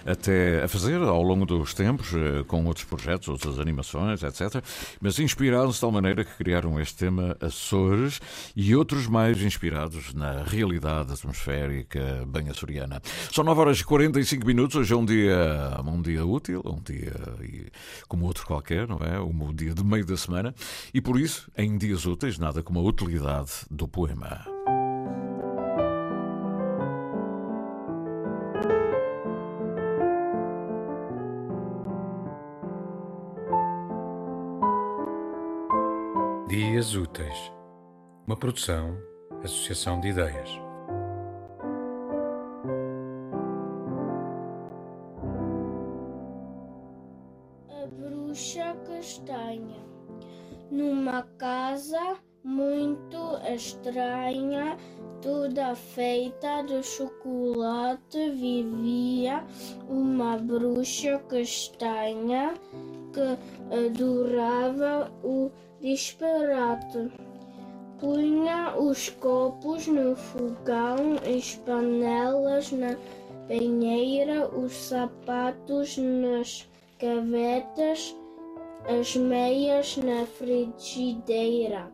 até 0.05 0.63
a 0.63 0.67
fazer 0.67 1.01
ao 1.01 1.21
longo 1.21 1.45
dos 1.45 1.73
tempos, 1.73 2.13
eh, 2.13 2.43
com 2.47 2.63
outros 2.65 2.85
projetos, 2.85 3.27
outras 3.27 3.59
animações, 3.59 4.21
etc. 4.23 4.63
Mas 5.01 5.19
inspiraram-se 5.19 5.75
de 5.75 5.81
tal 5.81 5.91
maneira 5.91 6.23
que 6.23 6.35
criaram 6.35 6.79
este 6.79 6.95
tema 6.95 7.35
Açores 7.41 8.19
e 8.55 8.75
outros 8.75 9.07
mais 9.07 9.41
inspirados 9.41 10.13
na 10.13 10.43
realidade 10.43 11.11
atmosférica 11.11 12.25
bem 12.27 12.49
açoriana. 12.49 13.01
São 13.31 13.43
9 13.43 13.61
horas 13.61 13.79
e 13.79 13.83
45 13.83 14.45
minutos, 14.45 14.75
hoje 14.75 14.93
é 14.93 14.97
um 14.97 15.05
dia, 15.05 15.81
um 15.85 16.01
dia 16.01 16.25
útil, 16.25 16.61
um 16.65 16.81
dia 16.81 17.13
como 18.07 18.25
outro 18.25 18.45
qualquer, 18.45 18.87
não 18.87 18.97
é? 18.97 19.19
Um 19.19 19.53
dia 19.53 19.73
de 19.73 19.83
meio 19.83 20.05
da 20.05 20.17
semana, 20.17 20.53
e 20.93 21.01
por 21.01 21.19
isso, 21.19 21.49
em 21.57 21.77
dias 21.77 22.05
úteis, 22.05 22.37
nada 22.37 22.61
como 22.61 22.79
a 22.79 22.83
utilidade 22.83 23.51
do 23.71 23.87
poema. 23.87 24.74
Úteis, 36.95 37.51
uma 38.25 38.37
produção, 38.37 38.97
associação 39.43 39.99
de 39.99 40.09
ideias. 40.09 40.49
A 47.69 47.85
bruxa 47.87 48.75
castanha. 48.87 49.83
Numa 50.71 51.23
casa 51.37 52.17
muito 52.43 53.39
estranha, 53.53 54.77
toda 55.21 55.75
feita 55.75 56.61
de 56.61 56.81
chocolate, 56.81 58.29
vivia 58.29 59.43
uma 59.89 60.37
bruxa 60.37 61.19
castanha 61.27 62.53
que 63.11 63.75
adorava 63.85 65.11
o 65.23 65.51
disparate. 65.81 67.11
Punha 67.99 68.75
os 68.77 69.09
copos 69.09 69.87
no 69.87 70.15
fogão, 70.15 71.15
as 71.25 71.55
panelas 71.55 72.71
na 72.71 72.97
banheira, 73.47 74.47
os 74.47 74.73
sapatos 74.73 75.97
nas 75.97 76.67
gavetas, 76.99 78.15
as 78.87 79.15
meias 79.15 79.97
na 79.97 80.25
frigideira. 80.25 81.91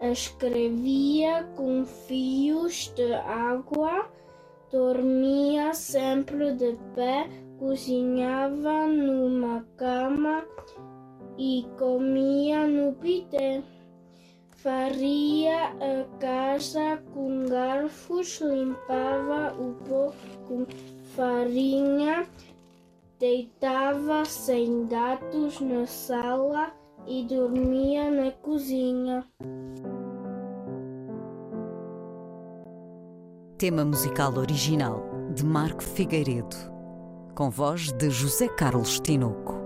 Escrevia 0.00 1.44
com 1.56 1.84
fios 1.84 2.92
de 2.94 3.14
água, 3.14 4.10
dormia 4.70 5.72
sempre 5.74 6.52
de 6.52 6.76
pé, 6.94 7.28
cozinhava 7.58 8.86
numa 8.86 9.66
cama 9.76 10.44
e 11.38 11.66
comia 11.78 12.66
no 12.66 12.92
pité. 12.94 13.62
Faria 14.56 15.68
a 15.68 16.18
casa 16.18 17.02
com 17.12 17.46
garfos, 17.46 18.40
limpava 18.40 19.54
o 19.60 19.74
pó 19.84 20.12
com 20.48 20.66
farinha, 21.14 22.26
deitava 23.18 24.24
sem 24.24 24.86
gatos 24.86 25.60
na 25.60 25.86
sala 25.86 26.72
e 27.06 27.24
dormia 27.24 28.10
na 28.10 28.32
cozinha. 28.32 29.24
Tema 33.58 33.84
musical 33.84 34.34
original 34.36 35.02
de 35.32 35.44
Marco 35.44 35.82
Figueiredo, 35.82 36.56
com 37.34 37.48
voz 37.48 37.92
de 37.92 38.10
José 38.10 38.48
Carlos 38.48 38.98
Tinoco. 39.00 39.65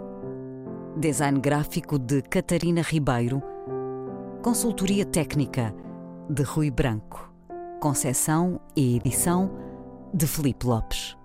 Design 1.01 1.41
gráfico 1.41 1.99
de 1.99 2.21
Catarina 2.21 2.83
Ribeiro. 2.83 3.43
Consultoria 4.43 5.07
técnica 5.07 5.75
de 6.29 6.43
Rui 6.43 6.71
Branco. 6.71 7.33
Concessão 7.81 8.61
e 8.77 8.97
edição 8.97 9.51
de 10.13 10.27
Felipe 10.27 10.67
Lopes. 10.67 11.17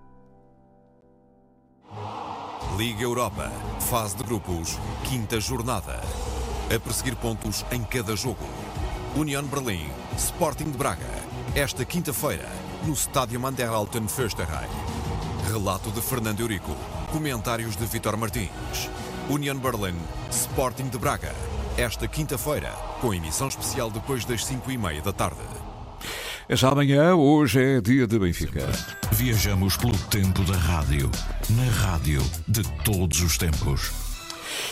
Liga 2.78 3.02
Europa, 3.02 3.52
fase 3.80 4.16
de 4.16 4.24
grupos, 4.24 4.78
quinta 5.04 5.38
jornada. 5.38 6.00
A 6.74 6.80
perseguir 6.80 7.14
pontos 7.16 7.62
em 7.70 7.84
cada 7.84 8.16
jogo. 8.16 8.46
União 9.14 9.44
Berlim, 9.44 9.90
Sporting 10.16 10.70
de 10.70 10.78
Braga. 10.78 11.04
Esta 11.54 11.84
quinta-feira, 11.84 12.48
no 12.86 12.94
Estádio 12.94 13.38
Manderalten 13.38 14.08
Fösterreich. 14.08 14.72
Relato 15.52 15.90
de 15.90 16.00
Fernando 16.00 16.40
Eurico. 16.40 16.74
Comentários 17.12 17.76
de 17.76 17.84
Vitor 17.84 18.16
Martins. 18.16 18.88
União 19.28 19.58
Berlim, 19.58 19.96
Sporting 20.30 20.88
de 20.88 20.98
Braga. 20.98 21.34
Esta 21.76 22.06
quinta-feira, 22.06 22.70
com 23.00 23.12
emissão 23.12 23.48
especial 23.48 23.90
depois 23.90 24.24
das 24.24 24.44
5 24.44 24.70
e 24.70 24.78
meia 24.78 25.02
da 25.02 25.12
tarde. 25.12 25.40
É 26.48 26.54
já 26.54 26.68
amanhã, 26.68 27.12
hoje 27.16 27.60
é 27.60 27.80
dia 27.80 28.06
de 28.06 28.20
Benfica. 28.20 28.68
Viajamos 29.10 29.76
pelo 29.76 29.98
tempo 29.98 30.44
da 30.44 30.56
rádio, 30.56 31.10
na 31.50 31.64
rádio 31.88 32.22
de 32.46 32.62
todos 32.84 33.20
os 33.20 33.36
tempos. 33.36 34.05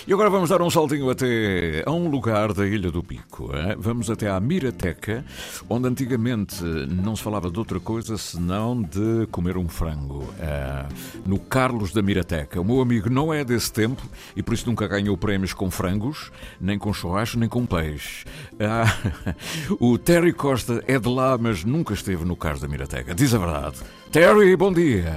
E 0.06 0.12
agora 0.12 0.28
vamos 0.30 0.50
dar 0.50 0.60
um 0.62 0.70
saltinho 0.70 1.08
até 1.10 1.82
a 1.86 1.90
um 1.90 2.08
lugar 2.08 2.52
da 2.52 2.66
Ilha 2.66 2.90
do 2.90 3.02
Pico. 3.02 3.50
Vamos 3.78 4.10
até 4.10 4.28
à 4.28 4.38
Mirateca, 4.40 5.24
onde 5.68 5.88
antigamente 5.88 6.62
não 6.62 7.16
se 7.16 7.22
falava 7.22 7.50
de 7.50 7.58
outra 7.58 7.80
coisa 7.80 8.16
senão 8.18 8.82
de 8.82 9.26
comer 9.30 9.56
um 9.56 9.68
frango. 9.68 10.24
eh, 10.38 10.86
no 11.26 11.38
Carlos 11.38 11.92
da 11.92 12.02
Mirateca. 12.02 12.60
O 12.60 12.64
meu 12.64 12.80
amigo 12.80 13.08
não 13.10 13.32
é 13.32 13.44
desse 13.44 13.72
tempo 13.72 14.02
e 14.36 14.42
por 14.42 14.54
isso 14.54 14.66
nunca 14.68 14.86
ganhou 14.86 15.16
prémios 15.16 15.52
com 15.52 15.70
frangos, 15.70 16.30
nem 16.60 16.78
com 16.78 16.92
churrasco, 16.92 17.38
nem 17.38 17.48
com 17.48 17.64
peixe. 17.66 18.24
Ah, 18.60 19.34
o 19.80 19.98
Terry 19.98 20.32
Costa 20.32 20.82
é 20.86 20.98
de 20.98 21.08
lá, 21.08 21.36
mas 21.38 21.64
nunca 21.64 21.94
esteve 21.94 22.24
no 22.24 22.36
Carlos 22.36 22.60
da 22.60 22.68
Mirateca. 22.68 23.14
Diz 23.14 23.34
a 23.34 23.38
verdade. 23.38 23.78
Terry, 24.10 24.56
bom 24.56 24.72
dia. 24.72 25.14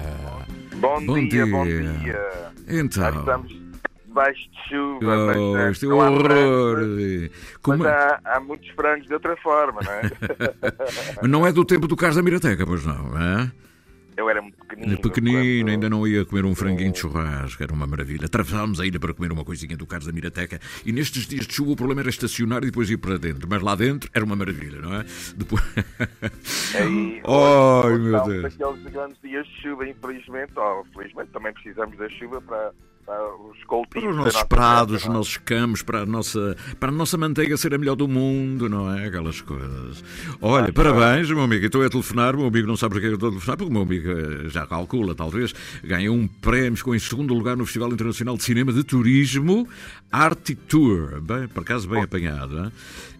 Bom, 0.78 1.06
dia, 1.28 1.46
bom 1.46 1.66
dia. 1.66 2.52
Então. 2.68 3.67
Debaixo 4.18 4.50
de 4.50 4.70
chuva. 4.70 5.00
Oh, 5.06 5.54
mas, 5.54 5.66
eh, 5.68 5.72
isto 5.72 5.86
é 5.86 5.90
não 5.90 5.98
um 5.98 6.00
horror. 6.02 6.24
frangos, 6.24 7.30
Como 7.62 7.78
mas 7.84 7.88
é? 7.88 7.92
há, 7.96 8.22
há 8.26 8.40
muitos 8.40 8.70
frangos 8.70 9.08
de 9.08 9.14
outra 9.14 9.38
forma, 9.38 9.80
não 9.84 9.92
é? 9.92 10.02
Mas 11.22 11.30
não 11.32 11.46
é 11.48 11.52
do 11.52 11.64
tempo 11.64 11.88
do 11.88 11.96
Carlos 11.96 12.16
da 12.16 12.24
Mirateca, 12.24 12.66
pois 12.66 12.84
não, 12.86 13.18
é? 13.18 13.52
Eu 14.16 14.28
era 14.28 14.42
muito 14.42 14.58
pequenino. 14.58 14.98
Pequenino, 15.00 15.60
quando- 15.62 15.70
ainda 15.70 15.90
não 15.92 16.08
ia 16.08 16.26
comer 16.26 16.44
um 16.46 16.56
franguinho 16.56 16.92
de 16.92 16.98
churrasco, 16.98 17.62
era 17.62 17.72
uma 17.72 17.86
maravilha. 17.86 18.26
Atravessámos 18.26 18.80
a 18.80 18.86
ilha 18.88 19.00
para 19.00 19.14
comer 19.14 19.32
uma 19.32 19.46
coisinha 19.46 19.78
do 19.78 19.86
Carlos 19.86 20.08
da 20.08 20.12
Mirateca 20.12 20.60
e 20.84 20.92
nestes 20.92 21.28
dias 21.28 21.46
de 21.46 21.54
chuva 21.54 21.74
o 21.74 21.76
problema 21.76 22.02
era 22.02 22.10
estacionar 22.10 22.64
e 22.64 22.68
depois 22.68 22.90
ir 22.90 22.98
para 22.98 23.20
dentro. 23.20 23.48
Mas 23.48 23.62
lá 23.62 23.76
dentro 23.76 24.10
era 24.12 24.26
uma 24.26 24.36
maravilha, 24.36 24.82
não 24.82 24.96
é? 24.96 25.06
Depois... 25.36 25.62
Aí, 26.74 27.22
Ai, 27.24 27.92
hoje, 27.92 28.00
meu 28.00 28.24
Deus. 28.24 28.42
Daqueles 28.58 28.84
grandes 28.92 29.22
dias 29.22 29.46
de 29.46 29.62
chuva, 29.62 29.88
infelizmente, 29.88 30.52
ou 30.56 30.84
felizmente, 30.96 31.30
também 31.32 31.54
precisamos 31.54 31.96
da 32.00 32.10
chuva 32.10 32.42
para, 32.42 32.72
para 33.08 33.26
os. 33.26 33.58
Para 33.90 34.10
os 34.10 34.16
nossos 34.16 34.44
prados, 34.44 35.02
terra, 35.02 35.10
os 35.10 35.16
é? 35.16 35.18
nossos 35.18 35.38
campos, 35.38 35.82
para 35.82 36.02
a 36.02 36.06
nossa, 36.06 36.56
para 36.80 36.90
a 36.90 36.92
nossa 36.92 37.18
manteiga 37.18 37.58
ser 37.58 37.74
a 37.74 37.78
melhor 37.78 37.96
do 37.96 38.08
mundo, 38.08 38.70
não 38.70 38.94
é? 38.94 39.08
Aquelas 39.08 39.42
coisas. 39.42 40.04
Olha, 40.42 40.72
parabéns, 40.72 41.30
meu 41.30 41.42
amigo. 41.42 41.66
Estou 41.66 41.84
a 41.84 41.90
telefonar, 41.90 42.36
o 42.36 42.40
meu 42.40 42.48
amigo 42.48 42.68
não 42.68 42.78
sabe 42.78 42.94
porque 42.94 43.08
é 43.08 43.10
que 43.10 43.14
eu 43.14 43.16
estou 43.16 43.30
a 43.30 43.32
telefonar, 43.32 43.58
porque 43.58 43.70
o 43.70 43.74
meu 43.74 43.82
amigo 43.84 44.10
eh, 44.10 44.50
já 44.50 44.66
calcula, 44.66 45.16
talvez, 45.16 45.54
ganhou 45.84 46.16
um 46.16 46.28
prémio, 46.28 46.78
ficou 46.78 46.96
em 46.96 47.00
segundo 47.00 47.34
lugar 47.34 47.58
no 47.58 47.66
Festival 47.66 47.92
Internacional 47.92 48.38
de 48.38 48.44
Cinema 48.44 48.72
de 48.72 48.84
Turismo 48.84 49.68
Arctic 50.12 50.60
Tour. 50.68 51.20
Bem, 51.22 51.48
por 51.48 51.62
acaso, 51.64 51.88
bem 51.90 52.04
apanhado, 52.04 52.58
hein? 52.66 52.72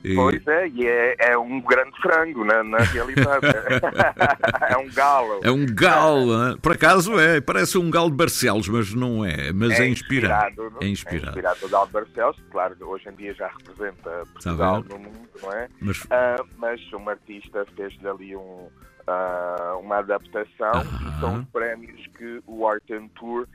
E- 0.04 0.16
Pois 0.16 0.48
é, 0.48 0.68
e 0.70 0.88
é, 0.88 1.32
é 1.32 1.38
um 1.38 1.60
grande 1.60 1.92
frango, 2.02 2.46
na, 2.46 2.64
na 2.64 2.78
realidade. 2.78 3.46
é 4.70 4.78
um 4.78 4.90
galo. 4.94 5.40
É 5.44 5.52
um 5.52 5.66
galo, 5.66 6.48
hein? 6.50 6.58
por 6.62 6.72
acaso 6.72 7.20
é, 7.20 7.42
parece 7.42 7.78
um 7.78 7.90
galo 7.90 8.10
de 8.10 8.16
Barcelos, 8.16 8.68
mas 8.70 8.94
não 8.94 9.26
é, 9.26 9.52
mas 9.52 9.80
é, 9.80 9.88
inspirado. 9.88 10.70
não? 10.72 10.80
É 10.82 10.88
inspirado. 10.88 11.26
É 11.26 11.30
inspirado 11.30 11.60
no 11.64 11.70
Galo 11.70 11.88
de 11.88 11.94
Barcelos, 11.94 12.38
claro, 12.52 12.76
hoje 12.82 13.10
em 13.10 13.16
dia 13.16 13.34
já 13.34 13.48
representa 13.48 14.24
Portugal 14.34 14.82
ver? 14.84 14.94
no 14.94 15.00
mundo, 15.00 15.30
não 15.42 15.52
é? 15.54 15.68
Mas- 15.82 16.08
Ah, 16.10 16.44
mas 16.58 16.94
um 16.94 17.10
artista 17.10 17.66
fez-lhe 17.76 18.08
ali 18.08 18.36
um, 18.36 18.68
ah, 19.08 19.78
uma 19.82 19.98
adaptação 19.98 20.84
e 21.02 21.20
são 21.20 21.40
os 21.40 21.46
prémios 21.50 22.00
que 22.18 22.40
o 22.48 22.68
Art 22.68 22.84
Tour 23.20 23.46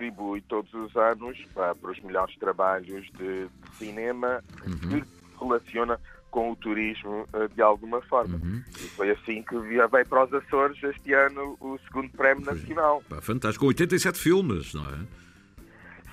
distribui 0.00 0.40
todos 0.42 0.72
os 0.74 0.94
anos 0.96 1.38
para, 1.54 1.74
para 1.74 1.90
os 1.90 2.00
melhores 2.00 2.36
trabalhos 2.36 3.06
de, 3.12 3.46
de 3.46 3.76
cinema 3.78 4.42
Uhum. 4.66 5.00
que 5.00 5.04
relaciona 5.40 5.98
com 6.30 6.50
o 6.52 6.56
turismo 6.56 7.26
ah, 7.32 7.48
de 7.54 7.62
alguma 7.62 8.02
forma. 8.02 8.36
Uhum. 8.36 8.62
E 8.78 8.88
foi 8.90 9.10
assim 9.10 9.42
que 9.42 9.56
veio 9.58 9.88
para 9.88 10.24
os 10.24 10.34
Açores 10.34 10.82
este 10.82 11.12
ano 11.14 11.56
o 11.60 11.78
segundo 11.86 12.10
prémio 12.10 12.44
nacional. 12.44 13.02
Pá, 13.08 13.20
fantástico, 13.20 13.64
com 13.64 13.68
87 13.68 14.18
filmes, 14.18 14.74
não 14.74 14.84
é? 14.84 14.98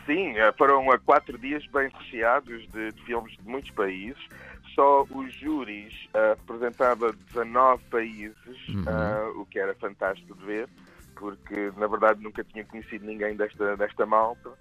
Sim, 0.06 0.38
eh, 0.38 0.52
foram 0.58 0.92
a 0.92 1.00
quatro 1.00 1.38
dias 1.38 1.66
bem 1.68 1.90
recheados 1.90 2.68
de, 2.72 2.92
de 2.92 3.02
filmes 3.06 3.36
de 3.38 3.44
muitos 3.50 3.72
países. 3.72 4.22
Só 4.76 5.04
os 5.10 5.34
júris 5.36 5.94
eh, 6.14 6.36
representava 6.40 7.14
19 7.34 7.84
países, 7.90 8.36
Uhum. 8.70 8.84
eh, 8.88 9.32
o 9.38 9.46
que 9.46 9.60
era 9.60 9.74
fantástico 9.76 10.36
de 10.36 10.46
ver, 10.46 10.70
porque 11.16 11.72
na 11.78 11.88
verdade 11.88 12.22
nunca 12.24 12.44
tinha 12.44 12.64
conhecido 12.66 13.06
ninguém 13.06 13.36
desta, 13.36 13.76
desta 13.78 14.06
malta. 14.06 14.52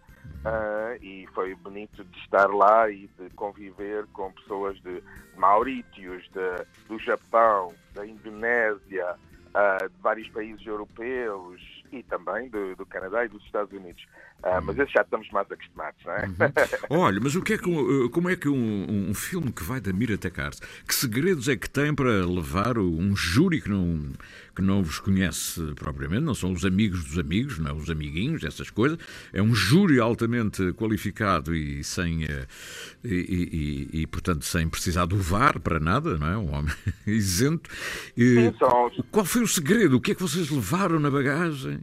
eh, 0.44 0.98
e 1.02 1.28
foi 1.34 1.54
bonito 1.54 2.04
de 2.04 2.18
estar 2.18 2.48
lá 2.48 2.90
e 2.90 3.08
de 3.18 3.30
conviver 3.34 4.06
com 4.12 4.30
pessoas 4.32 4.80
de 4.82 5.02
Maurítios, 5.36 6.22
de, 6.32 6.64
do 6.88 6.98
Japão, 6.98 7.72
da 7.94 8.06
Indonésia, 8.06 9.16
eh, 9.54 9.88
de 9.88 10.02
vários 10.02 10.28
países 10.28 10.64
europeus 10.66 11.60
e 11.92 12.02
também 12.04 12.48
do, 12.48 12.74
do 12.76 12.86
Canadá 12.86 13.24
e 13.24 13.28
dos 13.28 13.44
Estados 13.44 13.72
Unidos. 13.72 14.04
Ah, 14.44 14.60
mas 14.60 14.76
esses 14.78 14.90
já 14.92 15.02
estamos 15.02 15.30
mais 15.30 15.48
acostumados, 15.52 16.00
não 16.04 16.12
é? 16.14 16.24
Olha, 16.90 17.20
mas 17.22 17.36
o 17.36 17.42
que 17.42 17.52
é 17.52 17.58
que, 17.58 17.68
um- 17.68 18.08
como 18.08 18.28
é 18.28 18.34
que 18.34 18.48
um, 18.48 19.10
um 19.10 19.14
filme 19.14 19.52
que 19.52 19.62
vai 19.62 19.80
da 19.80 19.92
Mirate 19.92 20.32
Arts, 20.40 20.58
que 20.86 20.94
segredos 20.94 21.48
é 21.48 21.54
que 21.56 21.70
tem 21.70 21.94
para 21.94 22.26
levar 22.26 22.76
um 22.78 23.14
júri 23.14 23.60
que 23.60 23.68
não, 23.68 24.12
que 24.54 24.60
não 24.62 24.82
vos 24.82 24.98
conhece 24.98 25.60
propriamente, 25.74 26.22
não 26.22 26.34
são 26.34 26.52
os 26.52 26.64
amigos 26.64 27.04
dos 27.04 27.18
amigos, 27.18 27.58
não 27.58 27.70
é? 27.70 27.74
os 27.74 27.88
amiguinhos, 27.88 28.44
essas 28.44 28.68
coisas, 28.70 28.98
é 29.32 29.40
um 29.42 29.54
júri 29.54 29.98
altamente 29.98 30.72
qualificado 30.74 31.54
e 31.54 31.82
sem, 31.82 32.24
eh, 32.24 32.46
e, 33.02 33.08
e- 33.14 33.88
e- 33.98 34.02
e, 34.02 34.06
portanto, 34.06 34.44
sem 34.44 34.68
precisar 34.68 35.06
do 35.06 35.16
VAR 35.16 35.58
para 35.60 35.80
nada, 35.80 36.18
não 36.18 36.26
é? 36.26 36.36
Um 36.36 36.52
homem 36.54 36.74
isento. 37.06 37.70
E 38.16 38.34
Sim, 38.50 38.54
são 38.58 38.86
os- 38.86 39.00
Qual 39.10 39.24
foi 39.24 39.42
o 39.42 39.48
segredo? 39.48 39.96
O 39.96 40.00
que 40.00 40.12
é 40.12 40.14
que 40.14 40.22
vocês 40.22 40.50
levaram 40.50 40.98
na 41.00 41.10
bagagem? 41.10 41.80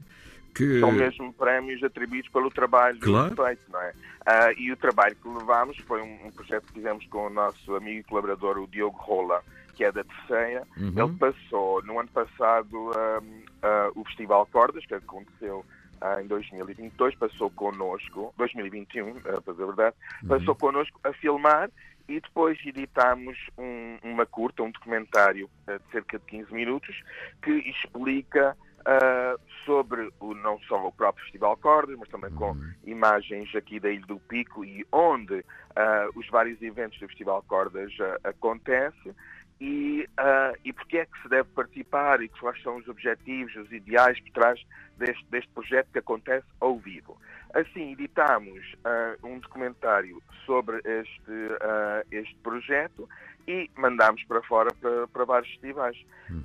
Que... 0.54 0.80
São 0.80 0.92
mesmo 0.92 1.32
prémios 1.34 1.82
atribuídos 1.84 2.30
pelo 2.32 2.50
trabalho 2.50 3.00
Claro. 3.00 3.36
feito, 3.36 3.62
não 3.72 3.82
é? 3.82 3.94
Ah, 4.26 4.52
e 4.58 4.72
o 4.72 4.78
trabalho 4.78 5.16
que 5.16 5.28
levámos 5.28 5.78
foi 5.88 6.02
um, 6.02 6.28
um 6.28 6.32
projeto 6.32 6.66
que 6.68 6.74
fizemos 6.74 7.06
com 7.08 7.28
o 7.28 7.30
nosso 7.30 7.76
amigo 7.76 8.00
e 8.00 8.04
colaborador, 8.04 8.58
o 8.58 8.68
Diogo 8.68 8.98
Rola, 8.98 9.42
que 9.80 9.86
é 9.86 9.94
da 9.94 10.04
terceira. 10.04 10.68
Uhum. 10.76 10.92
Ele 10.94 11.18
passou, 11.18 11.82
no 11.84 11.98
ano 12.02 12.10
passado, 12.10 12.92
ah, 12.98 13.22
ah, 13.64 13.92
o 13.96 14.04
Festival 14.04 14.46
Cordas, 14.48 14.86
que 14.86 14.94
aconteceu 14.94 15.66
ah, 16.02 16.22
em 16.22 16.28
2022, 16.28 17.16
passou 17.16 17.50
connosco, 17.52 18.34
2021, 18.38 19.20
ah, 19.20 19.40
para 19.42 19.54
dizer 19.54 19.64
a 19.64 19.68
verdade, 19.68 19.96
passou 20.28 20.54
connosco 20.54 21.00
a 21.02 21.14
filmar 21.14 21.70
e 22.10 22.20
depois 22.20 22.60
editámos 22.66 23.38
um- 23.58 24.00
uma 24.04 24.26
curta, 24.26 24.64
um 24.64 24.72
documentário 24.72 25.50
ah, 25.66 25.78
de 25.78 25.92
cerca 25.94 26.20
de 26.20 26.26
15 26.26 26.54
minutos, 26.54 27.02
que 27.42 27.52
explica 27.52 28.58
ah, 28.86 29.36
sobre 29.66 30.10
o, 30.20 30.34
não 30.34 30.60
só 30.68 30.86
o 30.86 30.92
próprio 30.92 31.24
Festival 31.24 31.56
Cordas, 31.56 31.98
mas 31.98 32.10
também 32.10 32.32
com 32.32 32.54
imagens 32.84 33.56
aqui 33.56 33.80
da 33.80 33.90
Ilha 33.90 34.06
do 34.06 34.20
Pico 34.20 34.66
e 34.66 34.86
onde 34.92 35.46
ah, 35.74 36.10
os 36.16 36.28
vários 36.28 36.62
eventos 36.62 37.00
do 37.00 37.08
Festival 37.08 37.42
Cordas 37.48 37.94
ah, 38.02 38.30
acontecem 38.30 39.14
e, 39.60 40.08
ah, 40.18 40.54
e 40.64 40.72
porque 40.72 41.00
é 41.00 41.06
que 41.06 41.22
se 41.22 41.30
deve 41.30 41.50
participar 41.50 42.22
e 42.22 42.30
quais 42.30 42.62
são 42.62 42.78
os 42.78 42.88
objetivos, 42.88 43.56
os 43.56 43.72
ideais 43.72 44.20
por 44.22 44.32
trás 44.32 44.66
deste, 44.98 45.26
deste 45.30 45.50
projeto 45.52 45.90
que 45.92 46.00
acontece 46.00 46.46
ao 46.60 46.78
vivo. 46.78 47.18
Assim, 47.54 47.92
editámos 47.92 48.76
ah, 48.86 49.16
um 49.24 49.40
documentário 49.40 50.22
sobre 50.46 50.78
este, 50.78 51.58
ah, 51.62 52.04
este 52.12 52.36
projeto 52.36 53.10
e 53.48 53.70
mandámos 53.76 54.24
para 54.26 54.42
fora 54.44 54.74
para, 54.80 55.08
para 55.08 55.26
vários 55.26 55.50
festivais. 55.52 55.98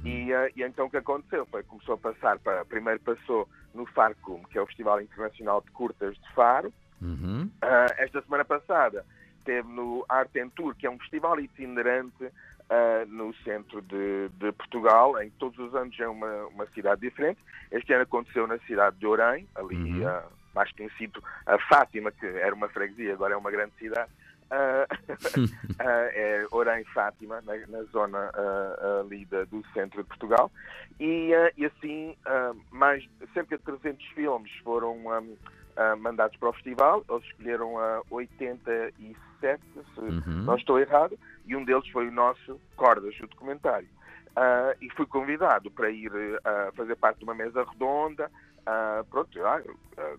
E, 0.04 0.32
ah, 0.32 0.48
e 0.56 0.62
então 0.62 0.86
o 0.86 0.90
que 0.90 0.96
aconteceu 0.96 1.46
foi 1.46 1.62
começou 1.62 1.94
a 1.94 1.98
passar 1.98 2.38
para, 2.38 2.64
primeiro 2.64 3.00
passou 3.00 3.48
no 3.74 3.86
FARCUM, 3.86 4.42
que 4.44 4.58
é 4.58 4.62
o 4.62 4.66
Festival 4.66 5.00
Internacional 5.00 5.60
de 5.60 5.70
Curtas 5.70 6.16
de 6.16 6.32
Faro, 6.34 6.72
Uhum. 7.02 7.50
esta 7.98 8.22
semana 8.22 8.46
passada 8.46 9.04
teve 9.44 9.68
no 9.68 10.06
Art 10.08 10.34
and 10.36 10.48
Tour, 10.56 10.74
que 10.74 10.86
é 10.86 10.90
um 10.90 10.98
festival 10.98 11.38
itinerante 11.38 12.30
uh, 12.70 13.06
no 13.08 13.34
centro 13.36 13.82
de, 13.82 14.28
de, 14.38 14.52
Portugal, 14.52 15.20
em 15.22 15.30
todos 15.30 15.58
os 15.58 15.74
anos 15.74 15.98
é 15.98 16.08
uma, 16.08 16.46
uma, 16.46 16.66
cidade 16.66 17.00
diferente. 17.00 17.40
Este 17.70 17.92
ano 17.92 18.02
aconteceu 18.02 18.46
na 18.46 18.58
cidade 18.60 18.96
de 18.96 19.06
Orém, 19.06 19.46
ali 19.54 19.76
uhum. 19.76 20.06
uh, 20.06 20.22
mais 20.54 20.70
conhecido 20.72 21.22
a 21.46 21.58
Fátima, 21.58 22.10
que 22.12 22.26
era 22.26 22.54
uma 22.54 22.68
freguesia, 22.68 23.12
agora 23.12 23.34
é 23.34 23.36
uma 23.36 23.50
grande 23.50 23.72
cidade. 23.78 24.10
Uh, 24.44 24.86
é 25.80 26.46
Orém 26.50 26.84
Fátima, 26.84 27.40
na, 27.42 27.56
na 27.66 27.82
zona 27.84 28.30
ali 29.00 29.24
da, 29.26 29.44
do 29.44 29.64
centro 29.72 30.02
de 30.02 30.08
Portugal. 30.08 30.50
E, 31.00 31.30
e 31.56 31.66
assim, 31.66 32.16
mais 32.70 33.04
cerca 33.32 33.58
de 33.58 33.64
300 33.64 34.06
filmes 34.08 34.52
foram 34.62 34.96
um, 34.96 35.36
mandados 35.98 36.36
para 36.36 36.50
o 36.50 36.52
festival. 36.52 37.04
Eles 37.08 37.24
escolheram 37.24 37.74
uh, 37.74 38.04
86 38.10 39.16
se 39.94 40.00
uhum. 40.00 40.42
não 40.44 40.56
estou 40.56 40.78
errado, 40.78 41.18
e 41.46 41.54
um 41.54 41.64
deles 41.64 41.86
foi 41.88 42.08
o 42.08 42.12
nosso 42.12 42.60
Cordas, 42.76 43.14
o 43.20 43.26
documentário. 43.26 43.88
Uh, 44.30 44.74
e 44.80 44.90
fui 44.90 45.06
convidado 45.06 45.70
para 45.70 45.90
ir 45.90 46.10
uh, 46.10 46.72
fazer 46.74 46.96
parte 46.96 47.18
de 47.18 47.24
uma 47.24 47.34
mesa 47.34 47.64
redonda. 47.64 48.30
Uh, 48.60 49.04
pronto, 49.04 49.30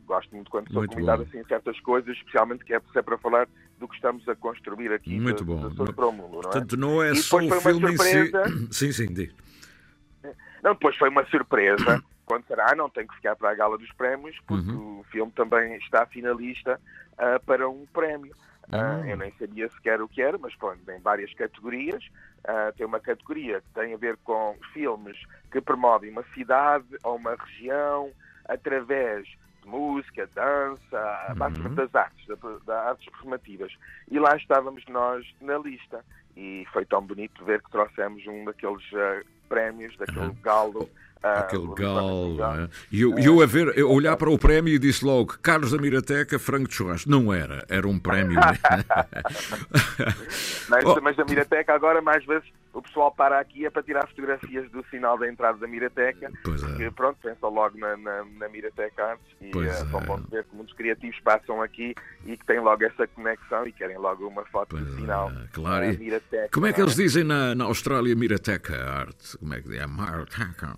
gosto 0.05 0.33
muito 0.33 0.49
quando 0.49 0.71
sou 0.71 0.81
muito 0.81 0.93
convidado 0.93 1.23
assim, 1.23 1.43
certas 1.45 1.79
coisas, 1.81 2.15
especialmente 2.15 2.63
que 2.63 2.73
é, 2.73 2.77
é 2.95 3.01
para 3.01 3.17
falar 3.17 3.47
do 3.79 3.87
que 3.87 3.95
estamos 3.95 4.27
a 4.29 4.35
construir 4.35 4.93
aqui. 4.93 5.19
Muito 5.19 5.43
de, 5.43 5.43
bom. 5.43 5.67
De 5.67 5.75
não 5.75 5.85
é? 5.85 6.41
Portanto, 6.43 6.77
não 6.77 7.03
é 7.03 7.15
só 7.15 7.37
o 7.37 7.61
filme 7.61 7.93
em 7.93 7.97
si. 7.97 8.31
Sim, 8.71 8.91
sim, 8.91 9.13
diz. 9.13 9.35
Não, 10.63 10.73
depois 10.73 10.95
foi 10.95 11.09
uma 11.09 11.25
surpresa 11.25 12.01
quando 12.25 12.45
será, 12.47 12.71
ah, 12.71 12.75
não 12.75 12.89
tenho 12.89 13.07
que 13.07 13.15
ficar 13.15 13.35
para 13.35 13.51
a 13.51 13.55
gala 13.55 13.77
dos 13.77 13.91
prémios, 13.93 14.35
porque 14.47 14.71
uhum. 14.71 14.99
o 14.99 15.03
filme 15.11 15.31
também 15.35 15.75
está 15.75 16.05
finalista 16.05 16.79
uh, 17.13 17.43
para 17.45 17.69
um 17.69 17.85
prémio. 17.93 18.33
Ah, 18.71 19.01
Ah. 19.01 19.07
eu 19.07 19.17
nem 19.17 19.31
sabia 19.37 19.69
sequer 19.69 20.01
o 20.01 20.07
que 20.07 20.21
era, 20.21 20.37
mas 20.37 20.55
pronto, 20.55 20.79
tem 20.85 20.99
várias 20.99 21.33
categorias. 21.33 22.03
Ah, 22.47 22.71
tem 22.75 22.85
uma 22.85 22.99
categoria 22.99 23.61
que 23.61 23.69
tem 23.73 23.93
a 23.93 23.97
ver 23.97 24.17
com 24.23 24.55
filmes 24.73 25.17
que 25.51 25.61
promovem 25.61 26.11
uma 26.11 26.23
cidade 26.33 26.85
ou 27.03 27.15
uma 27.15 27.35
região 27.35 28.11
através 28.47 29.27
de 29.61 29.67
música, 29.67 30.29
dança, 30.35 31.35
Uhum. 31.39 31.73
das 31.75 31.93
artes, 31.95 32.25
da, 32.27 32.35
da 32.65 32.89
artes 32.89 33.05
performativas. 33.09 33.73
E 34.09 34.19
lá 34.19 34.35
estávamos 34.35 34.83
nós 34.87 35.25
na 35.41 35.57
lista. 35.57 36.03
E 36.37 36.65
foi 36.73 36.85
tão 36.85 37.01
bonito 37.01 37.43
ver 37.45 37.61
que 37.63 37.71
trouxemos 37.71 38.25
um 38.27 38.45
daqueles 38.45 38.83
ah, 38.93 39.21
prémios, 39.49 39.95
daquele 39.97 40.33
galo 40.43 40.87
Ah, 40.87 41.14
Aquele 41.33 41.63
o 41.63 41.73
galo. 41.73 42.37
É? 42.43 42.69
E 42.91 43.01
eu, 43.01 43.17
eu 43.17 43.41
a 43.41 43.45
ver, 43.45 43.75
eu 43.77 43.89
olhar 43.91 44.15
para 44.15 44.29
o 44.29 44.37
prémio 44.37 44.73
e 44.73 44.79
disse 44.79 45.03
logo: 45.03 45.35
Carlos 45.41 45.71
da 45.71 45.77
Mirateca, 45.77 46.37
frango 46.37 46.67
de 46.67 46.75
churrasco. 46.75 47.09
Não 47.09 47.33
era, 47.33 47.65
era 47.67 47.87
um 47.87 47.97
prémio. 47.97 48.39
Mas, 50.69 50.85
Oh. 50.85 50.99
mas 51.01 51.17
a 51.19 51.25
Mirateca 51.25 51.73
agora, 51.73 52.01
mais 52.01 52.23
vezes, 52.25 52.47
o 52.75 52.81
pessoal 52.81 53.09
para 53.09 53.39
aqui 53.39 53.65
é 53.65 53.69
para 53.69 53.81
tirar 53.81 54.05
fotografias 54.07 54.69
do 54.69 54.85
sinal 54.89 55.17
da 55.17 55.27
entrada 55.29 55.57
da 55.57 55.65
Mirateca. 55.65 56.29
Pois 56.43 56.61
é. 56.61 56.67
Porque, 56.67 56.91
pronto, 56.91 57.17
pensa 57.23 57.47
logo 57.47 57.77
na, 57.77 57.95
na, 57.95 58.25
na 58.25 58.49
Mirateca 58.49 59.11
Artes 59.11 59.25
e 59.39 59.49
Pois 59.49 59.69
eh, 59.69 59.85
são 59.85 60.01
é. 60.01 60.29
ver 60.29 60.43
que 60.43 60.55
muitos 60.55 60.75
criativos 60.75 61.17
passam 61.21 61.61
aqui 61.61 61.95
e 62.25 62.35
que 62.35 62.45
têm 62.45 62.59
logo 62.59 62.83
essa 62.83 63.07
conexão 63.07 63.65
e 63.65 63.71
querem 63.71 63.97
logo 63.97 64.27
uma 64.27 64.43
foto 64.45 64.75
do 64.75 64.95
sinal. 64.97 65.31
Claro. 65.53 65.89
da 65.89 65.97
Mirateca, 65.97 66.49
Como 66.51 66.67
é 66.67 66.73
que 66.73 66.81
eles 66.81 66.95
dizem 66.95 67.23
na, 67.23 67.55
na 67.55 67.63
Austrália 67.63 68.13
Mirateca 68.13 68.75
Arte? 68.75 69.37
Como 69.37 69.53
é 69.53 69.61
que 69.61 69.77
é? 69.77 69.87
Mirateca. 69.87 70.75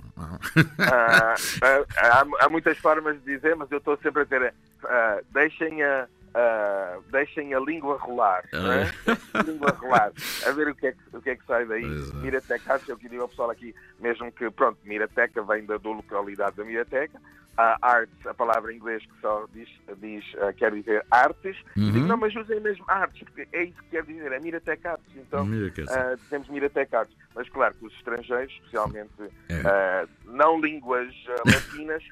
Ah, 0.79 1.35
ah, 1.63 1.85
há, 1.97 2.45
há 2.45 2.49
muitas 2.49 2.77
formas 2.77 3.17
de 3.23 3.35
dizer, 3.35 3.55
mas 3.55 3.71
eu 3.71 3.79
estou 3.79 3.97
sempre 3.97 4.21
a 4.21 4.23
dizer 4.23 4.53
ah, 4.83 5.19
deixem, 5.33 5.81
a, 5.81 6.07
ah, 6.39 6.99
deixem 7.09 7.51
a 7.55 7.59
língua 7.59 7.97
rolar. 7.97 8.43
é? 8.53 9.09
A 9.33 9.41
língua 9.41 9.71
rolar. 9.71 10.11
A 10.45 10.51
ver 10.51 10.67
o 10.67 10.75
que 10.75 10.87
é 10.87 10.91
que, 10.91 11.17
o 11.17 11.19
que, 11.19 11.31
é 11.31 11.35
que 11.35 11.45
sai 11.45 11.65
daí. 11.65 11.83
Mirateca, 11.83 12.75
acho 12.75 12.85
que 12.85 12.91
eu 12.91 12.97
queria 12.97 13.21
ao 13.21 13.27
pessoal 13.27 13.49
aqui, 13.49 13.73
mesmo 13.99 14.31
que, 14.31 14.47
pronto, 14.51 14.77
Mirateca 14.83 15.41
vem 15.41 15.65
da 15.65 15.77
do 15.77 15.93
localidade 15.93 16.55
da 16.55 16.63
Mirateca. 16.63 17.19
A 17.57 17.75
arts, 17.81 18.25
a 18.27 18.33
palavra 18.35 18.71
em 18.71 18.75
inglês 18.75 19.03
que 19.03 19.19
só 19.19 19.45
diz, 19.51 19.67
diz 19.99 20.23
ah, 20.39 20.53
quer 20.53 20.71
dizer 20.73 21.03
artes. 21.09 21.57
Uhum. 21.75 21.91
Digo, 21.91 22.05
não, 22.05 22.15
mas 22.17 22.35
usem 22.35 22.59
mesmo 22.59 22.85
artes, 22.87 23.23
porque 23.23 23.47
é 23.51 23.63
isso 23.63 23.81
que 23.83 23.89
quer 23.89 24.03
dizer, 24.03 24.31
é 24.31 24.39
Mirateca 24.39 24.91
Artes. 24.91 25.11
Então, 25.15 25.43
Mirateca. 25.45 25.91
ah, 25.91 26.15
dizemos 26.15 26.47
Mirateca 26.49 26.99
Artes. 26.99 27.15
Mas 27.35 27.49
claro 27.49 27.73
que 27.75 27.85
os 27.87 27.93
estrangeiros, 27.93 28.51
especialmente 28.53 29.09
É. 29.49 29.61
ah, 29.65 30.07
não 30.25 30.59
línguas 30.61 31.11
latinas, 31.45 32.03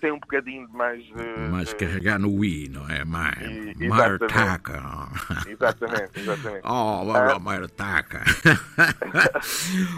têm 0.00 0.10
um 0.10 0.18
bocadinho 0.18 0.66
de 0.66 0.72
mais. 0.76 1.00
de- 1.04 1.48
Mas 1.50 1.68
de- 1.68 1.76
carregar 1.76 2.18
no 2.18 2.44
i, 2.44 2.68
não 2.68 2.88
é? 2.90 3.04
Mar- 3.04 3.38
E- 3.40 3.74
exatamente. 3.84 5.48
Exatamente, 5.48 6.10
exatamente. 6.20 6.62
Oh, 6.66 7.12
Ah, 7.14 7.38
Mirateca. 7.38 8.24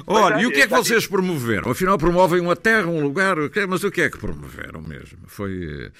Olha, 0.06 0.40
e 0.42 0.46
o 0.46 0.50
que 0.52 0.60
é 0.62 0.66
que 0.68 0.74
vocês 0.74 1.06
promoveram? 1.06 1.70
Afinal, 1.70 1.96
promovem 1.98 2.40
uma 2.40 2.56
terra, 2.56 2.86
um 2.86 3.02
lugar, 3.02 3.36
mas 3.68 3.82
o 3.84 3.90
que 3.90 4.02
é 4.02 4.10
que 4.10 4.18
promoveram 4.18 4.80
mesmo? 4.90 5.28
Foi, 5.28 5.90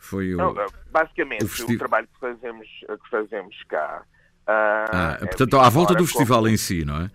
foi 0.00 0.34
o. 0.34 0.38
não, 0.38 0.58
ah, 0.58 0.66
basicamente, 0.90 1.42
o 1.42 1.46
o, 1.46 1.48
festi- 1.48 1.78
trabalho 1.78 2.08
que 2.12 2.18
fazemos, 2.20 2.66
que 2.68 3.10
fazemos 3.10 3.56
cá. 3.68 4.02
ah, 4.46 4.86
Ah, 4.92 5.18
é 5.22 5.26
portanto, 5.26 5.58
à 5.58 5.68
volta 5.68 5.94
do 5.94 6.06
festival 6.06 6.40
como- 6.40 6.48
em 6.52 6.56
si, 6.56 6.84
não 6.84 7.02
é? 7.02 7.10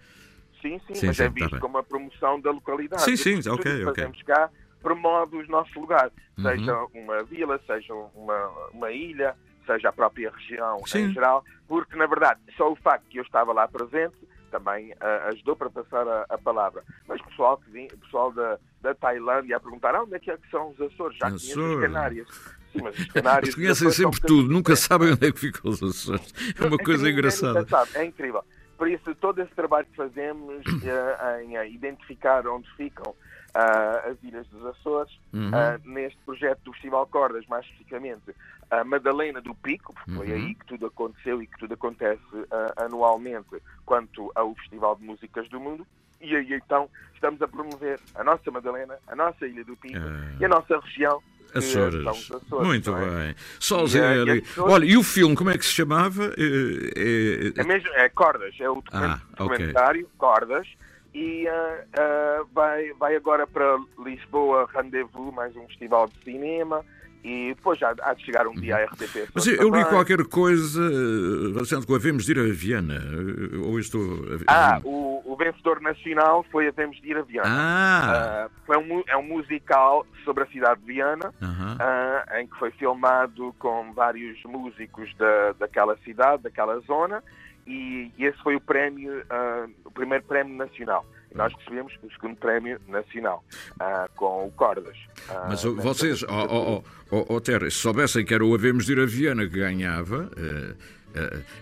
Sim, 0.61 0.79
sim, 0.87 0.95
Sim, 0.95 1.07
mas 1.07 1.17
sim, 1.17 1.23
é 1.23 1.27
tá 1.27 1.33
visto 1.33 1.51
bem. 1.51 1.59
como 1.59 1.77
a 1.77 1.83
promoção 1.83 2.39
da 2.41 2.49
localidade. 2.51 3.03
Sim, 3.03 3.15
sim, 3.15 3.35
Tudo 3.41 3.55
ok, 3.55 3.63
que 3.63 3.85
ok. 3.85 4.03
fazemos 4.03 4.21
cá 4.23 4.49
promove 4.81 5.37
os 5.37 5.47
nossos 5.47 5.73
lugares. 5.75 6.11
Uhum. 6.37 6.43
Seja 6.43 6.85
uma 6.93 7.23
vila, 7.23 7.59
seja 7.67 7.93
uma, 7.93 8.47
uma 8.71 8.91
ilha, 8.91 9.35
seja 9.65 9.89
a 9.89 9.91
própria 9.91 10.31
região 10.31 10.79
Sim. 10.85 11.05
em 11.05 11.13
geral, 11.13 11.43
porque, 11.67 11.95
na 11.95 12.05
verdade, 12.05 12.39
só 12.55 12.71
o 12.71 12.75
facto 12.75 13.05
que 13.09 13.17
eu 13.19 13.23
estava 13.23 13.51
lá 13.53 13.67
presente 13.67 14.15
também 14.55 14.93
ah, 15.01 15.29
ajudou 15.33 15.55
para 15.55 15.69
passar 15.69 16.07
a, 16.07 16.25
a 16.29 16.37
palavra. 16.37 16.83
Mas 17.07 17.21
pessoal, 17.21 17.57
que 17.57 17.69
vim, 17.71 17.87
pessoal 17.87 18.31
da, 18.31 18.57
da 18.81 18.95
Tailândia 18.95 19.57
a 19.57 19.59
perguntar 19.59 19.93
"Ah, 19.93 20.03
onde 20.03 20.15
é 20.15 20.19
que, 20.19 20.31
é 20.31 20.37
que 20.37 20.49
são 20.49 20.69
os 20.69 20.79
Açores? 20.81 21.17
Já 21.17 21.27
conheço 21.27 21.45
os 21.45 21.51
Açores. 21.51 21.81
Canárias. 21.81 22.27
Sim, 22.71 22.81
mas 22.81 22.99
os 22.99 23.05
Canários... 23.11 23.43
Eles 23.49 23.55
conhecem 23.55 23.87
Açores 23.87 23.95
sempre 23.95 24.27
tudo, 24.27 24.51
nunca 24.51 24.75
sabem 24.75 25.11
onde 25.11 25.27
é 25.27 25.31
que 25.31 25.39
ficam 25.39 25.71
os 25.71 25.83
Açores. 25.83 26.33
É 26.59 26.65
uma 26.65 26.77
que 26.77 26.83
coisa 26.85 27.09
engraçada. 27.09 27.65
É 27.95 28.05
incrível. 28.05 28.43
Por 28.77 28.89
isso, 28.89 29.15
todo 29.15 29.41
esse 29.41 29.53
trabalho 29.55 29.87
que 29.87 29.95
fazemos 29.95 30.61
eh, 30.83 31.43
em 31.43 31.73
identificar 31.73 32.45
onde 32.45 32.69
ficam 32.75 33.15
ah, 33.55 34.01
as 34.11 34.21
ilhas 34.23 34.45
dos 34.47 34.63
Açores, 34.65 35.11
Uhum. 35.33 35.49
ah, 35.53 35.79
neste 35.85 36.17
projeto 36.25 36.59
do 36.65 36.73
Festival 36.73 37.07
Cordas, 37.07 37.45
mais 37.47 37.65
especificamente 37.65 38.35
a 38.69 38.83
Madalena 38.83 39.41
do 39.41 39.55
Pico, 39.55 39.93
porque 39.93 40.11
foi 40.11 40.27
Uhum. 40.27 40.33
aí 40.35 40.55
que 40.55 40.65
tudo 40.67 40.85
aconteceu 40.87 41.41
e 41.41 41.47
que 41.47 41.57
tudo 41.57 41.73
acontece 41.73 42.21
ah, 42.51 42.85
anualmente 42.85 43.47
quanto 43.85 44.31
ao 44.35 44.53
Festival 44.55 44.95
de 44.97 45.05
Músicas 45.05 45.47
do 45.49 45.59
Mundo. 45.59 45.87
E 46.21 46.35
aí 46.35 46.53
então 46.53 46.89
estamos 47.13 47.41
a 47.41 47.47
promover 47.47 47.99
a 48.15 48.23
nossa 48.23 48.49
Madalena, 48.51 48.95
a 49.07 49.15
nossa 49.15 49.45
Ilha 49.47 49.63
do 49.63 49.75
Pico 49.77 49.97
Ah. 49.97 50.35
e 50.39 50.45
a 50.45 50.47
nossa 50.49 50.77
região. 50.79 51.21
Açores. 51.53 52.05
Açores, 52.05 52.67
Muito 52.67 52.93
é? 52.97 52.99
bem. 53.27 53.35
Sozinho 53.61 54.03
eh, 54.03 54.21
ali. 54.23 54.41
pessoas- 54.41 54.71
Olha, 54.73 54.85
e 54.85 54.97
o 54.97 55.03
filme, 55.03 55.35
como 55.37 55.49
é 55.51 55.57
que 55.57 55.65
se 55.65 55.71
chamava? 55.71 56.25
Eh, 56.37 56.91
eh, 56.97 57.61
É 57.61 57.63
mesmo, 57.63 57.87
é 57.93 58.09
Cordas, 58.09 58.53
é 58.59 58.69
o 58.69 58.83
Ah, 58.91 59.21
documentário 59.37 60.09
Cordas 60.17 60.67
e 61.15 61.47
ah, 61.47 61.83
ah, 61.97 62.43
vai, 62.53 62.91
vai 62.99 63.15
agora 63.15 63.47
para 63.47 63.77
Lisboa 64.03 64.67
Rendezvous, 64.75 65.33
mais 65.33 65.55
um 65.55 65.65
festival 65.67 66.07
de 66.07 66.23
cinema 66.23 66.83
e 67.23 67.53
depois 67.55 67.79
já 67.79 67.95
há 68.03 68.13
de 68.13 68.23
chegar 68.23 68.45
um 68.47 68.53
dia 68.53 68.75
a 68.75 68.83
RTP. 68.85 69.15
Uhum. 69.21 69.25
Mas 69.33 69.47
eu, 69.47 69.55
eu 69.55 69.69
li 69.69 69.83
qualquer 69.85 70.23
coisa 70.25 70.79
eh, 70.83 71.53
relacionada 71.53 71.87
com 71.87 71.95
Havemos 71.95 72.25
de 72.25 72.31
ir 72.33 72.39
a 72.39 72.53
Viana. 72.53 72.95
eh, 72.95 73.57
Ou 73.65 73.79
estou. 73.79 74.01
a- 74.47 74.75
Ah, 74.75 74.81
o, 74.83 75.23
o 75.25 75.35
vencedor 75.35 75.81
nacional 75.81 76.45
foi 76.51 76.67
Havemos 76.67 77.01
de 77.01 77.09
ir 77.09 77.17
a 77.17 77.23
Viana. 77.23 77.49
Ah. 77.49 78.45
Ah, 78.45 78.49
foi 78.67 78.77
um, 78.77 79.01
é 79.07 79.17
um 79.17 79.23
musical 79.23 80.05
sobre 80.23 80.43
a 80.43 80.47
cidade 80.47 80.81
de 80.81 80.85
Viana, 80.85 81.33
Aham. 81.41 81.77
ah, 81.79 82.41
em 82.41 82.45
que 82.45 82.59
foi 82.59 82.69
filmado 82.71 83.55
com 83.57 83.91
vários 83.93 84.37
músicos 84.43 85.11
da, 85.17 85.53
daquela 85.53 85.97
cidade, 86.05 86.43
daquela 86.43 86.79
zona, 86.81 87.23
e, 87.67 88.11
e 88.17 88.25
esse 88.25 88.37
foi 88.43 88.55
o 88.55 88.61
prémio, 88.61 89.23
ah, 89.29 89.65
o 89.85 89.91
primeiro 89.91 90.23
prémio 90.25 90.55
nacional. 90.55 91.05
E 91.31 91.37
nós 91.37 91.53
recebemos 91.57 91.93
o 92.03 92.11
segundo 92.11 92.35
prémio 92.37 92.79
nacional 92.87 93.43
ah, 93.79 94.07
com 94.15 94.47
o 94.47 94.51
Cordas. 94.51 94.97
Ah, 95.29 95.47
Mas 95.49 95.65
oh, 95.65 95.71
nessa- 95.75 95.81
vocês, 95.87 96.23
ó 96.23 96.45
oh, 96.49 96.83
oh, 97.11 97.25
oh, 97.35 97.41
Terra, 97.41 97.69
se 97.69 97.77
soubessem 97.77 98.23
que 98.25 98.33
era 98.33 98.45
o 98.45 98.53
Havemos 98.53 98.85
de 98.85 98.93
ir 98.93 98.99
a 98.99 99.05
Viana 99.05 99.43
que 99.47 99.57
ganhava, 99.59 100.29
eh, 100.37 100.75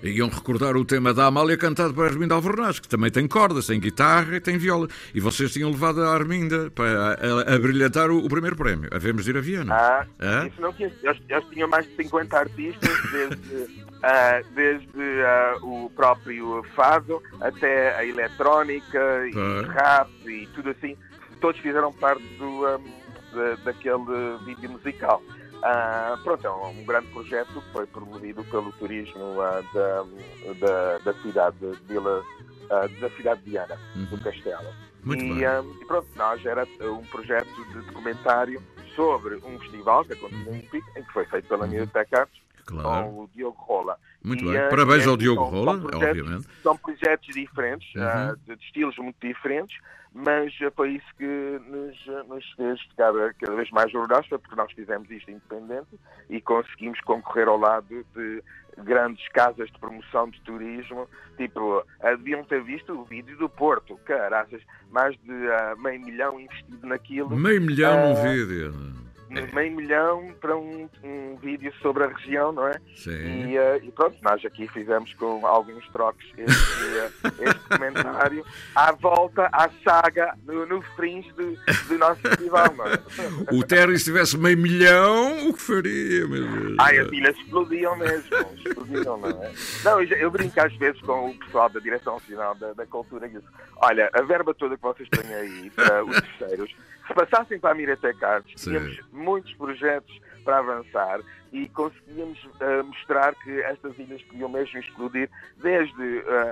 iam 0.03 0.29
recordar 0.29 0.75
o 0.75 0.83
tema 0.83 1.13
da 1.13 1.25
Amália 1.27 1.55
cantado 1.57 1.93
por 1.93 2.05
Arminda 2.07 2.33
Alvernaz, 2.33 2.79
que 2.79 2.87
também 2.87 3.11
tem 3.11 3.27
cordas, 3.27 3.67
tem 3.67 3.79
guitarra 3.79 4.35
e 4.35 4.39
tem 4.41 4.57
viola. 4.57 4.87
E 5.13 5.19
vocês 5.19 5.53
tinham 5.53 5.69
levado 5.69 6.01
a 6.03 6.11
Arminda 6.13 6.71
para 6.71 7.13
a, 7.13 7.55
a 7.55 7.59
brilhantar 7.59 8.09
o, 8.09 8.17
o 8.17 8.27
primeiro 8.27 8.55
prémio. 8.55 8.89
Havemos 8.91 9.25
de 9.25 9.29
ir 9.31 9.37
a 9.37 9.41
Viana. 9.41 9.75
Ah, 9.75 10.05
Hã? 10.19 10.47
isso 10.47 10.59
não 10.61 10.73
tinha, 10.73 10.91
eles, 11.03 11.21
eles 11.29 11.45
tinham 11.51 11.67
mais 11.69 11.85
de 11.87 11.95
50 11.97 12.35
artistas, 12.37 13.11
desde, 13.11 13.35
ah, 13.81 13.82
desde 14.53 15.21
ah, 15.25 15.57
o 15.61 15.89
próprio 15.95 16.63
fado 16.75 17.21
até 17.41 17.95
a 17.95 18.05
eletrónica 18.05 18.99
e 19.27 19.65
rap 19.67 20.09
e 20.25 20.45
tudo 20.47 20.69
assim. 20.71 20.97
Todos 21.39 21.59
fizeram 21.61 21.91
parte 21.93 22.23
do, 22.37 22.65
ah, 22.67 22.79
da- 23.33 23.55
daquele 23.63 24.37
vídeo 24.45 24.69
musical. 24.71 25.21
Ah, 25.63 26.17
pronto, 26.23 26.45
é 26.45 26.51
um, 26.51 26.81
um 26.81 26.85
grande 26.85 27.07
projeto 27.07 27.61
que 27.61 27.71
foi 27.71 27.85
promovido 27.87 28.43
pelo 28.45 28.71
turismo 28.73 29.39
ah, 29.41 29.61
da, 29.73 30.03
da, 30.59 30.97
da 30.99 31.13
cidade 31.21 31.55
de 31.59 31.71
Vila, 31.87 32.23
ah, 32.69 32.87
da 32.99 33.09
cidade 33.11 33.41
de 33.43 33.51
Viana, 33.51 33.79
do 34.09 34.17
Castelo. 34.21 34.67
Muito 35.05 35.23
e, 35.23 35.45
ah, 35.45 35.63
e 35.81 35.85
pronto, 35.85 36.07
nós 36.15 36.45
era 36.45 36.67
um 36.81 37.03
projeto 37.05 37.47
de 37.71 37.81
documentário 37.81 38.61
sobre 38.95 39.35
um 39.37 39.57
festival 39.59 40.03
que 40.05 40.13
aconteceu 40.13 40.53
em 40.55 40.61
Pico, 40.61 40.89
em 40.97 41.03
que 41.03 41.13
foi 41.13 41.25
feito 41.25 41.47
pela 41.47 41.65
Artes, 41.65 41.79
Uhum. 41.79 42.42
Claro. 42.65 43.05
com 43.09 43.23
o 43.23 43.29
Diogo 43.33 43.57
Rola. 43.61 43.97
Muito 44.23 44.45
E, 44.45 44.51
bem. 44.51 44.69
Parabéns 44.69 45.05
ao 45.07 45.15
é- 45.15 45.17
Diogo 45.17 45.41
são- 45.41 45.49
são 45.51 45.59
Rola, 45.65 45.79
projetos- 45.81 46.07
obviamente. 46.09 46.47
São 46.63 46.77
projetos 46.77 47.27
diferentes, 47.33 47.95
Uhum. 47.95 48.03
ah, 48.03 48.35
de, 48.47 48.55
de 48.55 48.63
estilos 48.65 48.97
muito 48.97 49.17
diferentes, 49.21 49.77
mas 50.13 50.53
foi 50.75 50.91
isso 50.91 51.07
que 51.17 51.25
nos, 51.67 51.97
ah, 52.09 52.23
nos 52.23 52.49
fez 52.53 52.81
ficar 52.83 53.09
ah, 53.09 53.33
cada 53.39 53.55
vez 53.55 53.69
mais 53.71 53.93
orgulhosos, 53.93 54.27
foi 54.27 54.37
porque 54.39 54.55
nós 54.55 54.71
fizemos 54.71 55.09
isto 55.11 55.29
independente 55.29 55.99
e 56.29 56.39
conseguimos 56.39 56.99
concorrer 57.01 57.47
ao 57.49 57.57
lado 57.57 58.05
de 58.15 58.43
grandes 58.77 59.27
casas 59.29 59.69
de 59.69 59.77
promoção 59.79 60.29
de 60.29 60.39
turismo, 60.41 61.07
tipo, 61.37 61.85
deviam 62.01 62.43
ter 62.45 62.63
visto 62.63 62.91
o 62.93 63.03
vídeo 63.03 63.37
do 63.37 63.47
Porto, 63.49 63.97
caraças, 64.05 64.61
mais 64.89 65.15
de 65.21 65.31
ah, 65.51 65.75
meio 65.77 65.99
milhão 66.01 66.39
investido 66.39 66.87
naquilo. 66.87 67.29
Meio 67.35 67.61
milhão 67.61 68.13
num 68.13 68.17
Ah, 68.19 68.23
vídeo. 68.23 68.73
Meio 69.53 69.75
milhão 69.75 70.33
para 70.39 70.55
um, 70.55 70.89
um 71.03 71.35
vídeo 71.37 71.73
sobre 71.81 72.03
a 72.03 72.07
região, 72.07 72.51
não 72.51 72.67
é? 72.67 72.73
Sim. 72.95 73.47
E, 73.47 73.57
eh, 73.57 73.81
e 73.83 73.91
pronto, 73.91 74.17
nós 74.21 74.43
aqui 74.45 74.67
fizemos 74.67 75.13
com 75.15 75.45
alguns 75.45 75.87
trocos 75.89 76.25
este, 76.37 76.53
eh, 76.97 77.11
este 77.39 77.69
comentário 77.69 78.45
à 78.75 78.91
volta, 78.91 79.49
à 79.51 79.69
saga, 79.83 80.35
no, 80.45 80.65
no 80.65 80.81
fringe 80.95 81.31
do, 81.33 81.55
do 81.87 81.97
nosso 81.97 82.21
festival, 82.21 82.73
não 82.75 82.85
é? 82.85 82.99
O 83.51 83.63
Terry, 83.63 83.97
se 83.97 84.05
tivesse 84.05 84.37
meio 84.37 84.57
milhão, 84.57 85.49
o 85.49 85.53
que 85.53 85.61
faria, 85.61 86.27
meu 86.27 86.47
Deus? 86.47 86.75
Ai, 86.79 86.99
as 86.99 87.11
ilhas 87.11 87.37
explodiam 87.37 87.95
mesmo, 87.97 88.35
explodiam, 88.65 89.17
não 89.17 89.29
é? 89.29 89.51
Não, 89.83 90.01
eu, 90.01 90.17
eu 90.17 90.31
brinco 90.31 90.59
às 90.59 90.75
vezes 90.77 90.99
com 91.01 91.29
o 91.29 91.33
pessoal 91.35 91.69
da 91.69 91.79
Direção 91.79 92.13
Nacional 92.15 92.55
da, 92.55 92.73
da 92.73 92.85
Cultura 92.85 93.25
e 93.27 93.29
digo, 93.29 93.43
olha, 93.77 94.09
a 94.13 94.21
verba 94.21 94.53
toda 94.53 94.75
que 94.75 94.83
vocês 94.83 95.09
têm 95.09 95.33
aí 95.33 95.69
para 95.71 96.03
os 96.03 96.21
terceiros, 96.21 96.75
se 97.07 97.13
passassem 97.13 97.59
para 97.59 97.71
a 97.71 97.75
Sim. 98.55 98.71
tínhamos 98.71 98.99
muitos 99.11 99.53
projetos 99.53 100.21
para 100.43 100.59
avançar 100.59 101.19
e 101.53 101.69
conseguíamos 101.69 102.43
uh, 102.43 102.83
mostrar 102.83 103.35
que 103.35 103.61
estas 103.61 103.97
ilhas 103.99 104.21
podiam 104.23 104.49
mesmo 104.49 104.79
explodir 104.79 105.29
desde 105.61 106.01
uh, 106.01 106.51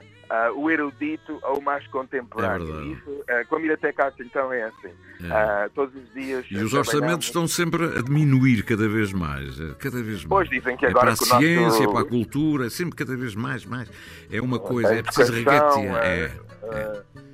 uh, 0.54 0.60
o 0.60 0.70
erudito 0.70 1.40
ao 1.42 1.60
mais 1.60 1.86
contemporâneo. 1.88 2.82
É. 2.82 2.86
Isso, 2.86 3.26
com 3.50 3.56
a 3.56 3.60
Miratec 3.60 4.00
Artes, 4.00 4.26
então, 4.26 4.54
é 4.54 4.64
assim. 4.64 4.92
É. 5.24 5.70
Todos 5.70 5.96
os 5.96 6.14
dias... 6.14 6.46
E 6.50 6.58
os 6.58 6.74
orçamentos 6.74 7.28
estão 7.28 7.48
sempre 7.48 7.84
a 7.84 8.02
diminuir 8.02 8.64
cada 8.64 8.88
vez 8.88 9.12
mais. 9.12 9.60
Cada 9.80 10.02
vez 10.04 10.24
mais. 10.24 10.28
Pois, 10.28 10.50
dizem 10.50 10.78
que 10.78 10.86
é 10.86 10.90
agora 10.90 11.08
para 11.08 11.14
a 11.14 11.16
o 11.16 11.30
nosso- 11.30 11.40
ciência, 11.40 11.90
para 11.90 12.02
a 12.02 12.06
cultura, 12.06 12.70
sempre 12.70 12.96
cada 12.96 13.18
vez 13.18 13.36
mais, 13.36 13.66
mais. 13.66 13.90
É 14.32 14.40
uma 14.40 14.60
coisa, 14.60 14.94
é 14.94 15.02
preciso 15.02 15.34
regatear. 15.34 16.06
É. 16.06 16.32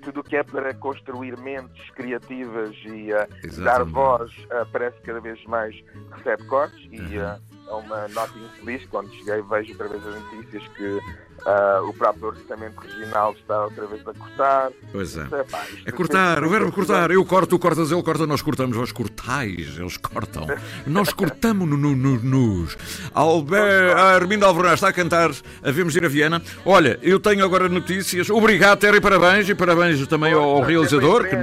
tudo 0.08 0.22
o 0.22 0.24
que 0.24 0.38
é 0.38 0.44
para 0.44 0.74
construir 0.74 1.38
mentes 1.38 1.90
criativas 1.90 2.74
e 2.86 3.12
uh, 3.12 3.62
dar 3.62 3.84
voz 3.84 4.32
uh, 4.46 4.66
parece 4.72 4.96
que 5.02 5.08
cada 5.08 5.20
vez 5.20 5.44
mais 5.46 5.76
recebe 6.12 6.46
cortes 6.46 6.88
e 6.90 7.18
uh, 7.18 7.38
é 7.68 7.74
uma 7.74 8.08
nota 8.08 8.32
infeliz 8.40 8.86
quando 8.88 9.12
cheguei 9.12 9.42
vejo 9.42 9.74
outra 9.74 9.90
vez 9.90 10.08
as 10.08 10.24
notícias 10.24 10.66
que 10.70 11.00
uh, 11.48 11.88
o 11.88 11.94
próprio 11.94 12.28
orçamento 12.28 12.80
regional 12.80 13.34
está 13.34 13.64
outra 13.64 13.88
vez 13.88 14.02
a 14.08 14.14
cortar. 14.14 14.72
Pois 14.92 15.16
é. 15.16 15.24
Isto 15.24 15.46
pá, 15.50 15.66
É 15.86 15.92
cortar, 15.92 16.44
o 16.44 16.50
verbo 16.50 16.72
cortar. 16.72 17.12
Eu 17.12 17.26
corto, 17.26 17.48
tu 17.48 17.60
cortas, 17.60 17.92
ele 17.92 18.04
corta, 18.04 18.28
nós 18.28 18.42
cortamos, 18.42 18.76
vós 18.76 18.92
cortais, 18.92 19.78
eles 19.78 19.98
cortam. 19.98 20.46
Nós 20.86 21.14
cortamos 21.14 21.68
no, 21.68 21.78
no, 21.78 21.96
no, 21.96 22.20
nos. 22.20 22.78
Albert, 23.14 23.96
a 23.96 24.16
Armindo 24.16 24.46
Alvorás 24.46 24.76
está 24.76 24.90
a 24.90 24.94
cantar 24.94 25.32
a 25.64 25.72
Vemos 25.72 25.96
ir 25.96 26.04
a 26.04 26.10
Viena. 26.10 26.42
Olha, 26.66 27.00
eu 27.02 27.20
tenho 27.20 27.44
agora 27.44 27.70
notícias. 27.70 28.30
Obrigado, 28.30 28.80
Terry, 28.80 29.00
parabéns 29.00 29.48
e 29.48 29.56
parabéns 29.56 30.06
também 30.08 30.34
ao, 30.34 30.44
ao 30.44 30.62
realizador, 30.62 31.28
que, 31.28 31.36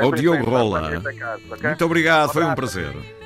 ao 0.00 0.12
Diogo 0.12 0.44
Rola. 0.44 1.02
Muito 1.62 1.84
obrigado, 1.84 2.32
foi 2.32 2.44
um 2.44 2.54
prazer. 2.54 3.19